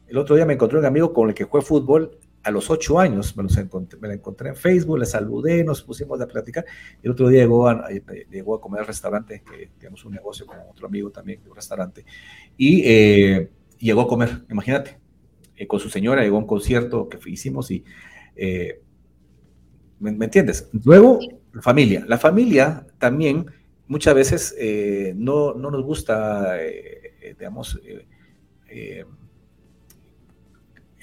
el 0.07 0.17
otro 0.17 0.35
día 0.35 0.45
me 0.45 0.53
encontré 0.53 0.77
un 0.77 0.85
amigo 0.85 1.13
con 1.13 1.29
el 1.29 1.35
que 1.35 1.45
jugué 1.45 1.63
fútbol 1.63 2.19
a 2.45 2.51
los 2.51 2.69
ocho 2.69 2.99
años, 2.99 3.35
me, 3.35 3.41
lo 3.41 3.49
encontré, 3.59 3.99
me 3.99 4.13
encontré 4.13 4.49
en 4.49 4.55
Facebook, 4.55 4.99
le 4.99 5.07
saludé, 5.07 5.63
nos 5.63 5.81
pusimos 5.81 6.21
a 6.21 6.27
platicar. 6.27 6.63
El 7.01 7.11
otro 7.11 7.27
día 7.27 7.41
llegó 7.41 7.67
a, 7.67 7.89
llegó 8.29 8.53
a 8.53 8.61
comer 8.61 8.81
al 8.81 8.87
restaurante, 8.87 9.41
que 9.41 9.71
tenemos 9.79 10.05
un 10.05 10.13
negocio 10.13 10.45
con 10.45 10.57
otro 10.69 10.85
amigo 10.85 11.09
también, 11.09 11.41
un 11.49 11.55
restaurante, 11.55 12.05
y 12.55 12.83
eh, 12.85 13.49
llegó 13.79 14.01
a 14.01 14.07
comer, 14.07 14.43
imagínate, 14.47 14.99
eh, 15.55 15.65
con 15.65 15.79
su 15.79 15.89
señora, 15.89 16.21
llegó 16.21 16.35
a 16.35 16.41
un 16.41 16.45
concierto 16.45 17.09
que 17.09 17.17
hicimos 17.25 17.71
y, 17.71 17.83
eh, 18.35 18.79
¿me, 19.99 20.11
entiendes? 20.11 20.69
Luego, 20.83 21.19
la 21.51 21.63
familia. 21.63 22.05
La 22.07 22.19
familia 22.19 22.85
también 22.99 23.47
muchas 23.87 24.13
veces 24.13 24.55
no, 25.15 25.55
no, 25.55 25.71
nos 25.71 25.83
gusta, 25.83 26.59
digamos, 27.39 27.79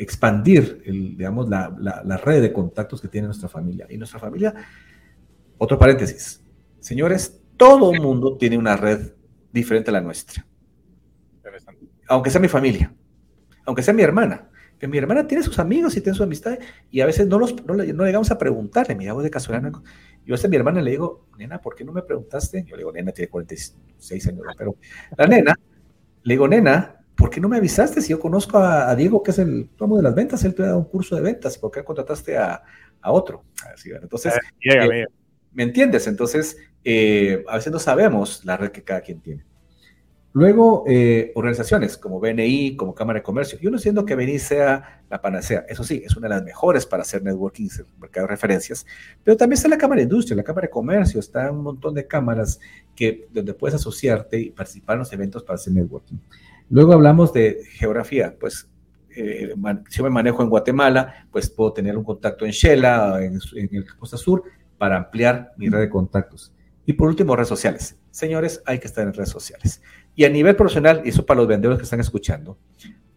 expandir, 0.03 0.83
el, 0.85 1.17
digamos, 1.17 1.49
la, 1.49 1.75
la, 1.79 2.17
red 2.17 2.43
de 2.43 2.53
contactos 2.53 3.01
que 3.01 3.09
tiene 3.09 3.27
nuestra 3.27 3.49
familia. 3.49 3.87
Y 3.89 3.97
nuestra 3.97 4.19
familia, 4.19 4.55
otro 5.59 5.79
paréntesis, 5.79 6.43
señores, 6.81 7.41
todo 7.57 7.93
el 7.93 8.01
mundo 8.01 8.37
tiene 8.37 8.59
una 8.59 8.77
red 8.77 9.13
diferente 9.53 9.91
a 9.91 9.95
la 9.95 10.01
nuestra. 10.01 10.47
Aunque 12.09 12.31
sea 12.31 12.41
mi 12.41 12.49
familia, 12.49 12.93
aunque 13.65 13.83
sea 13.83 13.95
mi 13.95 14.03
hermana, 14.03 14.51
que 14.79 14.89
mi 14.89 14.99
hermana 14.99 15.27
tiene 15.29 15.45
sus 15.45 15.59
amigos 15.61 15.97
y 15.97 16.01
tiene 16.01 16.17
su 16.17 16.25
amistad 16.25 16.59
y 16.91 17.01
a 17.01 17.07
veces 17.07 17.29
no, 17.29 17.39
los, 17.39 17.65
no, 17.65 17.75
no 17.75 18.05
llegamos 18.05 18.31
a 18.33 18.39
preguntarle, 18.39 18.97
mira, 18.97 19.15
de 19.15 19.31
casualidad. 19.31 19.73
Yo 20.25 20.35
a 20.35 20.49
mi 20.49 20.57
hermana 20.57 20.83
le 20.83 20.91
digo, 20.91 21.29
nena, 21.39 21.61
¿por 21.61 21.77
qué 21.77 21.85
no 21.85 21.93
me 21.93 22.03
preguntaste? 22.03 22.65
Yo 22.65 22.75
le 22.75 22.81
digo, 22.81 22.93
nena, 22.93 23.13
tiene 23.13 23.31
46 23.31 24.27
años, 24.27 24.45
pero 24.59 24.77
la 25.17 25.27
nena, 25.27 25.55
le 26.25 26.35
digo, 26.35 26.49
nena, 26.49 27.02
¿por 27.17 27.31
qué 27.31 27.41
no 27.41 27.49
me 27.49 27.57
avisaste 27.57 28.01
si 28.01 28.11
yo 28.11 28.21
conozco 28.21 28.59
a, 28.59 28.95
Diego, 28.95 29.23
que 29.23 29.31
es 29.31 29.39
el 29.39 29.69
tomo 29.77 29.97
de 29.97 30.03
las 30.03 30.15
ventas? 30.15 30.45
Él 30.45 30.55
te 30.55 30.63
da 30.63 30.77
un 30.77 30.85
curso 30.85 31.17
de 31.17 31.23
ventas, 31.23 31.59
¿por 31.59 31.71
qué 31.71 31.85
contrataste 31.85 32.37
a, 32.37 32.63
otro? 33.05 33.45
Entonces, 34.01 34.35
eh, 34.65 35.07
¿me 35.53 35.65
entiendes? 35.65 36.07
Entonces, 36.07 36.57
eh, 36.85 37.45
a 37.49 37.57
veces 37.57 37.73
no 37.73 37.79
sabemos 37.79 38.45
la 38.45 38.57
red 38.57 38.71
que 38.71 38.85
cada 38.85 39.01
quien 39.01 39.21
tiene. 39.21 39.45
Luego, 40.35 40.85
eh, 40.89 41.31
organizaciones 41.35 41.99
como 41.99 42.19
BNI, 42.19 42.75
como 42.77 42.95
Cámara 42.95 43.19
de 43.19 43.23
Comercio. 43.23 43.59
Yo 43.61 43.71
no 43.71 43.77
siento 43.77 44.07
que 44.07 44.15
BNI 44.15 44.39
sea 44.39 45.03
la 45.11 45.21
panacea. 45.21 45.67
Eso 45.69 45.85
sí, 45.85 46.03
es 46.07 46.17
una 46.17 46.27
de 46.27 46.37
las 46.37 46.43
mejores 46.43 46.87
para 46.87 47.03
hacer 47.03 47.23
networking, 47.23 47.69
mercado 48.01 48.27
de 48.27 48.31
referencias. 48.31 48.87
Pero 49.23 49.37
también 49.37 49.59
está 49.59 49.69
la 49.69 49.77
Cámara 49.77 49.99
de 49.99 50.05
Industria, 50.05 50.37
la 50.37 50.43
Cámara 50.43 50.69
de 50.69 50.71
Comercio. 50.71 51.21
Está 51.21 51.51
un 51.51 51.63
montón 51.63 51.93
de 51.93 52.07
cámaras 52.07 52.59
que, 52.97 53.29
donde 53.31 53.53
puedes 53.53 53.75
asociarte 53.75 54.41
y 54.41 54.51
participar 54.51 54.95
en 54.95 55.01
los 55.01 55.13
eventos 55.13 55.43
para 55.43 55.57
hacer 55.57 55.75
networking. 55.75 56.17
Luego 56.73 56.95
hablamos 56.95 57.35
de 57.35 57.59
geografía, 57.73 58.35
pues 58.41 58.67
eh, 59.15 59.53
si 59.91 59.99
yo 59.99 60.05
me 60.05 60.09
manejo 60.09 60.43
en 60.43 60.49
Guatemala, 60.49 61.27
pues 61.31 61.51
puedo 61.51 61.75
tener 61.75 61.99
un 61.99 62.03
contacto 62.03 62.47
en 62.47 62.51
Shela, 62.51 63.23
en, 63.23 63.39
en 63.57 63.77
el 63.77 63.95
Costa 63.95 64.17
Sur, 64.17 64.45
para 64.79 64.97
ampliar 64.97 65.53
mi 65.59 65.69
red 65.69 65.81
de 65.81 65.91
contactos. 65.91 66.51
Y 66.87 66.95
por 66.95 67.09
último, 67.09 67.37
redes 67.37 67.51
sociales. 67.51 67.99
Señores, 68.11 68.63
hay 68.65 68.79
que 68.79 68.87
estar 68.87 69.07
en 69.07 69.13
redes 69.13 69.29
sociales. 69.29 69.83
Y 70.17 70.25
a 70.25 70.31
nivel 70.31 70.57
profesional, 70.57 71.03
y 71.05 71.11
eso 71.11 71.27
para 71.27 71.41
los 71.41 71.47
vendedores 71.47 71.79
que 71.79 71.85
están 71.85 72.01
escuchando, 72.01 72.57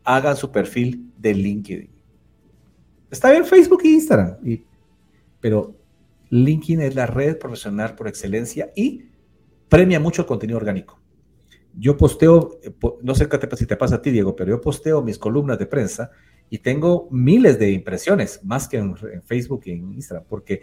hagan 0.04 0.36
su 0.36 0.52
perfil 0.52 1.14
de 1.18 1.34
LinkedIn. 1.34 1.90
Está 3.10 3.32
bien 3.32 3.46
Facebook 3.46 3.84
e 3.86 3.88
Instagram, 3.88 4.36
pero 5.40 5.74
LinkedIn 6.30 6.82
es 6.82 6.94
la 6.94 7.06
red 7.06 7.38
profesional 7.38 7.96
por 7.96 8.10
excelencia 8.10 8.74
y 8.76 9.06
premia 9.70 10.02
mucho 10.02 10.24
el 10.24 10.28
contenido 10.28 10.58
orgánico 10.58 11.05
yo 11.78 11.98
posteo, 11.98 12.60
eh, 12.64 12.74
no 13.02 13.16
sé 13.16 13.28
qué 13.28 13.56
si 13.56 13.66
te 13.66 13.76
pasa 13.76 13.96
a 13.96 14.02
ti, 14.02 14.12
Diego, 14.12 14.36
pero 14.36 14.52
yo 14.52 14.62
posteo 14.62 15.02
mis 15.02 15.18
columnas 15.18 15.60
de 15.60 15.66
prensa 15.66 16.12
y 16.50 16.60
tengo 16.60 17.08
miles 17.12 17.60
de 17.60 17.72
impresiones, 17.72 18.42
más 18.44 18.68
que 18.68 18.78
en, 18.78 18.96
Facebook 19.26 19.64
y 19.66 19.72
en 19.72 19.94
Instagram, 19.94 20.26
porque 20.28 20.62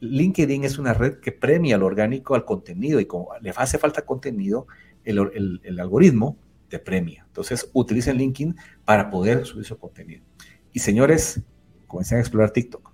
LinkedIn 0.00 0.64
es 0.64 0.78
una 0.78 0.92
red 0.92 1.18
que 1.18 1.32
premia 1.32 1.78
lo 1.78 1.86
orgánico 1.86 2.34
al 2.34 2.44
contenido 2.44 3.00
y 3.00 3.06
como 3.06 3.30
le 3.40 3.50
hace 3.56 3.78
falta 3.78 4.02
contenido, 4.02 4.66
el, 5.04 5.60
el, 5.62 5.80
algoritmo 5.80 6.38
te 6.68 6.78
premia. 6.78 7.24
Entonces, 7.26 7.70
utilicen 7.72 8.16
LinkedIn 8.16 8.56
para 8.84 9.10
poder 9.10 9.44
subir 9.46 9.64
su 9.64 9.78
contenido. 9.78 10.24
Y 10.72 10.80
señores, 10.80 11.42
comiencen 11.86 12.18
a 12.18 12.20
explorar 12.20 12.50
TikTok. 12.50 12.92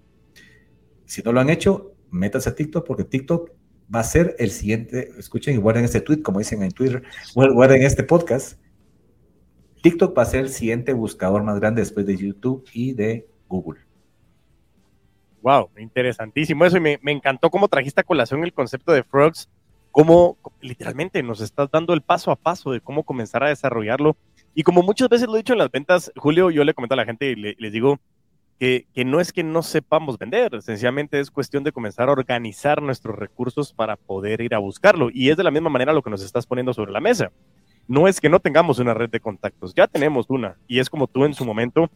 Si 1.05 1.23
no 1.23 1.33
lo 1.33 1.41
han 1.41 1.51
hecho, 1.51 1.95
métanse 2.11 2.51
a 2.51 2.55
TikTok 2.55 2.87
porque 2.87 3.05
TikTok 3.05 3.51
va 3.95 4.01
a 4.01 4.05
ser 4.05 4.37
el 4.39 4.51
siguiente, 4.51 5.11
escuchen 5.19 5.55
y 5.55 5.59
guarden 5.59 5.85
este 5.85 6.01
tweet, 6.01 6.23
como 6.23 6.39
dicen 6.39 6.63
en 6.63 6.71
Twitter, 6.71 7.03
guarden 7.35 7.83
este 7.83 8.03
podcast. 8.03 8.59
TikTok 9.83 10.17
va 10.17 10.23
a 10.23 10.27
ser 10.27 10.41
el 10.41 10.51
siguiente 10.51 10.93
buscador 10.93 11.43
más 11.43 11.59
grande 11.59 11.81
después 11.81 12.07
de 12.07 12.17
YouTube 12.17 12.65
y 12.73 12.93
de 12.93 13.27
Google. 13.49 13.81
Wow, 15.43 15.71
interesantísimo 15.79 16.65
eso 16.67 16.77
y 16.77 16.81
me, 16.81 16.99
encantó 17.07 17.51
cómo 17.51 17.69
trajiste 17.69 18.03
a 18.03 18.05
colación 18.05 18.45
el 18.45 18.53
concepto 18.53 18.93
de 18.93 19.03
Frogs, 19.03 19.49
cómo 19.91 20.37
literalmente 20.61 21.23
nos 21.23 21.41
estás 21.41 21.71
dando 21.71 21.95
el 21.95 22.03
paso 22.03 22.31
a 22.31 22.37
paso 22.37 22.73
de 22.73 22.81
cómo 22.81 23.05
comenzar 23.05 23.43
a 23.43 23.49
desarrollarlo. 23.49 24.17
Y 24.55 24.63
como 24.65 24.83
muchas 24.83 25.09
veces 25.09 25.27
lo 25.29 25.35
he 25.35 25.39
dicho 25.39 25.55
en 25.55 25.61
las 25.61 25.71
ventas, 25.71 26.13
Julio, 26.17 26.51
yo 26.51 26.63
le 26.63 26.75
comento 26.75 26.93
a 26.93 26.97
la 26.97 27.07
gente 27.07 27.31
y 27.31 27.37
les 27.37 27.73
digo, 27.73 27.99
que, 28.61 29.05
no 29.07 29.21
es 29.21 29.33
que 29.33 29.43
no 29.43 29.63
sepamos 29.63 30.19
vender, 30.19 30.61
sencillamente 30.61 31.19
es 31.19 31.31
cuestión 31.31 31.65
de 31.65 31.73
comenzar 31.73 32.11
a 32.11 32.13
organizar 32.13 32.83
nuestros 32.83 33.19
recursos 33.19 33.73
para 33.73 33.97
poder 33.97 34.43
ir 34.43 34.55
a 34.55 34.59
buscarlo. 34.59 35.09
Y 35.11 35.31
es 35.31 35.39
de 35.39 35.45
la 35.45 35.51
misma 35.51 35.71
manera 35.71 35.95
lo 35.95 36.03
que 36.03 36.11
nos 36.11 36.23
estás 36.23 36.45
poniendo 36.45 36.75
sobre 36.75 36.93
la 36.93 37.01
mesa. 37.01 37.33
No 37.89 38.07
es 38.07 38.21
que 38.21 38.29
no 38.29 38.39
tengamos 38.39 38.79
una 38.79 38.93
red 38.93 39.09
de 39.09 39.19
contactos, 39.19 39.75
ya 39.75 39.87
tenemos 39.87 40.27
una. 40.29 40.59
Y 40.69 40.79
es 40.79 40.91
como 40.91 41.07
tú 41.07 41.25
en 41.25 41.33
su 41.33 41.47
momento, 41.47 41.91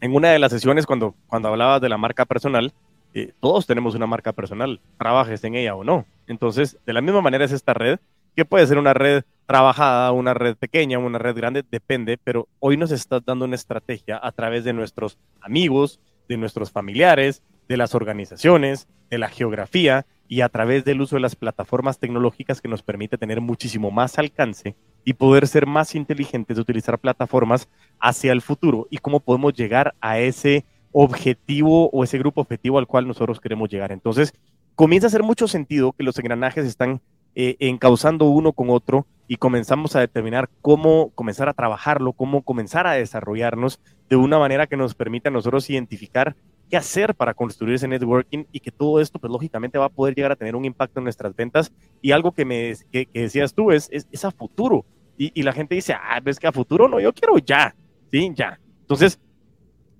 en 0.00 0.16
una 0.16 0.30
de 0.30 0.40
las 0.40 0.50
sesiones 0.50 0.84
cuando, 0.84 1.14
cuando 1.28 1.48
hablabas 1.48 1.80
de 1.80 1.88
la 1.88 1.96
marca 1.96 2.24
personal, 2.24 2.72
eh, 3.14 3.32
todos 3.38 3.64
tenemos 3.64 3.94
una 3.94 4.08
marca 4.08 4.32
personal, 4.32 4.80
trabajes 4.98 5.44
en 5.44 5.54
ella 5.54 5.76
o 5.76 5.84
no. 5.84 6.06
Entonces, 6.26 6.76
de 6.86 6.92
la 6.92 7.00
misma 7.00 7.22
manera 7.22 7.44
es 7.44 7.52
esta 7.52 7.72
red 7.72 8.00
que 8.38 8.44
puede 8.44 8.68
ser 8.68 8.78
una 8.78 8.94
red 8.94 9.24
trabajada, 9.46 10.12
una 10.12 10.32
red 10.32 10.54
pequeña, 10.54 11.00
una 11.00 11.18
red 11.18 11.34
grande, 11.34 11.64
depende, 11.68 12.18
pero 12.22 12.46
hoy 12.60 12.76
nos 12.76 12.92
está 12.92 13.18
dando 13.18 13.46
una 13.46 13.56
estrategia 13.56 14.20
a 14.22 14.30
través 14.30 14.62
de 14.62 14.72
nuestros 14.72 15.18
amigos, 15.40 15.98
de 16.28 16.36
nuestros 16.36 16.70
familiares, 16.70 17.42
de 17.68 17.76
las 17.76 17.96
organizaciones, 17.96 18.86
de 19.10 19.18
la 19.18 19.28
geografía 19.28 20.06
y 20.28 20.42
a 20.42 20.48
través 20.50 20.84
del 20.84 21.00
uso 21.00 21.16
de 21.16 21.22
las 21.22 21.34
plataformas 21.34 21.98
tecnológicas 21.98 22.60
que 22.60 22.68
nos 22.68 22.84
permite 22.84 23.18
tener 23.18 23.40
muchísimo 23.40 23.90
más 23.90 24.20
alcance 24.20 24.76
y 25.04 25.14
poder 25.14 25.48
ser 25.48 25.66
más 25.66 25.96
inteligentes 25.96 26.54
de 26.58 26.60
utilizar 26.60 26.96
plataformas 27.00 27.68
hacia 27.98 28.30
el 28.30 28.40
futuro 28.40 28.86
y 28.88 28.98
cómo 28.98 29.18
podemos 29.18 29.52
llegar 29.52 29.96
a 30.00 30.20
ese 30.20 30.64
objetivo 30.92 31.90
o 31.90 32.04
ese 32.04 32.18
grupo 32.18 32.42
objetivo 32.42 32.78
al 32.78 32.86
cual 32.86 33.08
nosotros 33.08 33.40
queremos 33.40 33.68
llegar. 33.68 33.90
Entonces, 33.90 34.32
comienza 34.76 35.08
a 35.08 35.08
hacer 35.08 35.24
mucho 35.24 35.48
sentido 35.48 35.90
que 35.90 36.04
los 36.04 36.16
engranajes 36.20 36.64
están 36.64 37.00
eh, 37.40 37.54
encauzando 37.60 38.24
uno 38.24 38.52
con 38.52 38.68
otro 38.68 39.06
y 39.28 39.36
comenzamos 39.36 39.94
a 39.94 40.00
determinar 40.00 40.50
cómo 40.60 41.10
comenzar 41.14 41.48
a 41.48 41.52
trabajarlo, 41.52 42.12
cómo 42.12 42.42
comenzar 42.42 42.88
a 42.88 42.94
desarrollarnos 42.94 43.78
de 44.10 44.16
una 44.16 44.40
manera 44.40 44.66
que 44.66 44.76
nos 44.76 44.96
permita 44.96 45.28
a 45.28 45.32
nosotros 45.32 45.70
identificar 45.70 46.34
qué 46.68 46.76
hacer 46.76 47.14
para 47.14 47.34
construir 47.34 47.76
ese 47.76 47.86
networking 47.86 48.46
y 48.50 48.58
que 48.58 48.72
todo 48.72 49.00
esto, 49.00 49.20
pues 49.20 49.30
lógicamente 49.30 49.78
va 49.78 49.84
a 49.84 49.88
poder 49.88 50.16
llegar 50.16 50.32
a 50.32 50.36
tener 50.36 50.56
un 50.56 50.64
impacto 50.64 50.98
en 50.98 51.04
nuestras 51.04 51.36
ventas. 51.36 51.70
Y 52.02 52.10
algo 52.10 52.32
que, 52.32 52.44
me, 52.44 52.74
que, 52.90 53.06
decías 53.14 53.54
tú 53.54 53.70
es, 53.70 53.88
es, 53.92 54.24
a 54.24 54.32
futuro. 54.32 54.84
Y, 55.16 55.30
y, 55.32 55.44
la 55.44 55.52
gente 55.52 55.76
dice, 55.76 55.92
ah, 55.92 56.18
ves 56.20 56.40
que 56.40 56.48
a 56.48 56.52
futuro 56.52 56.88
no, 56.88 56.98
yo 56.98 57.12
quiero 57.12 57.38
ya, 57.38 57.72
sí, 58.10 58.32
ya. 58.34 58.58
Entonces, 58.80 59.20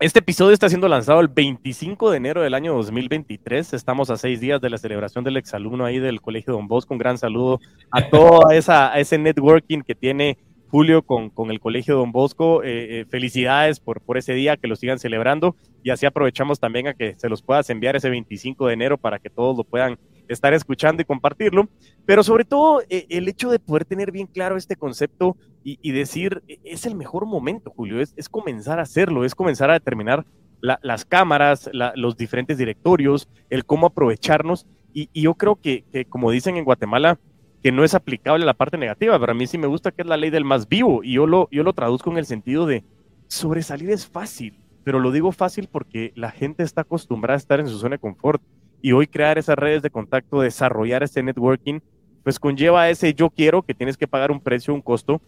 Este 0.01 0.21
episodio 0.21 0.53
está 0.53 0.69
siendo 0.69 0.87
lanzado 0.87 1.19
el 1.19 1.27
25 1.27 2.13
de 2.13 2.19
enero 2.19 2.41
del 2.41 2.55
año 2.55 2.73
2023. 2.73 3.75
Estamos 3.75 4.11
a 4.11 4.17
seis 4.17 4.39
días 4.39 4.61
de 4.61 4.71
la 4.71 4.79
celebración 4.79 5.25
del 5.25 5.37
exalumno 5.37 5.85
ahí 5.85 5.99
del 5.99 6.21
Colegio 6.21 6.53
Don 6.53 6.69
Bosco. 6.69 6.95
Un 6.95 6.99
gran 6.99 7.19
saludo 7.19 7.59
a 7.91 8.09
todo 8.09 8.53
esa, 8.53 8.93
a 8.93 9.01
ese 9.01 9.19
networking 9.19 9.81
que 9.81 9.97
tiene 9.97 10.39
Julio 10.71 11.03
con, 11.03 11.31
con 11.31 11.51
el 11.51 11.61
Colegio 11.61 11.97
Don 11.97 12.13
Bosco. 12.13 12.63
Eh, 12.63 13.01
eh, 13.01 13.05
felicidades 13.09 13.81
por, 13.81 14.01
por 14.01 14.19
ese 14.19 14.35
día, 14.35 14.57
que 14.57 14.69
lo 14.69 14.77
sigan 14.77 14.99
celebrando 14.99 15.57
y 15.83 15.91
así 15.91 16.07
aprovechamos 16.07 16.61
también 16.61 16.89
a 16.89 16.95
que 16.95 17.15
se 17.17 17.29
los 17.29 17.43
puedas 17.43 17.71
enviar 17.71 17.97
ese 17.97 18.11
25 18.11 18.67
de 18.67 18.75
enero 18.75 18.99
para 18.99 19.19
que 19.19 19.31
todos 19.31 19.57
lo 19.57 19.65
puedan 19.65 19.99
estar 20.29 20.53
escuchando 20.53 21.01
y 21.01 21.05
compartirlo. 21.05 21.69
Pero 22.05 22.23
sobre 22.23 22.45
todo 22.45 22.83
eh, 22.91 23.07
el 23.09 23.29
hecho 23.29 23.51
de 23.51 23.59
poder 23.59 23.85
tener 23.85 24.13
bien 24.13 24.27
claro 24.27 24.57
este 24.57 24.77
concepto 24.77 25.37
y, 25.65 25.93
decir, 25.93 26.43
e, 26.49 26.59
es 26.65 26.87
el 26.87 26.95
mejor 26.95 27.27
momento, 27.27 27.71
Julio, 27.71 28.01
es, 28.01 28.15
es 28.17 28.31
comenzar 28.31 28.79
a 28.79 28.83
hacerlo, 28.83 29.27
es 29.27 29.35
comenzar 29.35 29.69
a 29.69 29.75
determinar 29.75 30.25
las 30.61 31.05
cámaras, 31.05 31.71
los 31.73 32.17
diferentes 32.17 32.59
directorios, 32.59 33.29
el 33.51 33.65
cómo 33.65 33.87
aprovecharnos. 33.87 34.67
Y, 34.95 35.11
y 35.13 35.23
yo 35.23 35.35
creo 35.35 35.57
que, 35.57 35.85
que, 35.93 36.07
como 36.07 36.31
dicen 36.31 36.57
en 36.57 36.65
Guatemala, 36.65 37.19
que 37.63 37.73
no 37.73 37.85
es 37.85 37.95
aplicable 37.95 38.45
a 38.45 38.47
la 38.47 38.55
parte 38.55 38.79
negativa, 38.79 39.19
pero 39.19 39.33
a 39.33 39.35
mí 39.35 39.47
sí 39.47 39.59
me 39.59 39.67
gusta 39.67 39.91
que 39.91 40.03
es 40.03 40.09
la 40.09 40.17
ley 40.17 40.31
del 40.31 40.45
más 40.45 40.69
vivo 40.69 41.03
y 41.03 41.15
yo 41.15 41.27
lo, 41.27 41.49
yo 41.51 41.63
lo 41.63 41.73
traduzco 41.73 42.11
en 42.11 42.19
el 42.19 42.27
sentido 42.27 42.67
de 42.67 42.85
sobresalir 43.27 43.91
es 43.91 44.07
fácil, 44.07 44.61
pero 44.85 45.01
lo 45.01 45.11
digo 45.11 45.33
fácil 45.33 45.69
porque 45.71 46.13
la 46.15 46.31
gente 46.31 46.63
está 46.63 46.83
acostumbrada 46.83 47.35
a 47.35 47.39
estar 47.39 47.61
en 47.61 47.69
su 47.69 47.79
zona 47.79 47.97
de 47.97 48.01
confort 48.01 48.43
y 48.81 48.93
hoy 48.93 49.07
crear 49.07 49.39
esas 49.39 49.57
redes 49.57 49.83
de 49.83 49.91
contacto, 49.91 50.41
desarrollar 50.41 51.03
este 51.03 51.23
networking, 51.23 51.81
pues 52.23 52.39
conlleva 52.39 52.89
ese 52.89 53.13
yo 53.15 53.31
quiero 53.31 53.63
que 53.63 53.75
tienes 53.75 53.97
que 53.97 54.07
pagar 54.07 54.31
un 54.31 54.41
precio, 54.41 54.73
un 54.73 54.83
costo 54.83 55.21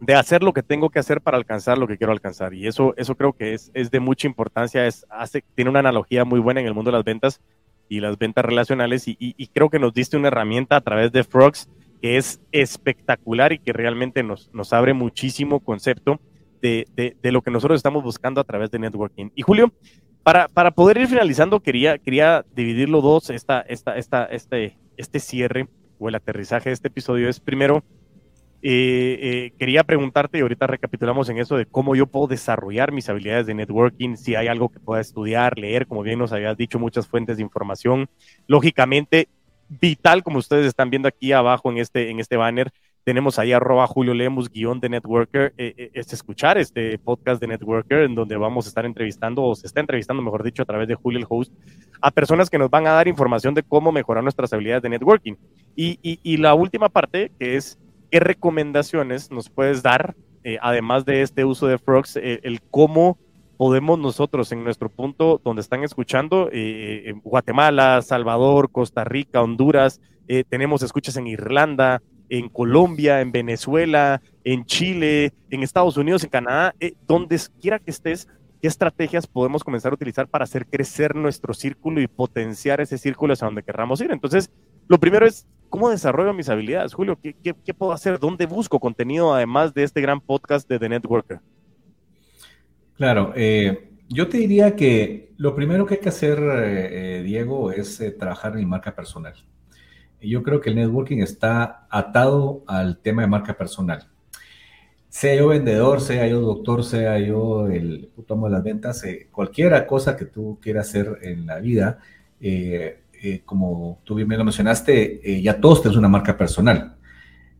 de 0.00 0.14
hacer 0.14 0.44
lo 0.44 0.52
que 0.52 0.62
tengo 0.62 0.90
que 0.90 1.00
hacer 1.00 1.20
para 1.20 1.36
alcanzar 1.36 1.76
lo 1.76 1.88
que 1.88 1.98
quiero 1.98 2.12
alcanzar. 2.12 2.54
Y 2.54 2.68
eso, 2.68 2.94
eso 2.96 3.16
creo 3.16 3.32
que 3.32 3.54
es, 3.54 3.72
es 3.74 3.90
de 3.90 3.98
mucha 3.98 4.28
importancia, 4.28 4.86
es, 4.86 5.04
hace, 5.10 5.42
tiene 5.56 5.70
una 5.70 5.80
analogía 5.80 6.24
muy 6.24 6.38
buena 6.38 6.60
en 6.60 6.66
el 6.66 6.74
mundo 6.74 6.92
de 6.92 6.96
las 6.96 7.04
ventas 7.04 7.40
y 7.88 8.00
las 8.00 8.18
ventas 8.18 8.44
relacionales 8.44 9.04
y, 9.06 9.46
creo 9.52 9.70
que 9.70 9.78
nos 9.78 9.94
diste 9.94 10.16
una 10.16 10.28
herramienta 10.28 10.76
a 10.76 10.80
través 10.80 11.12
de 11.12 11.24
Frogs 11.24 11.68
que 12.00 12.16
es 12.16 12.40
espectacular 12.52 13.52
y 13.52 13.58
que 13.58 13.72
realmente 13.72 14.22
nos, 14.22 14.72
abre 14.72 14.94
muchísimo 14.94 15.60
concepto 15.60 16.20
de, 16.60 16.86
de, 16.94 17.32
lo 17.32 17.42
que 17.42 17.50
nosotros 17.50 17.78
estamos 17.78 18.02
buscando 18.02 18.40
a 18.40 18.44
través 18.44 18.70
de 18.70 18.78
networking. 18.78 19.30
Y 19.34 19.42
Julio, 19.42 19.72
para, 20.22 20.48
para 20.48 20.70
poder 20.70 20.98
ir 20.98 21.08
finalizando, 21.08 21.60
quería, 21.60 21.98
quería 21.98 22.44
dividirlo 22.54 23.00
dos, 23.00 23.30
esta, 23.30 23.60
esta, 23.60 23.96
esta, 23.96 24.24
este, 24.26 24.76
este 24.96 25.20
cierre 25.20 25.68
o 25.98 26.08
el 26.08 26.14
aterrizaje 26.14 26.70
de 26.70 26.74
este 26.74 26.88
episodio 26.88 27.28
es 27.28 27.40
primero 27.40 27.82
eh, 28.60 29.18
eh, 29.20 29.52
quería 29.58 29.84
preguntarte, 29.84 30.38
y 30.38 30.40
ahorita 30.40 30.66
recapitulamos 30.66 31.28
en 31.28 31.38
eso, 31.38 31.56
de 31.56 31.66
cómo 31.66 31.94
yo 31.94 32.06
puedo 32.06 32.26
desarrollar 32.26 32.92
mis 32.92 33.08
habilidades 33.08 33.46
de 33.46 33.54
networking, 33.54 34.16
si 34.16 34.34
hay 34.34 34.48
algo 34.48 34.68
que 34.68 34.80
pueda 34.80 35.00
estudiar, 35.00 35.58
leer, 35.58 35.86
como 35.86 36.02
bien 36.02 36.18
nos 36.18 36.32
habías 36.32 36.56
dicho, 36.56 36.78
muchas 36.78 37.06
fuentes 37.06 37.36
de 37.36 37.42
información. 37.42 38.08
Lógicamente, 38.46 39.28
vital, 39.68 40.22
como 40.22 40.38
ustedes 40.38 40.66
están 40.66 40.90
viendo 40.90 41.08
aquí 41.08 41.32
abajo 41.32 41.70
en 41.70 41.78
este, 41.78 42.10
en 42.10 42.18
este 42.18 42.36
banner, 42.36 42.70
tenemos 43.04 43.38
ahí 43.38 43.52
arroba 43.52 43.86
Julio 43.86 44.12
Lemus, 44.12 44.50
guion 44.50 44.80
de 44.80 44.90
Networker, 44.90 45.54
eh, 45.56 45.90
es 45.94 46.12
escuchar 46.12 46.58
este 46.58 46.98
podcast 46.98 47.40
de 47.40 47.46
Networker, 47.46 48.00
en 48.00 48.14
donde 48.14 48.36
vamos 48.36 48.66
a 48.66 48.68
estar 48.68 48.84
entrevistando, 48.84 49.44
o 49.44 49.54
se 49.54 49.66
está 49.66 49.80
entrevistando, 49.80 50.22
mejor 50.22 50.42
dicho, 50.42 50.62
a 50.62 50.66
través 50.66 50.88
de 50.88 50.94
Julio 50.94 51.18
el 51.18 51.26
host, 51.26 51.52
a 52.02 52.10
personas 52.10 52.50
que 52.50 52.58
nos 52.58 52.68
van 52.68 52.86
a 52.86 52.90
dar 52.90 53.08
información 53.08 53.54
de 53.54 53.62
cómo 53.62 53.92
mejorar 53.92 54.22
nuestras 54.22 54.52
habilidades 54.52 54.82
de 54.82 54.90
networking. 54.90 55.34
Y, 55.74 55.98
y, 56.02 56.20
y 56.22 56.36
la 56.36 56.52
última 56.54 56.90
parte, 56.90 57.30
que 57.38 57.56
es 57.56 57.78
¿qué 58.10 58.20
recomendaciones 58.20 59.30
nos 59.30 59.50
puedes 59.50 59.82
dar, 59.82 60.16
eh, 60.44 60.58
además 60.62 61.04
de 61.04 61.22
este 61.22 61.44
uso 61.44 61.66
de 61.66 61.78
Frogs, 61.78 62.16
eh, 62.16 62.40
el 62.42 62.60
cómo 62.62 63.18
podemos 63.56 63.98
nosotros 63.98 64.52
en 64.52 64.62
nuestro 64.62 64.88
punto 64.88 65.40
donde 65.44 65.62
están 65.62 65.82
escuchando, 65.82 66.48
eh, 66.52 67.12
Guatemala, 67.24 68.00
Salvador, 68.02 68.70
Costa 68.70 69.04
Rica, 69.04 69.42
Honduras, 69.42 70.00
tenemos 70.50 70.82
escuchas 70.82 71.16
en 71.16 71.26
Irlanda, 71.26 72.02
en 72.28 72.50
Colombia, 72.50 73.22
en 73.22 73.32
Venezuela, 73.32 74.20
en 74.44 74.66
Chile, 74.66 75.32
en 75.48 75.62
Estados 75.62 75.96
Unidos, 75.96 76.22
en 76.22 76.28
Canadá, 76.28 76.74
donde 77.06 77.40
quiera 77.62 77.78
que 77.78 77.90
estés, 77.90 78.28
¿qué 78.60 78.68
estrategias 78.68 79.26
podemos 79.26 79.64
comenzar 79.64 79.90
a 79.92 79.94
utilizar 79.94 80.28
para 80.28 80.44
hacer 80.44 80.66
crecer 80.66 81.16
nuestro 81.16 81.54
círculo 81.54 82.02
y 82.02 82.08
potenciar 82.08 82.82
ese 82.82 82.98
círculo 82.98 83.32
hacia 83.32 83.46
donde 83.46 83.62
querramos 83.62 84.02
ir? 84.02 84.12
Entonces, 84.12 84.50
lo 84.88 84.98
primero 84.98 85.26
es 85.26 85.46
¿Cómo 85.68 85.90
desarrollo 85.90 86.32
mis 86.32 86.48
habilidades, 86.48 86.94
Julio? 86.94 87.18
¿Qué, 87.22 87.34
¿Qué, 87.34 87.74
puedo 87.74 87.92
hacer? 87.92 88.18
¿Dónde 88.18 88.46
busco 88.46 88.80
contenido 88.80 89.34
además 89.34 89.74
de 89.74 89.82
este 89.82 90.00
gran 90.00 90.20
podcast 90.20 90.66
de 90.68 90.78
The 90.78 90.88
Networker? 90.88 91.40
Claro, 92.96 93.32
eh, 93.36 93.90
yo 94.08 94.28
te 94.28 94.38
diría 94.38 94.74
que 94.74 95.32
lo 95.36 95.54
primero 95.54 95.84
que 95.84 95.94
hay 95.94 96.00
que 96.00 96.08
hacer, 96.08 96.38
eh, 96.40 97.22
Diego, 97.22 97.70
es 97.70 98.00
eh, 98.00 98.10
trabajar 98.12 98.52
en 98.52 98.60
mi 98.60 98.66
marca 98.66 98.94
personal. 98.94 99.34
Yo 100.22 100.42
creo 100.42 100.60
que 100.60 100.70
el 100.70 100.76
networking 100.76 101.18
está 101.18 101.86
atado 101.90 102.64
al 102.66 102.98
tema 102.98 103.22
de 103.22 103.28
marca 103.28 103.54
personal. 103.54 104.08
Sea 105.10 105.34
yo 105.34 105.48
vendedor, 105.48 106.00
sea 106.00 106.26
yo 106.26 106.40
doctor, 106.40 106.82
sea 106.82 107.18
yo 107.18 107.68
el 107.68 108.08
puto 108.16 108.34
amo 108.34 108.46
de 108.46 108.52
las 108.52 108.64
ventas, 108.64 109.04
cualquiera 109.30 109.86
cosa 109.86 110.16
que 110.16 110.24
tú 110.24 110.58
quieras 110.60 110.88
hacer 110.88 111.18
en 111.22 111.46
la 111.46 111.58
vida, 111.60 111.98
eh, 112.40 113.00
como 113.44 114.00
tú 114.04 114.14
bien 114.14 114.28
lo 114.28 114.44
mencionaste, 114.44 115.20
eh, 115.22 115.42
ya 115.42 115.60
todos 115.60 115.82
tenemos 115.82 115.98
una 115.98 116.08
marca 116.08 116.36
personal. 116.36 116.96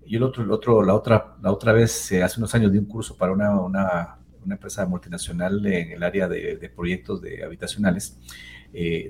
Yo 0.06 0.18
el 0.18 0.22
otro, 0.22 0.42
el 0.42 0.50
otro, 0.50 0.82
la, 0.82 0.94
otra, 0.94 1.36
la 1.42 1.52
otra 1.52 1.72
vez, 1.72 2.12
eh, 2.12 2.22
hace 2.22 2.40
unos 2.40 2.54
años, 2.54 2.72
di 2.72 2.78
un 2.78 2.86
curso 2.86 3.16
para 3.16 3.32
una, 3.32 3.60
una, 3.60 4.18
una 4.44 4.54
empresa 4.54 4.86
multinacional 4.86 5.64
en 5.66 5.92
el 5.92 6.02
área 6.02 6.28
de, 6.28 6.56
de 6.56 6.68
proyectos 6.68 7.20
de 7.20 7.44
habitacionales, 7.44 8.18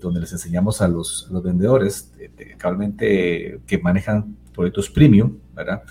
donde 0.00 0.20
les 0.20 0.32
enseñamos 0.32 0.80
a 0.80 0.86
los, 0.86 1.28
los 1.32 1.42
vendedores, 1.42 2.12
cabalmente 2.58 3.60
que 3.66 3.78
manejan 3.78 4.36
proyectos 4.54 4.88
premium, 4.88 5.36
¿verdad? 5.52 5.82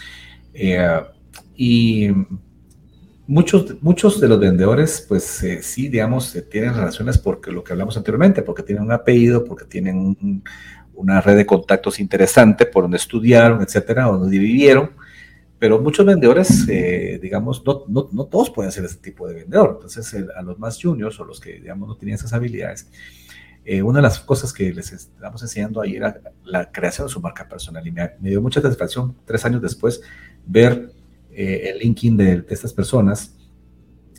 y 1.53 2.07
Muchos, 3.29 3.75
muchos 3.83 4.21
de 4.21 4.29
los 4.29 4.39
vendedores, 4.39 5.05
pues 5.05 5.43
eh, 5.43 5.61
sí, 5.61 5.89
digamos, 5.89 6.33
eh, 6.33 6.43
tienen 6.43 6.73
relaciones 6.73 7.17
porque 7.17 7.51
lo 7.51 7.61
que 7.61 7.73
hablamos 7.73 7.97
anteriormente, 7.97 8.41
porque 8.41 8.63
tienen 8.63 8.85
un 8.85 8.93
apellido, 8.93 9.43
porque 9.43 9.65
tienen 9.65 10.41
una 10.93 11.19
red 11.19 11.35
de 11.35 11.45
contactos 11.45 11.99
interesante 11.99 12.65
por 12.65 12.85
donde 12.85 12.95
estudiaron, 12.95 13.61
etcétera, 13.61 14.03
donde 14.03 14.39
vivieron. 14.39 14.91
Pero 15.59 15.81
muchos 15.81 16.05
vendedores, 16.05 16.69
eh, 16.69 17.19
digamos, 17.21 17.65
no, 17.65 17.83
no, 17.89 18.07
no, 18.13 18.25
todos 18.27 18.49
pueden 18.49 18.71
ser 18.71 18.85
ese 18.85 18.99
tipo 18.99 19.27
de 19.27 19.33
vendedor. 19.35 19.71
Entonces, 19.73 20.15
a 20.33 20.41
los 20.41 20.57
más 20.57 20.81
juniors 20.81 21.19
o 21.19 21.25
los 21.25 21.41
que, 21.41 21.59
digamos, 21.59 21.89
no 21.89 21.97
tienen 21.97 22.15
esas 22.15 22.31
habilidades, 22.31 22.89
una 23.83 23.97
de 23.97 24.03
las 24.03 24.21
cosas 24.21 24.53
que 24.53 24.71
les 24.71 24.93
estamos 24.93 25.41
enseñando 25.41 25.81
ahí 25.81 25.97
era 25.97 26.21
la 26.45 26.71
creación 26.71 27.07
de 27.07 27.13
su 27.13 27.19
marca 27.19 27.49
personal. 27.49 27.85
Y 27.85 27.91
me 27.91 28.09
dio 28.21 28.41
mucha 28.41 28.61
satisfacción 28.61 29.17
tres 29.25 29.43
años 29.43 29.61
después 29.61 30.01
ver 30.45 30.93
eh, 31.39 31.69
el 31.69 31.77
linking 31.77 32.17
de, 32.17 32.43
estas 32.49 32.73
personas, 32.73 33.37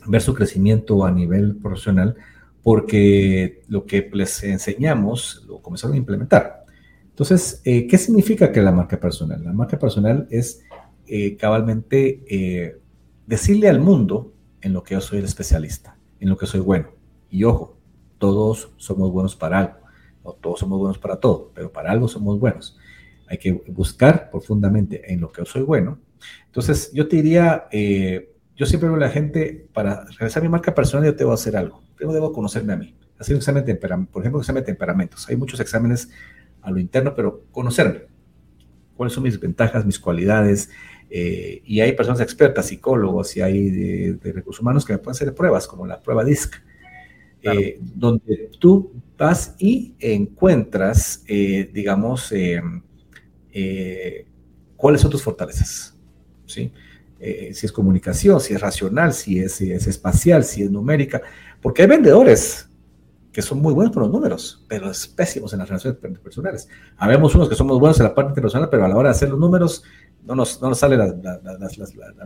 ver 0.07 0.21
su 0.21 0.33
crecimiento 0.33 1.03
a 1.03 1.11
nivel 1.11 1.57
profesional, 1.57 2.15
porque 2.63 3.63
lo 3.67 3.85
que 3.85 4.09
les 4.13 4.41
enseñamos 4.45 5.43
lo 5.45 5.61
comenzaron 5.61 5.95
a 5.95 5.97
implementar. 5.97 6.63
Entonces, 7.09 7.61
eh, 7.65 7.87
¿qué 7.87 7.97
significa 7.97 8.53
que 8.53 8.61
la 8.61 8.71
marca 8.71 8.97
personal? 8.97 9.43
La 9.43 9.51
marca 9.51 9.77
personal 9.77 10.29
es 10.31 10.61
eh, 11.07 11.35
cabalmente 11.35 12.79
decirle 13.27 13.67
al 13.67 13.81
mundo 13.81 14.31
en 14.61 14.71
lo 14.71 14.81
que 14.81 14.93
yo 14.95 15.01
soy 15.01 15.19
el 15.19 15.25
especialista, 15.25 15.97
en 16.21 16.29
lo 16.29 16.37
que 16.37 16.45
soy 16.45 16.61
bueno. 16.61 16.87
Y 17.29 17.43
ojo, 17.43 17.75
todos 18.17 18.71
somos 18.77 19.11
buenos 19.11 19.35
para 19.35 19.59
algo, 19.59 19.79
no 20.23 20.31
todos 20.31 20.61
somos 20.61 20.79
buenos 20.79 20.97
para 20.97 21.17
todo, 21.17 21.51
pero 21.53 21.69
para 21.69 21.91
algo 21.91 22.07
somos 22.07 22.39
buenos. 22.39 22.77
Hay 23.27 23.39
que 23.39 23.51
buscar 23.67 24.31
profundamente 24.31 25.11
en 25.11 25.19
lo 25.19 25.33
que 25.33 25.41
yo 25.41 25.45
soy 25.45 25.63
bueno 25.63 25.99
entonces, 26.49 26.91
yo 26.93 27.07
te 27.07 27.17
diría, 27.17 27.67
eh, 27.71 28.33
yo 28.55 28.65
siempre 28.65 28.89
veo 28.89 28.97
a 28.97 29.01
la 29.01 29.09
gente, 29.09 29.67
para 29.71 30.05
realizar 30.17 30.41
mi 30.41 30.49
marca 30.49 30.73
personal, 30.73 31.05
yo 31.05 31.15
que 31.15 31.33
hacer 31.33 31.55
algo. 31.55 31.83
Primero 31.95 32.13
debo 32.13 32.33
conocerme 32.33 32.73
a 32.73 32.75
mí. 32.75 32.95
Hacer 33.19 33.35
un 33.35 33.39
examen 33.39 33.63
de 33.63 33.73
temperamento, 33.73 34.11
por 34.11 34.23
ejemplo, 34.23 34.39
un 34.39 34.43
examen 34.43 34.63
de 34.63 34.65
temperamentos. 34.65 35.29
Hay 35.29 35.35
muchos 35.35 35.59
exámenes 35.59 36.09
a 36.61 36.71
lo 36.71 36.79
interno, 36.79 37.13
pero 37.13 37.43
conocerme. 37.51 38.07
¿Cuáles 38.95 39.13
son 39.13 39.23
mis 39.23 39.39
ventajas, 39.39 39.85
mis 39.85 39.99
cualidades? 39.99 40.71
Eh, 41.09 41.61
y 41.65 41.81
hay 41.81 41.93
personas 41.93 42.19
expertas, 42.21 42.67
psicólogos 42.67 43.37
y 43.37 43.41
hay 43.41 43.69
de, 43.69 44.31
recursos 44.33 44.61
humanos 44.61 44.85
que 44.85 44.93
me 44.93 44.99
pueden 44.99 45.15
hacer 45.15 45.33
pruebas, 45.35 45.67
como 45.67 45.85
la 45.85 46.01
prueba 46.01 46.23
DISC, 46.23 46.55
eh, 47.43 47.79
donde 47.79 48.49
tú 48.59 48.91
vas 49.17 49.55
y 49.59 49.95
encuentras, 49.99 51.23
digamos, 51.25 52.33
cuáles 54.75 55.01
son 55.01 55.11
tus 55.11 55.23
fortalezas. 55.23 55.98
¿Sí? 56.49 56.71
Eh, 57.19 57.51
si 57.53 57.65
es 57.65 57.71
comunicación, 57.71 58.39
si 58.39 58.53
es 58.53 58.61
racional, 58.61 59.13
si 59.13 59.39
es, 59.39 59.59
es 59.61 59.87
espacial, 59.87 60.43
si 60.43 60.63
es 60.63 60.71
numérica, 60.71 61.21
porque 61.61 61.81
hay 61.81 61.87
vendedores 61.87 62.69
que 63.31 63.41
son 63.41 63.61
muy 63.61 63.73
buenos 63.73 63.93
con 63.93 64.03
los 64.03 64.11
números, 64.11 64.65
pero 64.67 64.89
es 64.89 65.07
pésimos 65.07 65.53
en 65.53 65.59
las 65.59 65.69
relaciones 65.69 65.99
personales. 65.99 66.67
Habemos 66.97 67.35
unos 67.35 67.47
que 67.47 67.55
somos 67.55 67.79
buenos 67.79 67.99
en 67.99 68.05
la 68.05 68.15
parte 68.15 68.31
internacional, 68.31 68.69
pero 68.69 68.85
a 68.85 68.87
la 68.87 68.95
hora 68.95 69.09
de 69.09 69.15
hacer 69.15 69.29
los 69.29 69.39
números 69.39 69.83
no 70.25 70.35
nos, 70.35 70.61
no 70.61 70.69
nos 70.69 70.79
sale 70.79 70.97
la, 70.97 71.13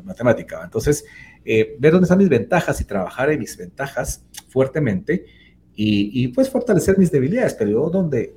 matemática. 0.03 0.61
Entonces, 0.63 1.03
eh, 1.43 1.75
ver 1.79 1.91
dónde 1.91 2.05
están 2.05 2.19
mis 2.19 2.29
ventajas 2.29 2.79
y 2.79 2.85
trabajar 2.85 3.29
en 3.31 3.39
mis 3.39 3.57
ventajas 3.57 4.25
fuertemente 4.49 5.25
y, 5.75 6.27
pues 6.29 6.49
fortalecer 6.49 6.97
mis 6.99 7.11
debilidades, 7.11 7.55
pero 7.55 7.71
yo 7.71 7.89
donde 7.89 8.35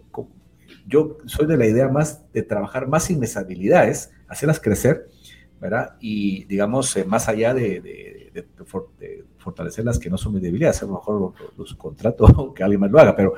yo 0.87 1.18
soy 1.26 1.47
de 1.47 1.57
la 1.57 1.66
idea 1.66 1.89
más 1.89 2.32
de 2.32 2.43
trabajar 2.43 2.89
más 2.89 3.11
en 3.11 3.20
mis 3.20 3.37
habilidades, 3.37 4.11
hacerlas 4.28 4.59
crecer, 4.59 5.09
¿verdad? 5.61 5.97
Y 6.01 6.45
digamos, 6.45 6.97
eh, 6.97 7.05
más 7.05 7.29
allá 7.29 7.55
de, 7.55 7.81
de, 7.81 8.47
fortalecer 9.39 9.85
las 9.85 9.99
que 9.99 10.11
no 10.11 10.19
son 10.19 10.35
mis 10.35 10.43
debilidades, 10.43 10.83
a 10.83 10.87
lo 10.87 10.95
mejor 10.95 11.33
los, 11.57 11.75
contrato 11.75 12.53
que 12.55 12.63
alguien 12.63 12.81
más 12.81 12.91
lo 12.91 12.99
haga, 12.99 13.17
pero 13.17 13.35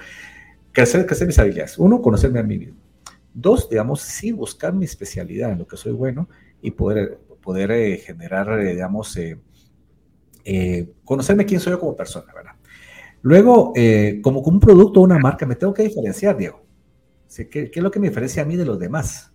crecer, 0.73 1.07
crecer 1.07 1.27
mis 1.27 1.39
habilidades. 1.39 1.79
Uno, 1.79 2.01
conocerme 2.01 2.41
a 2.41 2.43
mí 2.43 2.59
mismo. 2.59 2.79
Dos, 3.33 3.69
digamos, 3.69 4.01
sí 4.01 4.33
buscar 4.33 4.73
mi 4.73 4.85
especialidad 4.85 5.53
en 5.53 5.59
lo 5.59 5.67
que 5.67 5.77
soy 5.77 5.93
bueno 5.93 6.29
y 6.61 6.71
poder, 6.73 7.19
poder 7.41 7.71
eh, 7.71 7.99
generar, 7.99 8.59
eh, 8.61 8.73
digamos, 8.73 9.19
conocerme 11.05 11.45
quién 11.45 11.61
soy 11.61 11.73
yo 11.73 11.79
como 11.79 11.95
persona, 11.95 12.33
¿verdad? 12.35 12.53
Luego, 13.21 13.73
como, 14.23 14.43
como 14.43 14.57
un 14.57 14.61
producto 14.61 15.01
o 15.01 15.05
una 15.05 15.19
marca, 15.19 15.45
me 15.45 15.57
tengo 15.57 15.75
que 15.75 15.83
diferenciar, 15.83 16.37
Diego. 16.37 16.63
¿Qué, 17.51 17.71
es 17.73 17.83
lo 17.83 17.91
que 17.91 18.01
me 18.01 18.09
diferencia 18.09 18.43
a 18.43 18.47
mí 18.47 18.57
de 18.57 18.65
los 18.65 18.79
demás? 18.79 19.33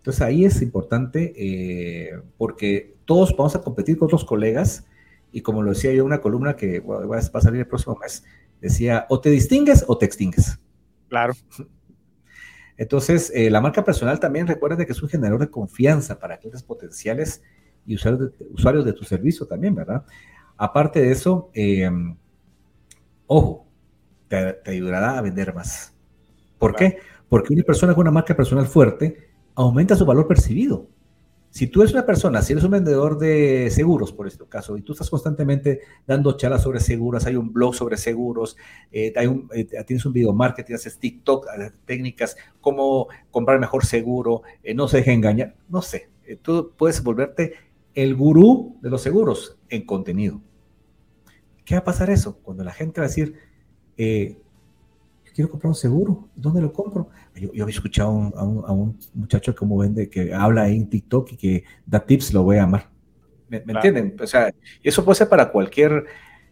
Entonces 0.00 0.22
ahí 0.22 0.46
es 0.46 0.62
importante 0.62 1.34
eh, 1.36 2.18
porque 2.38 2.96
todos 3.04 3.36
vamos 3.36 3.54
a 3.54 3.60
competir 3.60 3.98
con 3.98 4.06
otros 4.06 4.24
colegas 4.24 4.86
y 5.30 5.42
como 5.42 5.62
lo 5.62 5.72
decía 5.72 5.92
yo 5.92 6.00
en 6.00 6.06
una 6.06 6.22
columna 6.22 6.56
que 6.56 6.80
va 6.80 7.18
a 7.18 7.40
salir 7.40 7.60
el 7.60 7.66
próximo 7.66 7.98
mes, 8.00 8.24
decía 8.62 9.04
o 9.10 9.20
te 9.20 9.28
distingues 9.28 9.84
o 9.86 9.98
te 9.98 10.06
extingues. 10.06 10.58
Claro. 11.10 11.34
Entonces, 12.78 13.30
eh, 13.34 13.50
la 13.50 13.60
marca 13.60 13.84
personal 13.84 14.18
también 14.20 14.46
recuerda 14.46 14.86
que 14.86 14.92
es 14.92 15.02
un 15.02 15.10
generador 15.10 15.40
de 15.40 15.50
confianza 15.50 16.18
para 16.18 16.38
clientes 16.38 16.62
potenciales 16.62 17.42
y 17.84 17.96
usuarios 17.96 18.38
de, 18.38 18.46
usuarios 18.54 18.86
de 18.86 18.94
tu 18.94 19.04
servicio 19.04 19.46
también, 19.46 19.74
¿verdad? 19.74 20.06
Aparte 20.56 21.02
de 21.02 21.12
eso, 21.12 21.50
eh, 21.52 21.90
ojo, 23.26 23.66
te, 24.28 24.54
te 24.54 24.70
ayudará 24.70 25.18
a 25.18 25.20
vender 25.20 25.52
más. 25.52 25.94
¿Por 26.58 26.74
qué? 26.74 27.00
Porque 27.28 27.52
una 27.52 27.64
persona 27.64 27.94
con 27.94 28.00
una 28.00 28.12
marca 28.12 28.34
personal 28.34 28.66
fuerte 28.66 29.29
aumenta 29.62 29.96
su 29.96 30.04
valor 30.04 30.26
percibido. 30.26 30.86
Si 31.50 31.66
tú 31.66 31.82
eres 31.82 31.92
una 31.92 32.06
persona, 32.06 32.42
si 32.42 32.52
eres 32.52 32.64
un 32.64 32.70
vendedor 32.70 33.18
de 33.18 33.70
seguros, 33.72 34.12
por 34.12 34.28
este 34.28 34.44
caso, 34.46 34.76
y 34.76 34.82
tú 34.82 34.92
estás 34.92 35.10
constantemente 35.10 35.80
dando 36.06 36.36
charlas 36.36 36.62
sobre 36.62 36.78
seguros, 36.78 37.26
hay 37.26 37.34
un 37.34 37.52
blog 37.52 37.74
sobre 37.74 37.96
seguros, 37.96 38.56
eh, 38.92 39.12
hay 39.16 39.26
un, 39.26 39.48
eh, 39.52 39.66
tienes 39.84 40.06
un 40.06 40.12
video 40.12 40.32
marketing, 40.32 40.74
haces 40.74 40.98
TikTok, 40.98 41.46
eh, 41.58 41.72
técnicas, 41.86 42.36
cómo 42.60 43.08
comprar 43.32 43.58
mejor 43.58 43.84
seguro, 43.84 44.42
no 44.76 44.86
se 44.86 44.98
deje 44.98 45.12
engañar, 45.12 45.56
no 45.68 45.82
sé, 45.82 46.08
tú 46.40 46.72
puedes 46.76 47.02
volverte 47.02 47.54
el 47.94 48.14
gurú 48.14 48.76
de 48.80 48.90
los 48.90 49.02
seguros 49.02 49.58
en 49.70 49.84
contenido. 49.84 50.40
¿Qué 51.64 51.74
va 51.74 51.80
a 51.80 51.84
pasar 51.84 52.10
eso? 52.10 52.38
Cuando 52.44 52.62
la 52.62 52.72
gente 52.72 53.00
va 53.00 53.06
a 53.06 53.08
decir, 53.08 53.34
quiero 55.34 55.50
comprar 55.50 55.68
un 55.68 55.74
seguro, 55.74 56.28
¿dónde 56.34 56.60
lo 56.60 56.72
compro? 56.72 57.08
Yo, 57.34 57.52
yo 57.52 57.64
había 57.64 57.74
escuchado 57.74 58.10
a, 58.36 58.44
un, 58.72 58.98
muchacho 59.14 59.54
como 59.54 59.78
vende, 59.78 60.08
que 60.08 60.32
habla 60.34 60.68
en 60.68 60.88
TikTok 60.88 61.32
y 61.32 61.36
que 61.36 61.64
da 61.86 62.04
tips, 62.04 62.32
lo 62.32 62.42
voy 62.42 62.56
a 62.56 62.64
amar. 62.64 62.90
¿Me, 63.48 63.58
entienden? 63.58 64.16
O 64.20 64.26
sea, 64.26 64.52
eso 64.82 65.04
puede 65.04 65.16
ser 65.16 65.28
para 65.28 65.50
cualquier... 65.50 66.04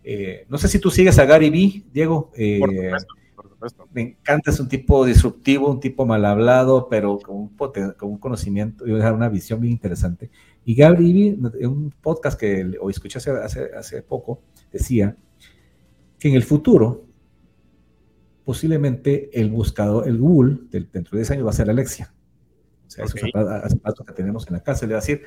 Eh, 0.03 0.47
no 0.49 0.59
sé 0.59 0.69
si 0.69 0.79
tú 0.79 0.91
sigues 0.91 1.19
a 1.19 1.27
Gary 1.27 1.51
Vee, 1.51 1.85
Diego. 1.93 2.33
Eh, 2.35 2.59
por 2.61 2.71
supuesto, 2.71 3.15
por 3.37 3.49
supuesto. 3.49 3.89
Me 3.93 4.01
encanta, 4.03 4.51
es 4.51 4.59
un 4.59 4.69
tipo 4.69 5.05
disruptivo, 5.05 5.71
un 5.71 5.81
tipo 5.81 6.07
mal 6.07 6.25
hablado, 6.25 6.89
pero 6.89 7.19
con 7.19 7.37
un, 7.37 7.49
con 7.49 8.09
un 8.09 8.19
conocimiento 8.19 8.87
y 8.87 8.93
una 8.93 9.29
visión 9.29 9.61
bien 9.61 9.73
interesante. 9.73 10.31
Y 10.65 10.75
Gary 10.75 11.13
Vee, 11.13 11.39
en 11.61 11.67
un 11.69 11.95
podcast 12.01 12.39
que 12.39 12.73
hoy 12.81 12.91
escuché 12.91 13.19
hace, 13.19 13.31
hace, 13.31 13.71
hace 13.77 14.03
poco, 14.03 14.41
decía 14.73 15.17
que 16.19 16.29
en 16.29 16.35
el 16.35 16.43
futuro 16.43 17.08
posiblemente 18.49 19.29
el 19.39 19.51
buscador, 19.51 20.09
el 20.09 20.17
Google, 20.17 20.57
dentro 20.71 21.11
de 21.11 21.19
10 21.19 21.33
años 21.33 21.47
va 21.47 21.51
a 21.51 21.53
ser 21.53 21.69
Alexia. 21.69 22.15
O 22.87 22.91
sea, 22.91 23.05
esos 23.05 23.21
zapatos 23.21 24.07
que 24.07 24.15
tenemos 24.15 24.47
en 24.47 24.55
la 24.55 24.63
casa. 24.63 24.87
Le 24.87 24.95
va 24.95 25.01
a 25.01 25.03
decir, 25.03 25.21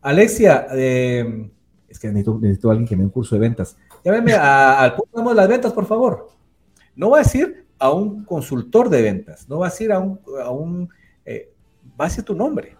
Alexia, 0.00 0.66
eh, 0.72 1.48
es 1.86 2.00
que 2.00 2.10
necesito, 2.10 2.68
a 2.68 2.72
alguien 2.72 2.88
que 2.88 2.96
me 2.96 3.02
dé 3.02 3.06
un 3.06 3.12
curso 3.12 3.36
de 3.36 3.40
ventas. 3.40 3.76
Llámeme 4.04 4.32
al 4.34 4.96
punto 4.96 5.28
de 5.28 5.34
las 5.36 5.46
ventas, 5.48 5.72
por 5.72 5.86
favor. 5.86 6.28
No 6.96 7.10
va 7.10 7.18
a 7.18 7.22
decir 7.22 7.68
a 7.78 7.92
un 7.92 8.24
consultor 8.24 8.88
de 8.88 9.00
ventas, 9.00 9.48
no 9.48 9.60
va 9.60 9.68
a 9.68 9.70
decir 9.70 9.92
a 9.92 10.00
un, 10.00 10.18
a 10.42 10.50
un 10.50 10.88
eh, 11.24 11.52
va 11.88 12.06
a 12.06 12.08
decir 12.08 12.24
tu 12.24 12.34
nombre. 12.34 12.76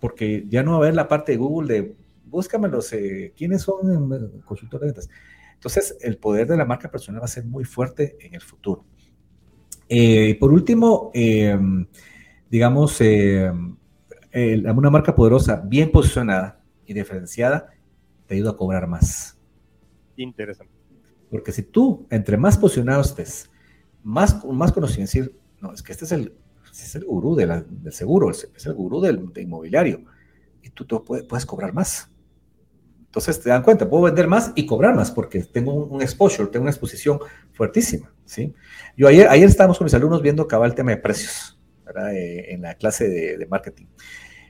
Porque 0.00 0.44
ya 0.48 0.64
no 0.64 0.72
va 0.72 0.78
a 0.78 0.80
haber 0.80 0.94
la 0.96 1.06
parte 1.06 1.30
de 1.30 1.38
Google 1.38 1.72
de 1.72 1.94
búscamelos, 2.24 2.92
eh, 2.94 3.32
quiénes 3.36 3.62
son 3.62 4.42
consultores 4.44 4.80
de 4.80 4.86
ventas. 4.86 5.08
Entonces, 5.66 5.98
el 6.00 6.16
poder 6.18 6.46
de 6.46 6.56
la 6.56 6.64
marca 6.64 6.88
personal 6.88 7.20
va 7.20 7.24
a 7.24 7.28
ser 7.28 7.44
muy 7.44 7.64
fuerte 7.64 8.16
en 8.20 8.36
el 8.36 8.40
futuro. 8.40 8.84
Y 9.88 10.30
eh, 10.30 10.36
por 10.38 10.52
último, 10.52 11.10
eh, 11.12 11.58
digamos, 12.48 13.00
eh, 13.00 13.50
una 14.32 14.90
marca 14.90 15.16
poderosa, 15.16 15.60
bien 15.66 15.90
posicionada 15.90 16.62
y 16.86 16.94
diferenciada, 16.94 17.68
te 18.28 18.36
ayuda 18.36 18.50
a 18.50 18.56
cobrar 18.56 18.86
más. 18.86 19.36
Interesante. 20.16 20.72
Porque 21.32 21.50
si 21.50 21.64
tú, 21.64 22.06
entre 22.10 22.36
más 22.36 22.56
posicionado 22.56 23.00
estés, 23.00 23.50
más, 24.04 24.44
más 24.44 24.72
decir, 24.72 25.36
no, 25.60 25.72
es 25.72 25.82
que 25.82 25.90
este 25.90 26.04
es 26.04 26.12
el, 26.12 26.32
es 26.70 26.94
el 26.94 27.04
gurú 27.04 27.34
del 27.34 27.64
seguro, 27.90 28.30
es 28.30 28.66
el 28.66 28.74
gurú 28.74 29.00
del, 29.00 29.32
inmobiliario, 29.34 30.04
y 30.62 30.70
tú, 30.70 30.84
tú 30.84 31.02
puedes, 31.02 31.26
puedes 31.26 31.44
cobrar 31.44 31.72
más. 31.72 32.08
Entonces 33.16 33.42
te 33.42 33.48
dan 33.48 33.62
cuenta, 33.62 33.88
puedo 33.88 34.02
vender 34.02 34.28
más 34.28 34.52
y 34.54 34.66
cobrar 34.66 34.94
más 34.94 35.10
porque 35.10 35.42
tengo 35.44 35.72
un, 35.72 36.02
exposure, 36.02 36.50
tengo 36.50 36.64
una 36.64 36.70
exposición 36.70 37.18
fuertísima, 37.54 38.12
¿sí? 38.26 38.52
Yo 38.94 39.08
ayer, 39.08 39.26
ayer 39.28 39.48
estábamos 39.48 39.78
con 39.78 39.86
mis 39.86 39.94
alumnos 39.94 40.20
viendo 40.20 40.46
cabal 40.46 40.72
el 40.72 40.74
tema 40.74 40.90
de 40.90 40.98
precios, 40.98 41.58
¿verdad? 41.86 42.14
Eh, 42.14 42.52
en 42.52 42.60
la 42.60 42.74
clase 42.74 43.08
de, 43.08 43.46
marketing. 43.46 43.86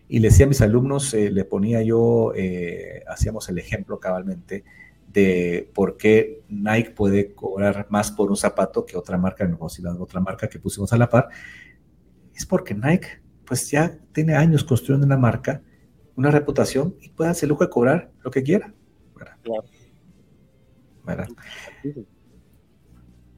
Y 0.08 0.18
le 0.18 0.30
decía 0.30 0.46
a 0.46 0.48
mis 0.48 0.60
alumnos, 0.62 1.14
eh, 1.14 1.30
le 1.30 1.44
ponía 1.44 1.80
yo, 1.82 2.32
eh, 2.34 3.04
hacíamos 3.06 3.48
el 3.50 3.58
ejemplo 3.58 4.00
cabalmente 4.00 4.64
de 5.12 5.70
por 5.72 5.96
qué 5.96 6.42
Nike 6.48 6.90
puede 6.90 7.34
cobrar 7.34 7.86
más 7.88 8.10
por 8.10 8.30
un 8.30 8.36
zapato 8.36 8.84
que 8.84 8.96
otra 8.96 9.16
marca, 9.16 9.46
no 9.46 9.68
si 9.68 9.80
la 9.80 9.94
otra 9.94 10.18
marca 10.18 10.48
que 10.48 10.58
pusimos 10.58 10.92
a 10.92 10.96
la 10.96 11.08
par. 11.08 11.28
Es 12.34 12.44
porque 12.44 12.74
Nike, 12.74 13.20
pues 13.44 13.70
ya 13.70 13.96
tiene 14.10 14.34
años 14.34 14.64
construyendo 14.64 15.06
una 15.06 15.16
marca 15.16 15.62
una 16.16 16.30
reputación 16.30 16.96
y 17.00 17.10
puede 17.10 17.30
hacer 17.30 17.48
lujo 17.48 17.64
de 17.64 17.70
cobrar 17.70 18.10
lo 18.22 18.30
que 18.30 18.42
quiera. 18.42 18.72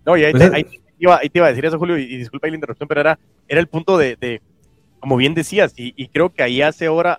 No, 0.07 0.17
y 0.17 0.25
ahí, 0.25 0.33
te, 0.33 0.81
iba, 0.99 1.17
a 1.17 1.49
decir 1.49 1.67
eso, 1.67 1.79
Julio, 1.79 1.99
y, 1.99 2.17
disculpa 2.17 2.49
la 2.49 2.55
interrupción, 2.55 2.89
pero 2.89 3.03
era, 3.03 3.19
era 3.47 3.61
el 3.61 3.67
punto 3.67 3.99
de, 3.99 4.41
como 5.01 5.17
bien 5.17 5.35
decías, 5.35 5.75
y, 5.77 6.09
creo 6.09 6.33
que 6.33 6.43
ahí 6.43 6.63
hace 6.63 6.87
ahora, 6.87 7.19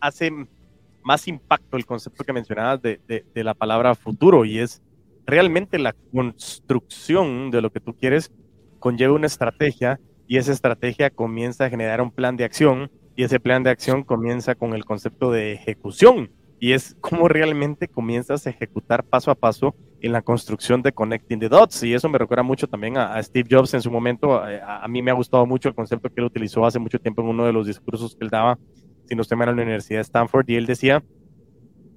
hace 0.00 0.32
más 1.04 1.28
impacto 1.28 1.76
el 1.76 1.86
concepto 1.86 2.24
que 2.24 2.32
mencionabas 2.32 2.82
de, 2.82 2.98
de 3.06 3.44
la 3.44 3.54
palabra 3.54 3.94
futuro, 3.94 4.44
y 4.44 4.58
es 4.58 4.82
realmente 5.24 5.78
la 5.78 5.94
construcción 6.12 7.50
de 7.50 7.62
lo 7.62 7.70
que 7.70 7.80
tú 7.80 7.94
quieres 7.94 8.32
conlleva 8.80 9.14
una 9.14 9.26
estrategia, 9.26 10.00
y 10.26 10.38
esa 10.38 10.52
estrategia 10.52 11.10
comienza 11.10 11.66
a 11.66 11.70
generar 11.70 12.00
un 12.00 12.10
plan 12.10 12.36
de 12.36 12.44
acción, 12.44 12.90
y 13.16 13.24
ese 13.24 13.40
plan 13.40 13.62
de 13.62 13.70
acción 13.70 14.04
comienza 14.04 14.54
con 14.54 14.74
el 14.74 14.84
concepto 14.84 15.32
de 15.32 15.54
ejecución 15.54 16.30
y 16.60 16.72
es 16.72 16.96
cómo 17.00 17.28
realmente 17.28 17.88
comienzas 17.88 18.46
a 18.46 18.50
ejecutar 18.50 19.04
paso 19.04 19.30
a 19.30 19.34
paso 19.34 19.74
en 20.00 20.12
la 20.12 20.22
construcción 20.22 20.82
de 20.82 20.92
Connecting 20.92 21.40
the 21.40 21.48
Dots. 21.48 21.82
Y 21.82 21.94
eso 21.94 22.08
me 22.08 22.18
recuerda 22.18 22.42
mucho 22.42 22.66
también 22.66 22.96
a, 22.96 23.22
Steve 23.22 23.48
Jobs 23.50 23.74
en 23.74 23.82
su 23.82 23.90
momento. 23.90 24.40
A, 24.40 24.86
mí 24.88 25.02
me 25.02 25.10
ha 25.10 25.14
gustado 25.14 25.46
mucho 25.46 25.68
el 25.68 25.74
concepto 25.74 26.08
que 26.08 26.20
él 26.20 26.26
utilizó 26.26 26.64
hace 26.64 26.78
mucho 26.78 26.98
tiempo 26.98 27.22
en 27.22 27.28
uno 27.28 27.44
de 27.46 27.52
los 27.52 27.66
discursos 27.66 28.14
que 28.16 28.24
él 28.24 28.30
daba, 28.30 28.58
si 29.06 29.14
no 29.14 29.22
estoy 29.22 29.36
mal, 29.36 29.48
en 29.48 29.56
la 29.56 29.62
Universidad 29.62 29.98
de 29.98 30.02
Stanford. 30.02 30.48
Y 30.48 30.56
él 30.56 30.66
decía, 30.66 31.02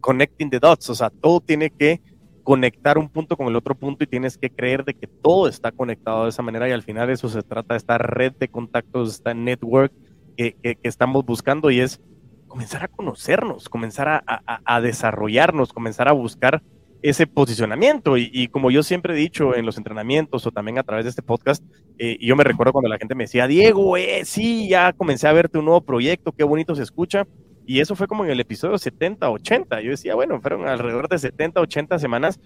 Connecting 0.01 0.49
the 0.49 0.59
Dots, 0.59 0.89
o 0.89 0.95
sea, 0.95 1.09
todo 1.09 1.39
tiene 1.39 1.69
que 1.69 2.01
conectar 2.43 2.97
un 2.97 3.09
punto 3.09 3.37
con 3.37 3.47
el 3.47 3.55
otro 3.55 3.75
punto 3.75 4.03
y 4.03 4.07
tienes 4.07 4.37
que 4.37 4.49
creer 4.49 4.83
de 4.83 4.93
que 4.93 5.07
todo 5.07 5.47
está 5.47 5.71
conectado 5.71 6.23
de 6.23 6.29
esa 6.29 6.41
manera 6.41 6.67
y 6.67 6.71
al 6.71 6.83
final 6.83 7.09
eso 7.09 7.29
se 7.29 7.43
trata 7.43 7.75
de 7.75 7.77
esta 7.77 7.97
red 7.97 8.33
de 8.33 8.47
contactos, 8.47 9.13
esta 9.13 9.33
network 9.33 9.93
que, 10.39 10.77
estamos 10.83 11.25
buscando 11.25 11.69
y 11.69 11.81
es 11.81 11.99
comenzar 12.47 12.83
a 12.83 12.87
conocernos, 12.87 13.67
comenzar 13.67 14.23
a, 14.25 14.81
desarrollarnos, 14.81 15.73
comenzar 15.73 16.07
a 16.07 16.13
buscar 16.13 16.63
ese 17.01 17.27
posicionamiento. 17.27 18.17
Y, 18.17 18.47
como 18.47 18.71
yo 18.71 18.81
siempre 18.81 19.13
he 19.13 19.17
dicho 19.17 19.55
en 19.55 19.65
los 19.65 19.77
entrenamientos 19.77 20.47
o 20.47 20.51
también 20.51 20.79
a 20.79 20.83
través 20.83 21.05
de 21.05 21.09
este 21.09 21.21
podcast, 21.21 21.63
eh, 21.97 22.17
yo 22.21 22.35
me 22.35 22.43
recuerdo 22.43 22.71
cuando 22.71 22.89
la 22.89 22.97
gente 22.97 23.15
me 23.15 23.25
decía, 23.25 23.47
Diego, 23.47 23.97
eh, 23.97 24.21
sí, 24.23 24.69
ya 24.69 24.93
comencé 24.93 25.27
a 25.27 25.33
verte 25.33 25.57
un 25.57 25.65
nuevo 25.65 25.81
proyecto, 25.81 26.31
qué 26.31 26.43
bonito 26.43 26.73
se 26.73 26.83
escucha. 26.83 27.27
Y 27.65 27.81
eso 27.81 27.95
fue 27.95 28.07
como 28.07 28.25
en 28.25 28.31
el 28.31 28.39
episodio 28.39 28.77
70, 28.77 29.29
80. 29.29 29.81
Yo 29.81 29.91
decía, 29.91 30.15
bueno, 30.15 30.41
fueron 30.41 30.67
alrededor 30.67 31.07
de 31.07 31.19
70, 31.19 31.61
80 31.61 31.99
semanas 31.99 32.39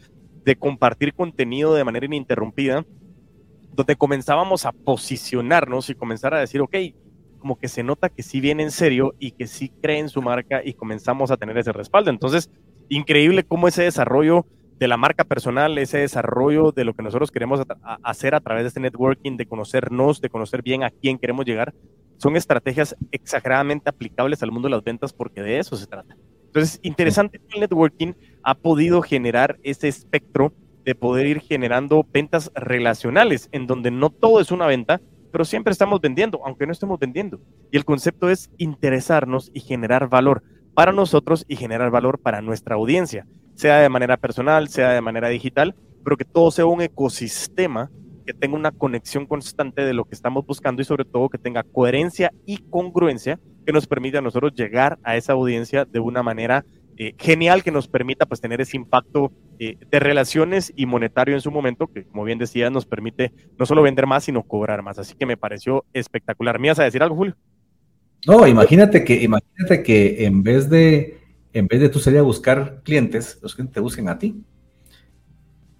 de 0.43 0.55
compartir 0.57 1.13
contenido 1.13 1.73
de 1.75 1.85
manera 1.85 2.05
ininterrumpida, 2.05 2.85
donde 3.71 3.95
comenzábamos 3.95 4.65
a 4.65 4.73
posicionarnos 4.73 5.89
y 5.89 5.95
comenzar 5.95 6.33
a 6.33 6.39
decir, 6.39 6.59
ok, 6.59 6.75
como 7.43 7.59
que 7.59 7.67
se 7.67 7.83
nota 7.83 8.07
que 8.07 8.23
sí 8.23 8.39
viene 8.39 8.63
en 8.63 8.71
serio 8.71 9.15
y 9.19 9.31
que 9.31 9.47
sí 9.47 9.67
cree 9.81 9.99
en 9.99 10.07
su 10.07 10.21
marca 10.21 10.61
y 10.63 10.75
comenzamos 10.75 11.29
a 11.29 11.35
tener 11.35 11.57
ese 11.57 11.73
respaldo. 11.73 12.09
Entonces, 12.09 12.49
increíble 12.87 13.43
cómo 13.43 13.67
ese 13.67 13.83
desarrollo 13.83 14.45
de 14.79 14.87
la 14.87 14.95
marca 14.95 15.25
personal, 15.25 15.77
ese 15.77 15.97
desarrollo 15.97 16.71
de 16.71 16.85
lo 16.85 16.93
que 16.93 17.03
nosotros 17.03 17.31
queremos 17.31 17.61
hacer 18.01 18.33
a 18.33 18.39
través 18.39 18.63
de 18.63 18.69
este 18.69 18.79
networking, 18.79 19.35
de 19.35 19.45
conocernos, 19.45 20.21
de 20.21 20.29
conocer 20.29 20.61
bien 20.61 20.83
a 20.83 20.89
quién 20.89 21.17
queremos 21.17 21.43
llegar, 21.43 21.73
son 22.15 22.37
estrategias 22.37 22.95
exageradamente 23.11 23.89
aplicables 23.89 24.41
al 24.41 24.53
mundo 24.53 24.69
de 24.69 24.75
las 24.75 24.83
ventas 24.85 25.11
porque 25.11 25.41
de 25.41 25.59
eso 25.59 25.75
se 25.75 25.85
trata. 25.85 26.15
Entonces, 26.45 26.79
interesante 26.81 27.39
que 27.39 27.55
el 27.55 27.59
networking 27.59 28.13
ha 28.41 28.55
podido 28.55 29.01
generar 29.01 29.59
ese 29.63 29.89
espectro 29.89 30.53
de 30.85 30.95
poder 30.95 31.27
ir 31.27 31.41
generando 31.41 32.07
ventas 32.09 32.53
relacionales, 32.55 33.49
en 33.51 33.67
donde 33.67 33.91
no 33.91 34.11
todo 34.11 34.39
es 34.39 34.49
una 34.49 34.65
venta, 34.65 35.01
pero 35.33 35.45
siempre 35.45 35.71
estamos 35.71 35.99
vendiendo, 35.99 36.39
aunque 36.45 36.67
no 36.67 36.71
estemos 36.71 36.99
vendiendo. 36.99 37.41
Y 37.71 37.77
el 37.77 37.85
concepto 37.85 38.29
es 38.29 38.51
interesarnos 38.59 39.49
y 39.51 39.61
generar 39.61 40.07
valor 40.07 40.43
para 40.75 40.91
nosotros 40.91 41.43
y 41.47 41.55
generar 41.55 41.89
valor 41.89 42.19
para 42.19 42.39
nuestra 42.43 42.75
audiencia, 42.75 43.25
sea 43.55 43.79
de 43.79 43.89
manera 43.89 44.15
personal, 44.17 44.69
sea 44.69 44.91
de 44.91 45.01
manera 45.01 45.29
digital, 45.29 45.73
pero 46.03 46.17
que 46.17 46.23
todo 46.23 46.51
sea 46.51 46.67
un 46.67 46.83
ecosistema 46.83 47.89
que 48.27 48.35
tenga 48.35 48.55
una 48.55 48.71
conexión 48.71 49.25
constante 49.25 49.83
de 49.83 49.95
lo 49.95 50.05
que 50.05 50.13
estamos 50.13 50.45
buscando 50.45 50.83
y 50.83 50.85
sobre 50.85 51.03
todo 51.03 51.29
que 51.29 51.39
tenga 51.39 51.63
coherencia 51.63 52.31
y 52.45 52.59
congruencia 52.69 53.39
que 53.65 53.73
nos 53.73 53.87
permita 53.87 54.19
a 54.19 54.21
nosotros 54.21 54.53
llegar 54.53 54.99
a 55.01 55.17
esa 55.17 55.33
audiencia 55.33 55.83
de 55.83 55.99
una 55.99 56.21
manera 56.21 56.63
eh, 56.95 57.15
genial 57.17 57.63
que 57.63 57.71
nos 57.71 57.87
permita 57.87 58.27
pues 58.27 58.39
tener 58.39 58.61
ese 58.61 58.77
impacto 58.77 59.31
eh, 59.57 59.77
de 59.89 59.99
relaciones 59.99 60.71
y 60.75 60.85
monetario 60.85 61.33
en 61.33 61.41
su 61.41 61.49
momento, 61.49 61.87
que 61.87 62.03
como 62.03 62.23
bien 62.23 62.37
decía, 62.37 62.69
nos 62.69 62.85
permite 62.85 63.33
no 63.57 63.65
solo 63.65 63.81
vender 63.81 64.05
más, 64.05 64.25
sino 64.25 64.43
cobrar 64.43 64.83
más. 64.83 64.99
Así 64.99 65.15
que 65.15 65.25
me 65.25 65.35
pareció 65.35 65.85
espectacular. 65.93 66.59
¿Me 66.59 66.67
ibas 66.67 66.79
a 66.79 66.83
decir 66.83 67.01
algo, 67.01 67.15
Julio? 67.15 67.35
No, 68.27 68.45
imagínate 68.47 69.03
que, 69.03 69.23
imagínate 69.23 69.81
que 69.81 70.25
en 70.25 70.43
vez 70.43 70.69
de, 70.69 71.17
en 71.51 71.67
vez 71.67 71.81
de 71.81 71.89
tú 71.89 71.97
salir 71.99 72.19
a 72.19 72.23
buscar 72.23 72.81
clientes, 72.83 73.39
los 73.41 73.55
clientes 73.55 73.73
te 73.73 73.79
busquen 73.79 74.07
a 74.07 74.19
ti. 74.19 74.43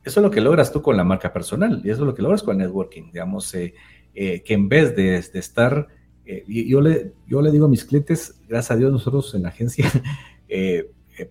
Eso 0.04 0.20
es 0.20 0.24
lo 0.24 0.32
que 0.32 0.42
logras 0.42 0.72
tú 0.72 0.82
con 0.82 0.98
la 0.98 1.04
marca 1.04 1.32
personal 1.32 1.80
y 1.84 1.92
eso 1.92 2.02
es 2.02 2.08
lo 2.08 2.16
que 2.16 2.24
logras 2.24 2.42
con 2.42 2.60
el 2.60 2.68
networking. 2.68 3.12
Digamos, 3.14 3.54
eh, 3.54 3.74
que 4.14 4.54
en 4.54 4.68
vez 4.68 4.96
de, 4.96 5.18
estar, 5.18 5.88
yo, 6.48 6.82
le, 6.82 7.14
yo 7.28 7.42
le 7.42 7.52
digo 7.52 7.68
a 7.68 7.70
mis 7.70 7.86
clientes, 7.86 8.42
gracias 8.48 8.72
a 8.72 8.78
Dios 8.78 8.92
nosotros 8.92 9.34
en 9.36 9.44
la 9.44 9.50
agencia, 9.50 9.86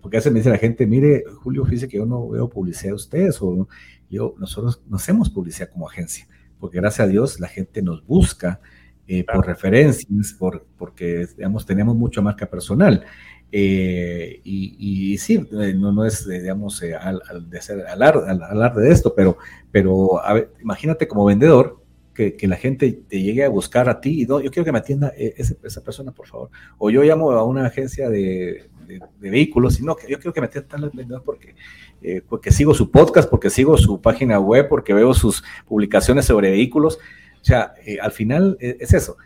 porque 0.01 0.17
a 0.17 0.19
veces 0.19 0.31
me 0.31 0.39
dice 0.39 0.49
la 0.49 0.57
gente, 0.57 0.85
mire, 0.87 1.23
Julio, 1.41 1.65
fíjese 1.65 1.87
que 1.87 1.97
yo 1.97 2.05
no 2.05 2.29
veo 2.29 2.49
publicidad 2.49 2.91
de 2.91 2.95
ustedes, 2.95 3.41
o 3.41 3.67
yo, 4.09 4.35
nosotros 4.37 4.81
no 4.87 4.97
hacemos 4.97 5.29
publicidad 5.29 5.69
como 5.69 5.89
agencia, 5.89 6.27
porque 6.59 6.77
gracias 6.77 7.07
a 7.07 7.09
Dios 7.09 7.39
la 7.39 7.47
gente 7.47 7.81
nos 7.81 8.05
busca 8.05 8.61
eh, 9.07 9.25
por 9.25 9.45
referencias, 9.45 10.33
por, 10.33 10.65
porque, 10.77 11.27
digamos, 11.35 11.65
tenemos 11.65 11.95
mucha 11.95 12.21
marca 12.21 12.45
personal. 12.45 13.03
Eh, 13.51 14.39
y, 14.43 15.17
sí, 15.17 15.45
no, 15.51 15.91
no 15.91 16.05
es, 16.05 16.27
digamos, 16.27 16.81
al, 16.81 17.49
de 17.49 17.57
hacer 17.57 17.85
alarde, 17.85 18.81
de 18.81 18.91
esto, 18.91 19.13
pero, 19.13 19.37
pero 19.71 20.21
imagínate 20.61 21.07
como 21.07 21.25
vendedor, 21.25 21.82
que, 22.13 22.37
la 22.47 22.55
gente 22.55 22.91
te 23.07 23.21
llegue 23.21 23.43
a 23.43 23.49
buscar 23.49 23.89
a 23.89 23.99
ti 23.99 24.21
y 24.21 24.25
no, 24.25 24.39
yo 24.39 24.51
quiero 24.51 24.65
que 24.65 24.71
me 24.71 24.79
atienda 24.79 25.13
esa, 25.17 25.55
esa 25.63 25.81
persona, 25.81 26.11
por 26.11 26.27
favor. 26.27 26.49
O 26.77 26.89
yo 26.89 27.03
llamo 27.03 27.31
a 27.31 27.43
una 27.43 27.65
agencia 27.65 28.09
de, 28.09 28.69
de, 28.87 29.29
vehículos, 29.29 29.75
sino 29.75 29.95
que 29.95 30.07
yo 30.09 30.17
quiero 30.17 30.33
que 30.33 30.41
me 30.41 30.47
atiendan 30.47 30.91
vendedor 30.93 31.23
porque, 31.23 31.55
eh, 32.01 32.21
porque 32.27 32.51
sigo 32.51 32.73
su 32.73 32.91
podcast, 32.91 33.29
porque 33.29 33.49
sigo 33.49 33.77
su 33.77 34.01
página 34.01 34.39
web, 34.39 34.67
porque 34.69 34.93
veo 34.93 35.13
sus 35.13 35.43
publicaciones 35.67 36.25
sobre 36.25 36.51
vehículos. 36.51 36.99
O 37.41 37.45
sea, 37.45 37.73
eh, 37.85 37.97
al 38.01 38.11
final 38.11 38.57
eh, 38.59 38.77
es 38.79 38.93
eso. 38.93 39.17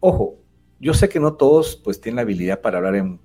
Ojo, 0.00 0.38
yo 0.80 0.94
sé 0.94 1.08
que 1.08 1.20
no 1.20 1.34
todos 1.34 1.76
pues 1.76 2.00
tienen 2.00 2.16
la 2.16 2.22
habilidad 2.22 2.60
para 2.60 2.78
hablar 2.78 2.96
en, 2.96 3.20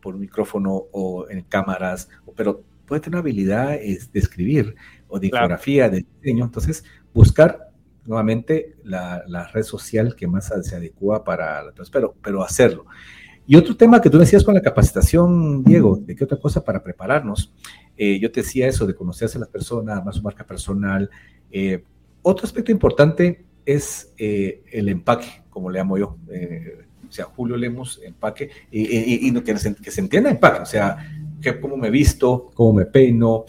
por 0.00 0.14
un 0.14 0.20
micrófono 0.20 0.84
o 0.92 1.28
en 1.28 1.42
cámaras, 1.42 2.08
pero 2.36 2.62
puede 2.86 3.00
tener 3.00 3.18
habilidad 3.18 3.70
de 3.70 3.98
escribir 4.14 4.76
o 5.08 5.18
de 5.18 5.26
infografía, 5.26 5.88
de 5.88 6.04
diseño. 6.20 6.44
Entonces, 6.44 6.84
buscar 7.12 7.65
nuevamente 8.06 8.76
la, 8.84 9.22
red 9.52 9.62
social 9.62 10.14
que 10.16 10.26
más 10.26 10.52
se 10.62 10.76
adecua 10.76 11.24
para, 11.24 11.64
pero, 11.92 12.14
pero 12.22 12.42
hacerlo. 12.42 12.86
Y 13.48 13.54
otro 13.54 13.76
tema 13.76 14.00
que 14.00 14.10
tú 14.10 14.18
decías 14.18 14.42
con 14.42 14.54
la 14.54 14.60
capacitación, 14.60 15.62
Diego, 15.62 15.96
de 16.04 16.16
qué 16.16 16.24
otra 16.24 16.38
cosa 16.38 16.64
para 16.64 16.82
prepararnos. 16.82 17.54
Eh, 17.96 18.18
yo 18.18 18.32
te 18.32 18.42
decía 18.42 18.66
eso 18.66 18.86
de 18.86 18.94
conocerse 18.94 19.38
a 19.38 19.40
las 19.40 19.48
personas, 19.48 20.04
más 20.04 20.16
su 20.16 20.22
marca 20.22 20.44
personal. 20.44 21.08
Eh, 21.52 21.84
otro 22.22 22.44
aspecto 22.44 22.72
importante 22.72 23.44
es 23.64 24.12
eh, 24.18 24.62
el 24.72 24.88
empaque, 24.88 25.44
como 25.48 25.70
le 25.70 25.78
amo 25.78 25.96
yo. 25.96 26.18
o 27.08 27.12
sea, 27.12 27.26
Julio 27.26 27.56
Lemos, 27.56 28.00
empaque, 28.04 28.50
y, 28.70 29.28
y, 29.28 29.40
que, 29.42 29.58
se, 29.58 29.76
que, 29.76 29.92
se, 29.92 30.00
entienda 30.00 30.28
empaque, 30.28 30.62
o 30.62 30.66
sea, 30.66 30.96
que, 31.40 31.60
cómo 31.60 31.76
me 31.76 31.88
visto, 31.88 32.50
cómo 32.52 32.72
me 32.72 32.86
peino. 32.86 33.44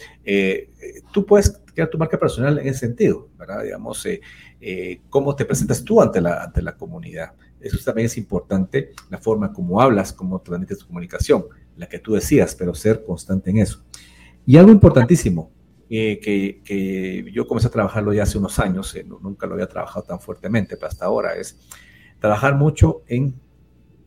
tú 1.12 1.26
puedes 1.26 1.60
crear 1.74 1.90
tu 1.90 1.98
marca 1.98 2.20
personal 2.20 2.60
en 2.60 2.68
ese 2.68 2.82
sentido, 2.82 3.30
¿verdad? 3.36 3.64
Digamos, 3.64 4.08
cómo 5.10 5.36
te 5.36 5.46
presentas 5.46 5.84
tú 5.84 6.02
ante 6.02 6.20
la, 6.20 6.44
ante 6.44 6.62
la 6.62 6.76
comunidad. 6.76 7.34
Eso 7.60 7.78
también 7.84 8.06
es 8.08 8.18
importante, 8.18 8.92
la 9.10 9.18
forma 9.18 9.52
como 9.52 9.82
hablas, 9.82 10.14
cómo 10.14 10.42
transmites 10.42 10.80
tu 10.80 10.88
comunicación, 10.88 11.46
la 11.76 11.88
que 11.88 12.00
tú 12.00 12.14
decías, 12.14 12.56
pero 12.56 12.74
ser 12.74 13.04
constante 13.04 13.50
en 13.50 13.58
eso. 13.58 13.84
Y 14.46 14.58
algo 14.58 14.72
importantísimo, 14.72 15.52
eh, 15.90 16.20
que, 16.20 17.32
yo 17.34 17.48
comencé 17.48 17.68
a 17.68 17.72
trabajarlo 17.72 18.14
ya 18.14 18.24
hace 18.24 18.38
unos 18.38 18.60
años, 18.60 18.94
eh, 18.96 19.06
nunca 19.06 19.48
lo 19.48 19.54
había 19.54 19.68
trabajado 19.68 20.06
tan 20.06 20.20
fuertemente, 20.20 20.76
pero 20.76 20.88
hasta 20.88 21.06
ahora, 21.06 21.36
es 21.36 21.58
trabajar 22.20 22.56
mucho 22.56 23.04
en 23.08 23.36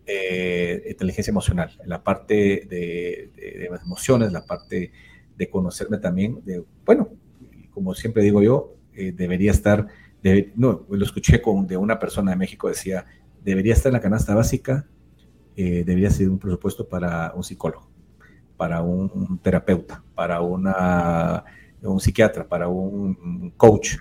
eh, 0.07 0.83
inteligencia 0.91 1.31
emocional, 1.31 1.77
en 1.83 1.89
la 1.89 2.03
parte 2.03 2.35
de, 2.69 3.31
de, 3.35 3.71
emociones, 3.83 4.33
la 4.33 4.45
parte 4.45 4.93
de 5.37 5.51
conocerme 5.51 5.99
también, 5.99 6.41
de, 6.45 6.63
bueno, 6.85 7.11
como 7.71 7.95
siempre 7.95 8.23
digo 8.23 8.43
yo, 8.43 8.77
debería 8.93 9.53
estar, 9.53 9.87
no, 10.57 10.87
lo 10.89 11.05
escuché 11.05 11.41
con, 11.41 11.67
de 11.67 11.77
una 11.77 11.99
persona 11.99 12.33
de 12.33 12.37
México, 12.37 12.69
decía, 12.69 13.07
debería 13.43 13.73
estar 13.73 13.91
en 13.91 13.95
la 13.95 14.01
canasta 14.01 14.35
básica, 14.35 14.87
eh, 15.57 15.85
debería 15.85 16.11
ser 16.11 16.29
un 16.29 16.39
presupuesto 16.39 16.89
para 16.89 17.33
un 17.35 17.43
psicólogo, 17.43 17.91
para 18.57 18.83
un 18.83 19.39
terapeuta, 19.39 20.03
para 20.15 20.41
una, 20.41 21.45
un 21.83 22.01
psiquiatra, 22.01 22.47
para 22.49 22.69
un 22.69 23.53
coach. 23.57 23.97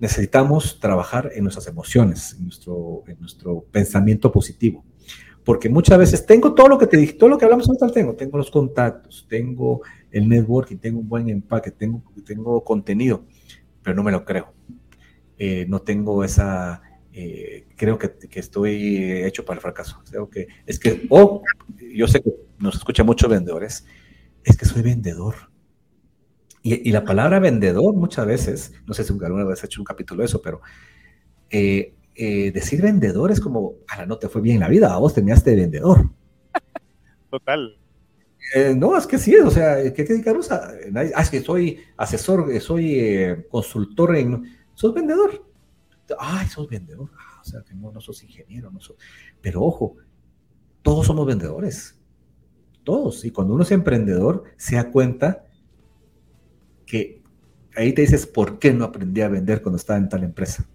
Necesitamos 0.00 0.78
trabajar 0.78 1.30
en 1.34 1.42
nuestras 1.42 1.66
emociones, 1.66 2.36
en 2.38 2.44
nuestro, 2.44 3.02
en 3.06 3.18
nuestro 3.20 3.64
pensamiento 3.70 4.30
positivo. 4.30 4.84
Porque 5.44 5.68
muchas 5.70 5.98
veces 5.98 6.26
tengo 6.26 6.54
todo 6.54 6.68
lo 6.68 6.78
que 6.78 6.86
te 6.86 6.98
dije, 6.98 7.14
todo 7.14 7.30
lo 7.30 7.38
que 7.38 7.46
hablamos 7.46 7.66
ahorita 7.66 7.88
tengo. 7.88 8.14
Tengo 8.14 8.36
los 8.36 8.50
contactos, 8.50 9.26
tengo 9.28 9.80
el 10.10 10.28
networking, 10.28 10.76
tengo 10.76 11.00
un 11.00 11.08
buen 11.08 11.28
empaque, 11.28 11.70
tengo, 11.70 12.02
tengo 12.26 12.62
contenido, 12.62 13.24
pero 13.82 13.96
no 13.96 14.02
me 14.02 14.12
lo 14.12 14.24
creo. 14.24 14.52
Eh, 15.38 15.66
no 15.68 15.80
tengo 15.82 16.24
esa, 16.24 16.82
eh, 17.20 17.66
creo 17.74 17.98
que, 17.98 18.14
estoy 18.34 19.24
hecho 19.24 19.44
para 19.44 19.56
el 19.56 19.60
fracaso. 19.60 20.00
Creo 20.08 20.30
que 20.30 20.46
es 20.66 20.78
que, 20.78 21.04
o 21.10 21.42
yo 21.92 22.06
sé 22.06 22.22
que 22.22 22.30
nos 22.60 22.76
escucha 22.76 23.02
muchos 23.02 23.28
vendedores, 23.28 23.84
es 24.44 24.56
que 24.56 24.64
soy 24.64 24.82
vendedor. 24.82 25.34
Y, 26.62 26.92
la 26.92 27.04
palabra 27.04 27.40
vendedor 27.40 27.92
muchas 27.94 28.24
veces, 28.24 28.72
no 28.86 28.94
sé 28.94 29.02
si 29.02 29.12
alguna 29.12 29.44
vez 29.44 29.58
has 29.58 29.64
hecho 29.64 29.80
un 29.80 29.84
capítulo 29.84 30.20
de 30.20 30.26
eso, 30.26 30.40
pero 30.40 30.60
eh, 31.50 31.94
eh, 32.14 32.52
decir 32.52 32.82
vendedor 32.82 33.32
es 33.32 33.40
como, 33.40 33.74
la 33.96 34.06
no 34.06 34.18
te 34.18 34.28
fue 34.28 34.40
bien 34.40 34.56
en 34.56 34.60
la 34.60 34.68
vida, 34.68 34.94
a 34.94 34.98
vos 34.98 35.12
tenías 35.12 35.42
de 35.42 35.56
vendedor. 35.56 36.10
Total. 37.30 37.76
no, 38.76 38.96
es 38.96 39.06
que 39.08 39.18
sí, 39.18 39.34
o 39.36 39.50
sea, 39.50 39.82
¿qué 39.92 40.04
te 40.04 40.12
dedicamos 40.12 40.52
a? 40.52 40.72
Ah, 40.94 41.22
es 41.22 41.30
que 41.30 41.40
soy 41.40 41.80
asesor, 41.96 42.60
soy 42.60 43.44
consultor 43.50 44.14
en... 44.14 44.57
Sos 44.78 44.94
vendedor 44.94 45.48
ay, 46.18 46.46
sos 46.46 46.68
vendedor, 46.68 47.10
ah, 47.18 47.40
o 47.40 47.44
sea, 47.44 47.62
que 47.62 47.74
no, 47.74 47.92
no 47.92 48.00
sos 48.00 48.22
ingeniero, 48.22 48.70
no 48.70 48.80
sos... 48.80 48.96
Pero 49.40 49.62
ojo, 49.62 49.96
todos 50.82 51.06
somos 51.06 51.26
vendedores, 51.26 51.98
todos. 52.84 53.24
Y 53.24 53.30
cuando 53.30 53.54
uno 53.54 53.62
es 53.62 53.70
emprendedor, 53.72 54.44
se 54.56 54.76
da 54.76 54.90
cuenta 54.90 55.44
que 56.86 57.22
ahí 57.76 57.92
te 57.92 58.02
dices, 58.02 58.26
¿por 58.26 58.58
qué 58.58 58.72
no 58.72 58.84
aprendí 58.84 59.20
a 59.20 59.28
vender 59.28 59.62
cuando 59.62 59.76
estaba 59.76 59.98
en 59.98 60.08
tal 60.08 60.24
empresa? 60.24 60.66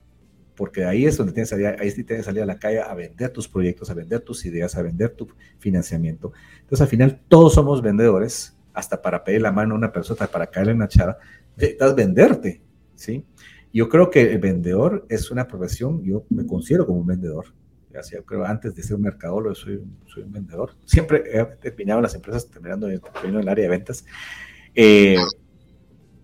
Porque 0.56 0.86
ahí 0.86 1.06
es 1.06 1.18
donde 1.18 1.34
tienes 1.34 1.50
que 1.50 1.56
salir, 1.56 1.68
ahí 1.68 1.92
tienes 1.92 2.18
que 2.18 2.24
salir 2.24 2.44
a 2.44 2.46
la 2.46 2.60
calle 2.60 2.80
a 2.80 2.94
vender 2.94 3.32
tus 3.32 3.48
proyectos, 3.48 3.90
a 3.90 3.96
vender 3.96 4.20
tus 4.20 4.46
ideas, 4.46 4.76
a 4.76 4.84
vender 4.84 5.12
tu 5.12 5.28
financiamiento. 5.58 6.32
Entonces, 6.60 6.82
al 6.82 6.88
final, 6.88 7.22
todos 7.28 7.56
somos 7.56 7.82
vendedores, 7.82 8.56
hasta 8.74 9.02
para 9.02 9.24
pedir 9.24 9.42
la 9.42 9.52
mano 9.52 9.74
a 9.74 9.78
una 9.78 9.92
persona, 9.92 10.28
para 10.28 10.48
caerle 10.48 10.74
en 10.74 10.80
la 10.80 10.88
chava, 10.88 11.18
necesitas 11.56 11.96
venderte, 11.96 12.62
¿sí? 12.96 13.26
Yo 13.74 13.90
creo 13.90 14.12
que 14.12 14.22
el 14.22 14.38
vendedor 14.38 15.06
es 15.10 15.32
una 15.32 15.48
profesión, 15.48 16.04
yo 16.04 16.26
me 16.30 16.46
considero 16.46 16.86
como 16.86 17.00
un 17.00 17.08
vendedor. 17.08 17.46
yo 17.92 18.24
creo 18.24 18.46
antes 18.46 18.76
de 18.76 18.84
ser 18.84 18.96
un 18.96 19.02
mercadólogo, 19.02 19.56
soy, 19.56 19.84
soy 20.06 20.24
un 20.24 20.32
vendedor. 20.32 20.76
Siempre 20.86 21.24
he 21.32 21.44
terminado 21.58 22.00
en 22.00 22.04
las 22.04 22.14
empresas 22.14 22.50
terminando 22.50 22.88
en, 22.88 23.02
el 23.24 23.50
área 23.50 23.64
de 23.64 23.70
ventas. 23.70 24.06
Eh, 24.76 25.18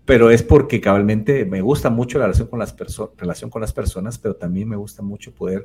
pero 0.04 0.30
es 0.30 0.42
porque 0.42 0.80
cabalmente 0.80 1.44
me 1.44 1.60
gusta 1.60 1.90
mucho 1.90 2.18
la 2.18 2.26
relación 2.26 2.48
con 2.48 2.60
las, 2.60 2.74
relación 3.16 3.50
con 3.50 3.60
las 3.60 3.72
personas, 3.72 4.18
pero 4.18 4.36
también 4.36 4.68
me 4.68 4.76
gusta 4.76 5.02
mucho 5.02 5.34
poder 5.34 5.64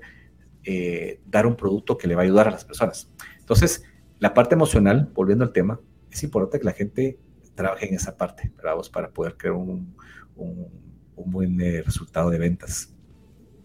eh, 0.64 1.20
dar 1.26 1.46
un 1.46 1.56
producto 1.56 1.98
que 1.98 2.08
le 2.08 2.16
va 2.16 2.22
a 2.22 2.26
ayudar 2.26 2.48
a 2.48 2.52
las 2.52 2.66
personas. 2.66 3.12
Entonces, 3.40 3.84
la 4.18 4.34
parte 4.34 4.56
emocional, 4.56 5.12
volviendo 5.14 5.46
al 5.46 5.52
tema, 5.52 5.80
es 6.10 6.24
importante 6.24 6.60
que 6.60 6.66
la 6.66 6.72
gente 6.72 7.20
trabaje 7.54 7.88
en 7.88 7.96
esa 7.96 8.18
parte, 8.18 8.52
vamos, 8.64 8.90
para 8.90 9.10
poder 9.10 9.38
crear 9.38 9.56
un, 9.56 9.96
buen 11.24 11.60
eh, 11.62 11.82
resultado 11.82 12.30
de 12.30 12.40
ventas. 12.40 12.94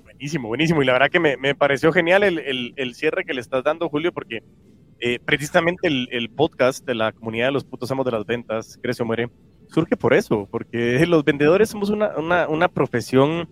Buenísimo, 0.03 0.49
buenísimo. 0.49 0.83
Y 0.83 0.87
la 0.87 0.93
verdad 0.93 1.11
que 1.11 1.21
me, 1.21 1.37
me 1.37 1.55
pareció 1.55 1.93
genial 1.93 2.23
el, 2.23 2.39
el, 2.39 2.75
el, 2.77 2.95
cierre 2.95 3.25
que 3.25 3.35
le 3.35 3.41
estás 3.41 3.65
dando, 3.65 3.89
Julio, 3.89 4.13
porque 4.13 4.43
eh, 5.01 5.19
precisamente 5.25 5.89
el, 5.89 6.09
el, 6.13 6.29
podcast 6.29 6.85
de 6.85 6.95
la 6.95 7.13
comunidad 7.13 7.47
de 7.47 7.53
los 7.53 7.65
putos 7.65 7.91
amos 7.91 8.05
de 8.05 8.13
las 8.13 8.27
ventas, 8.27 8.79
Crece 8.83 9.03
o 9.03 9.07
Muere, 9.07 9.31
surge 9.69 9.97
por 9.97 10.13
eso, 10.13 10.47
porque 10.51 11.05
los 11.07 11.25
vendedores 11.25 11.71
somos 11.71 11.91
una, 11.91 12.17
una, 12.19 12.49
una 12.49 12.69
profesión 12.69 13.49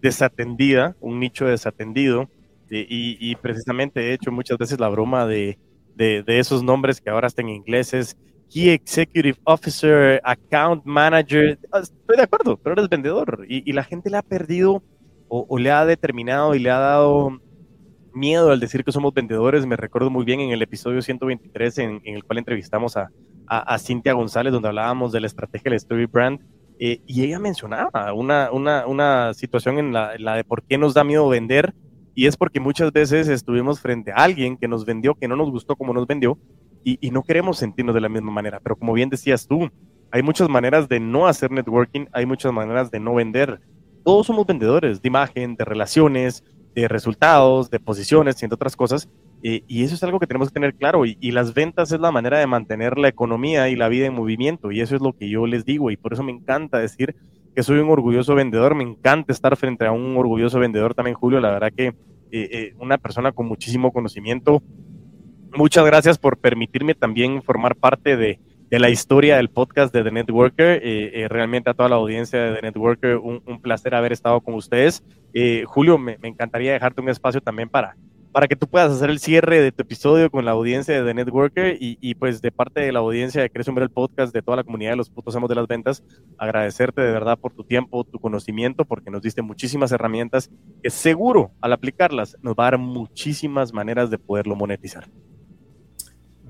desatendida, 0.00 0.96
un 1.00 1.18
nicho 1.18 1.46
desatendido, 1.46 2.30
y, 2.70 3.18
y, 3.20 3.36
precisamente 3.36 4.00
he 4.00 4.14
hecho 4.14 4.32
muchas 4.32 4.56
veces 4.56 4.80
la 4.80 4.88
broma 4.88 5.26
de, 5.26 5.58
de, 5.94 6.22
de 6.22 6.38
esos 6.38 6.62
nombres 6.62 7.02
que 7.02 7.10
ahora 7.10 7.26
están 7.26 7.50
en 7.50 7.56
inglés, 7.56 8.16
Key 8.52 8.68
Executive 8.70 9.38
Officer, 9.44 10.20
Account 10.22 10.84
Manager, 10.84 11.58
ah, 11.72 11.80
estoy 11.80 12.16
de 12.16 12.22
acuerdo, 12.22 12.58
pero 12.58 12.74
eres 12.74 12.88
vendedor, 12.88 13.46
y, 13.48 13.68
y 13.68 13.72
la 13.72 13.82
gente 13.82 14.10
le 14.10 14.18
ha 14.18 14.22
perdido 14.22 14.82
o, 15.28 15.46
o 15.48 15.58
le 15.58 15.70
ha 15.70 15.86
determinado 15.86 16.54
y 16.54 16.58
le 16.58 16.70
ha 16.70 16.78
dado 16.78 17.40
miedo 18.14 18.50
al 18.50 18.60
decir 18.60 18.84
que 18.84 18.92
somos 18.92 19.14
vendedores. 19.14 19.66
Me 19.66 19.76
recuerdo 19.76 20.10
muy 20.10 20.24
bien 20.24 20.40
en 20.40 20.50
el 20.50 20.60
episodio 20.60 21.00
123 21.00 21.78
en, 21.78 22.00
el 22.04 22.24
cual 22.24 22.38
entrevistamos 22.38 22.96
a, 22.96 23.10
a, 23.46 23.78
Cintia 23.78 24.12
González, 24.12 24.52
donde 24.52 24.68
hablábamos 24.68 25.12
de 25.12 25.20
la 25.20 25.26
estrategia 25.26 25.70
del 25.70 25.76
Story 25.76 26.06
Brand. 26.06 26.40
Eh, 26.78 27.00
y 27.06 27.24
ella 27.24 27.38
mencionaba 27.38 28.12
una, 28.12 28.50
una, 28.50 28.86
una 28.86 29.34
situación 29.34 29.78
en 29.78 29.92
la, 29.92 30.12
la, 30.18 30.36
de 30.36 30.44
por 30.44 30.62
qué 30.62 30.78
nos 30.78 30.94
da 30.94 31.04
miedo 31.04 31.28
vender. 31.28 31.74
Y 32.14 32.26
es 32.26 32.36
porque 32.36 32.60
muchas 32.60 32.92
veces 32.92 33.28
estuvimos 33.28 33.80
frente 33.80 34.12
a 34.12 34.16
alguien 34.16 34.58
que 34.58 34.68
nos 34.68 34.84
vendió, 34.84 35.14
que 35.14 35.28
no 35.28 35.36
nos 35.36 35.50
gustó 35.50 35.76
como 35.76 35.94
nos 35.94 36.06
vendió, 36.06 36.38
y, 36.84 36.98
y 37.00 37.10
no 37.10 37.22
queremos 37.22 37.58
sentirnos 37.58 37.94
de 37.94 38.00
la 38.00 38.08
misma 38.08 38.30
manera. 38.30 38.60
Pero 38.60 38.76
como 38.76 38.92
bien 38.92 39.08
decías 39.08 39.46
tú, 39.46 39.70
hay 40.12 40.22
muchas 40.22 40.48
maneras 40.48 40.88
de 40.88 41.00
no 41.00 41.26
hacer 41.26 41.50
networking, 41.50 42.06
hay 42.12 42.26
muchas 42.26 42.52
maneras 42.52 42.90
de 42.90 43.00
no 43.00 43.14
vender. 43.14 43.60
Todos 44.04 44.26
somos 44.26 44.46
vendedores 44.46 45.00
de 45.00 45.08
imagen, 45.08 45.56
de 45.56 45.64
relaciones, 45.64 46.44
de 46.74 46.86
resultados, 46.86 47.70
de 47.70 47.80
posiciones, 47.80 48.42
entre 48.42 48.54
otras 48.54 48.76
cosas. 48.76 49.08
y 49.42 49.82
eso 49.82 49.96
es 49.96 50.02
algo 50.04 50.20
que 50.20 50.26
tenemos 50.26 50.48
que 50.48 50.54
tener 50.54 50.74
claro. 50.74 51.04
Y, 51.06 51.30
las 51.32 51.54
ventas 51.54 51.90
es 51.92 51.98
la 51.98 52.12
manera 52.12 52.38
de 52.38 52.46
mantener 52.46 52.98
la 52.98 53.08
economía 53.08 53.68
y 53.70 53.76
la 53.76 53.88
vida 53.88 54.06
en 54.06 54.14
movimiento. 54.14 54.70
Y 54.70 54.80
eso 54.80 54.94
es 54.94 55.02
lo 55.02 55.14
que 55.14 55.28
yo 55.28 55.46
les 55.46 55.64
digo. 55.64 55.90
Y 55.90 55.96
por 55.96 56.12
eso 56.12 56.22
me 56.22 56.30
encanta 56.30 56.78
decir 56.78 57.16
que 57.54 57.62
soy 57.62 57.78
un 57.78 57.90
orgulloso 57.90 58.34
vendedor. 58.34 58.74
Me 58.74 58.84
encanta 58.84 59.32
estar 59.32 59.56
frente 59.56 59.86
a 59.86 59.92
un 59.92 60.16
orgulloso 60.16 60.58
vendedor 60.58 60.94
también, 60.94 61.16
Julio. 61.16 61.40
La 61.40 61.50
verdad 61.50 61.72
que 61.74 61.86
eh, 61.86 61.94
eh, 62.30 62.74
una 62.78 62.98
persona 62.98 63.32
con 63.32 63.46
muchísimo 63.46 63.92
conocimiento. 63.92 64.62
Muchas 65.54 65.84
gracias 65.84 66.16
por 66.16 66.38
permitirme 66.38 66.94
también 66.94 67.42
formar 67.42 67.76
parte 67.76 68.16
de, 68.16 68.40
de 68.70 68.78
la 68.78 68.88
historia 68.88 69.36
del 69.36 69.50
podcast 69.50 69.92
de 69.92 70.02
The 70.02 70.10
Networker. 70.10 70.80
Eh, 70.82 71.10
eh, 71.12 71.28
realmente 71.28 71.68
a 71.68 71.74
toda 71.74 71.90
la 71.90 71.96
audiencia 71.96 72.40
de 72.40 72.54
The 72.54 72.62
Networker, 72.62 73.18
un, 73.18 73.42
un 73.44 73.60
placer 73.60 73.94
haber 73.94 74.12
estado 74.12 74.40
con 74.40 74.54
ustedes. 74.54 75.04
Eh, 75.34 75.64
Julio, 75.66 75.98
me, 75.98 76.16
encantaría 76.22 76.72
dejarte 76.72 77.02
un 77.02 77.10
espacio 77.10 77.42
también 77.42 77.68
para, 77.68 77.98
para 78.32 78.48
que 78.48 78.56
tú 78.56 78.66
puedas 78.66 78.90
hacer 78.90 79.10
el 79.10 79.18
cierre 79.18 79.60
de 79.60 79.72
tu 79.72 79.82
episodio 79.82 80.30
con 80.30 80.46
la 80.46 80.52
audiencia 80.52 80.94
de 80.94 81.06
The 81.06 81.12
Networker 81.12 81.76
y, 81.78 81.98
y 82.00 82.14
pues 82.14 82.40
de 82.40 82.50
parte 82.50 82.80
de 82.80 82.90
la 82.90 83.00
audiencia 83.00 83.42
de 83.42 83.50
Crece 83.50 83.68
Hombre 83.68 83.84
el 83.84 83.90
Podcast, 83.90 84.32
de 84.32 84.40
toda 84.40 84.56
la 84.56 84.64
comunidad 84.64 84.92
de 84.92 84.96
los 84.96 85.10
putos 85.10 85.36
amos 85.36 85.50
de 85.50 85.54
las 85.54 85.66
ventas, 85.66 86.02
agradecerte 86.38 87.02
de 87.02 87.12
verdad 87.12 87.38
por 87.38 87.52
tu 87.52 87.64
tiempo, 87.64 88.04
tu 88.04 88.18
conocimiento, 88.18 88.86
porque 88.86 89.10
nos 89.10 89.20
diste 89.20 89.42
muchísimas 89.42 89.92
herramientas 89.92 90.50
que 90.82 90.88
seguro 90.88 91.50
al 91.60 91.74
aplicarlas 91.74 92.38
nos 92.40 92.54
va 92.54 92.68
a 92.68 92.70
dar 92.70 92.78
muchísimas 92.78 93.74
maneras 93.74 94.08
de 94.08 94.16
poderlo 94.16 94.56
monetizar. 94.56 95.04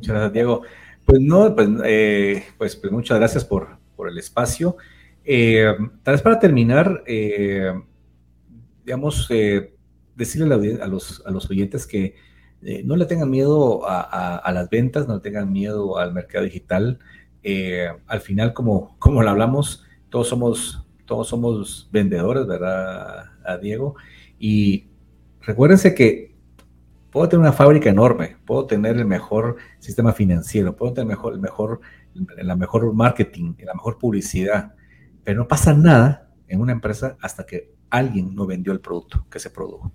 Muchas 0.03 0.15
gracias, 0.15 0.33
Diego. 0.33 0.63
Pues 1.07 1.21
no, 1.21 1.55
pues, 1.55 1.69
eh, 1.85 2.43
pues, 2.59 2.75
pues, 2.75 2.93
muchas 2.93 3.19
gracias 3.19 3.45
por, 3.45 3.79
el 4.05 4.19
espacio. 4.19 4.77
Eh, 5.25 5.73
tal 6.03 6.15
vez 6.15 6.23
para 6.23 6.41
terminar, 6.41 7.05
eh, 7.07 7.73
digamos, 8.85 9.29
decirle 10.17 10.83
a, 10.83 10.89
los, 10.89 11.23
a 11.25 11.31
los 11.31 11.49
oyentes 11.49 11.87
que 11.87 12.17
no 12.83 12.97
le 12.97 13.07
tengan 13.07 13.31
miedo 13.31 13.83
a, 13.87 14.51
las 14.53 14.69
ventas, 14.71 15.07
no 15.07 15.15
le 15.15 15.21
tengan 15.21 15.53
miedo 15.53 15.99
al 15.99 16.13
mercado 16.13 16.47
digital. 16.47 16.99
al 18.09 18.21
final, 18.21 18.53
como, 18.53 18.97
como 18.99 19.23
lo 19.23 19.31
hablamos, 19.31 19.85
todos 20.11 20.27
somos, 20.27 20.85
todos 21.07 21.29
somos 21.29 21.89
vendedores, 21.93 22.45
¿verdad, 22.49 23.31
Diego? 23.63 23.95
Y 24.41 24.89
recuérdense 25.43 25.95
que 25.95 26.32
Puedo 27.13 27.29
tener 27.29 27.43
una 27.43 27.53
fábrica 27.53 27.91
enorme, 27.91 28.39
puedo 28.47 28.65
tener 28.65 28.97
el 28.97 29.05
mejor 29.05 29.57
sistema 29.79 30.15
financiero, 30.15 30.75
puedo 30.75 30.95
tener 30.95 31.09
mejor, 31.09 31.35
el 31.35 31.41
mejor, 31.41 31.81
la 32.39 32.57
mejor 32.57 32.91
marketing, 32.95 33.53
la 33.63 33.75
mejor 33.75 33.99
publicidad, 33.99 34.75
pero 35.23 35.43
no 35.43 35.47
pasa 35.47 35.75
nada 35.75 36.31
en 36.49 36.63
una 36.63 36.73
empresa 36.73 37.19
hasta 37.21 37.45
que 37.45 37.71
alguien 37.91 38.35
no 38.35 38.47
vendió 38.47 38.73
el 38.73 38.81
producto 38.81 39.27
que 39.31 39.39
se 39.39 39.51
produjo. 39.51 39.93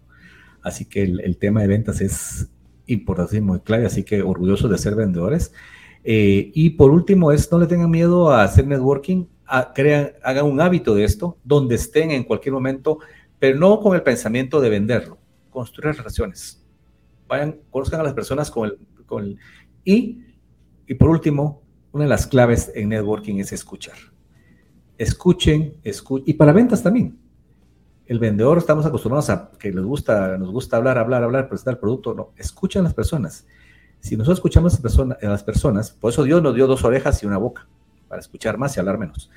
Así 0.61 0.85
que 0.85 1.01
el, 1.01 1.19
el 1.21 1.37
tema 1.37 1.61
de 1.61 1.67
ventas 1.67 2.01
es 2.01 2.51
importantísimo 2.85 3.55
y 3.55 3.61
clave, 3.61 3.87
así 3.87 4.03
que 4.03 4.21
orgulloso 4.21 4.67
de 4.67 4.77
ser 4.77 4.93
vendedores. 4.93 5.51
Eh, 6.03 6.51
y 6.53 6.69
por 6.69 6.91
último 6.91 7.31
es, 7.31 7.51
no 7.51 7.57
le 7.57 7.65
tengan 7.65 7.89
miedo 7.89 8.29
a 8.29 8.43
hacer 8.43 8.67
networking, 8.67 9.25
a, 9.47 9.73
crean, 9.73 10.11
hagan 10.21 10.45
un 10.45 10.61
hábito 10.61 10.93
de 10.93 11.03
esto, 11.03 11.39
donde 11.43 11.73
estén 11.73 12.11
en 12.11 12.25
cualquier 12.25 12.53
momento, 12.53 12.99
pero 13.39 13.57
no 13.57 13.79
con 13.79 13.95
el 13.95 14.03
pensamiento 14.03 14.61
de 14.61 14.69
venderlo, 14.69 15.17
construir 15.49 15.95
relaciones 15.95 16.63
vayan, 17.27 17.59
conozcan 17.69 17.99
a 17.99 18.03
las 18.03 18.13
personas 18.13 18.51
con 18.51 18.69
el, 18.69 18.79
con 19.05 19.23
el 19.23 19.39
y, 19.83 20.23
y 20.87 20.93
por 20.95 21.09
último, 21.09 21.63
una 21.91 22.03
de 22.03 22.09
las 22.09 22.27
claves 22.27 22.71
en 22.75 22.89
networking 22.89 23.35
es 23.37 23.51
escuchar. 23.53 23.95
Escuchen, 24.97 25.75
escuchen, 25.83 26.23
y 26.27 26.33
para 26.33 26.51
ventas 26.51 26.83
también. 26.83 27.17
El 28.05 28.19
vendedor 28.19 28.57
estamos 28.57 28.85
acostumbrados 28.85 29.29
a 29.29 29.51
que 29.59 29.71
les 29.71 29.83
gusta, 29.83 30.37
nos 30.37 30.51
gusta 30.51 30.77
hablar, 30.77 30.97
hablar, 30.97 31.23
hablar, 31.23 31.49
presentar 31.49 31.73
el 31.75 31.79
producto. 31.79 32.13
No, 32.13 32.31
escuchen 32.37 32.81
a 32.81 32.83
las 32.83 32.93
personas. 32.93 33.45
Si 33.99 34.15
nosotros 34.15 34.37
escuchamos 34.37 34.79
a, 34.79 35.25
a 35.25 35.29
las 35.29 35.43
personas, 35.43 35.91
por 35.91 36.11
eso 36.11 36.23
Dios 36.23 36.41
nos 36.41 36.55
dio 36.55 36.67
dos 36.67 36.83
orejas 36.83 37.21
y 37.23 37.25
una 37.25 37.37
boca, 37.37 37.67
para 38.07 38.21
escuchar 38.21 38.57
más 38.57 38.75
y 38.75 38.79
hablar 38.79 38.97
menos. 38.97 39.29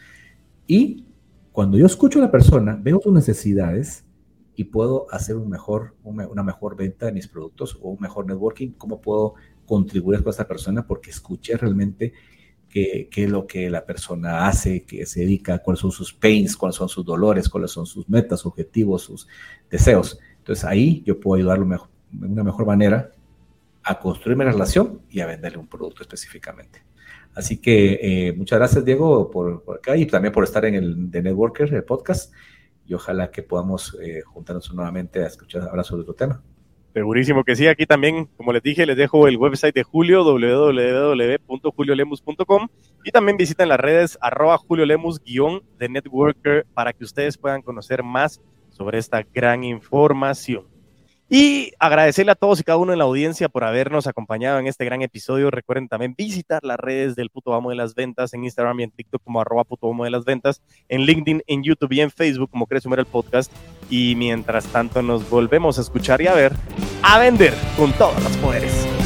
Y 0.66 1.05
cuando 1.53 1.76
yo 1.78 1.86
escucho 1.86 2.20
a 2.20 2.22
la 2.22 2.30
persona, 2.30 2.78
veo 2.80 3.01
sus 3.03 3.12
necesidades, 3.12 4.05
y 4.55 4.64
puedo 4.64 5.07
hacer 5.11 5.36
una 5.36 6.42
mejor 6.42 6.76
venta 6.76 7.07
de 7.07 7.12
mis 7.12 7.28
productos 7.28 7.78
o 7.80 7.90
un 7.90 8.01
mejor 8.01 8.26
networking, 8.26 8.72
cómo 8.72 9.01
puedo 9.01 9.34
contribuir 9.64 10.22
con 10.22 10.30
esa 10.30 10.46
persona 10.46 10.86
porque 10.86 11.11
escuché 11.11 11.57
realmente 11.57 12.12
qué, 12.68 13.09
es 13.11 13.30
lo 13.30 13.46
que 13.46 13.68
la 13.68 13.84
persona 13.84 14.46
hace, 14.46 14.84
qué 14.84 15.05
se 15.07 15.20
dedica, 15.20 15.59
cuáles 15.59 15.80
son 15.80 15.90
sus 15.90 16.12
pains, 16.12 16.57
cuáles 16.57 16.76
son 16.76 16.88
sus 16.88 17.05
dolores, 17.05 17.48
cuáles 17.48 17.70
son 17.70 17.86
sus 17.86 18.09
metas, 18.09 18.46
objetivos, 18.46 19.03
sus 19.03 19.28
deseos. 19.70 20.18
Entonces 20.38 20.64
ahí 20.64 21.03
yo 21.05 21.18
puedo 21.18 21.38
ayudarlo 21.38 21.66
de 22.11 22.26
una 22.26 22.44
mejor 22.44 22.66
manera 22.66 23.12
a 23.82 23.98
construir 23.98 24.36
mi 24.36 24.44
relación 24.44 25.01
y 25.11 25.20
a 25.20 25.26
venderle 25.26 25.59
un 25.59 25.66
producto 25.66 26.03
específicamente. 26.03 26.82
Así 27.34 27.59
que 27.59 27.98
eh, 28.03 28.32
muchas 28.32 28.59
gracias, 28.59 28.84
Diego, 28.84 29.30
por, 29.30 29.62
por, 29.62 29.78
acá 29.78 29.96
y 29.96 30.07
también 30.07 30.32
por 30.32 30.44
estar 30.44 30.64
en 30.64 30.74
el 30.74 31.11
The 31.11 31.22
Networker, 31.22 31.84
podcast 31.84 32.32
y 32.91 32.95
ojalá 32.95 33.30
que 33.30 33.43
podamos 33.45 33.97
eh, 34.03 34.22
juntarnos 34.22 34.74
nuevamente 34.74 35.22
a 35.22 35.28
escuchar 35.28 35.62
ahora 35.62 35.84
sobre 35.84 36.03
otro 36.03 36.14
tema. 36.14 36.43
Segurísimo 36.93 37.45
que 37.45 37.55
sí, 37.55 37.68
aquí 37.68 37.86
también, 37.86 38.26
como 38.36 38.53
les 38.53 38.64
dije, 38.64 38.84
les 38.84 38.97
dejo 38.97 39.28
el 39.28 39.36
website 39.36 39.76
de 39.76 39.84
Julio, 39.84 40.24
www.juliolemus.com 40.24 42.66
y 43.05 43.12
también 43.12 43.36
visiten 43.36 43.68
las 43.68 43.78
redes 43.78 44.18
arroba 44.20 44.59
Julio 44.59 44.84
Lemus 44.84 45.22
guion 45.22 45.62
de 45.78 45.88
Networker 45.88 46.66
para 46.74 46.93
que 46.93 47.05
ustedes 47.05 47.38
puedan 47.38 47.62
conocer 47.62 48.03
más 48.03 48.41
sobre 48.70 48.99
esta 48.99 49.22
gran 49.22 49.62
información. 49.62 50.66
Y 51.33 51.74
agradecerle 51.78 52.33
a 52.33 52.35
todos 52.35 52.59
y 52.59 52.64
cada 52.64 52.76
uno 52.76 52.93
en 52.93 52.99
la 52.99 53.05
audiencia 53.05 53.49
por 53.49 53.62
habernos 53.62 54.09
acompañado 54.09 54.59
en 54.59 54.66
este 54.66 54.85
gran 54.85 55.01
episodio. 55.03 55.53
Recuerden 55.53 55.87
también 55.87 56.16
visitar 56.18 56.64
las 56.64 56.76
redes 56.76 57.14
del 57.14 57.31
puto 57.31 57.55
amo 57.55 57.70
de 57.70 57.76
las 57.76 57.95
ventas 57.95 58.35
en 58.35 58.43
Instagram 58.43 58.81
y 58.81 58.83
en 58.83 58.91
TikTok 58.91 59.22
como 59.22 59.41
arroba 59.41 59.62
puto 59.62 59.89
amo 59.89 60.03
de 60.03 60.11
las 60.11 60.24
ventas, 60.24 60.61
en 60.89 61.03
LinkedIn, 61.03 61.45
en 61.47 61.62
YouTube 61.62 61.93
y 61.93 62.01
en 62.01 62.11
Facebook 62.11 62.51
como 62.51 62.66
Crece 62.66 62.89
el 62.89 63.07
Podcast. 63.07 63.53
Y 63.89 64.16
mientras 64.16 64.66
tanto 64.66 65.03
nos 65.03 65.31
volvemos 65.31 65.78
a 65.78 65.83
escuchar 65.83 66.20
y 66.20 66.26
a 66.26 66.35
ver, 66.35 66.53
a 67.05 67.20
vender 67.20 67.55
con 67.76 67.93
todos 67.93 68.20
los 68.24 68.37
poderes. 68.39 68.99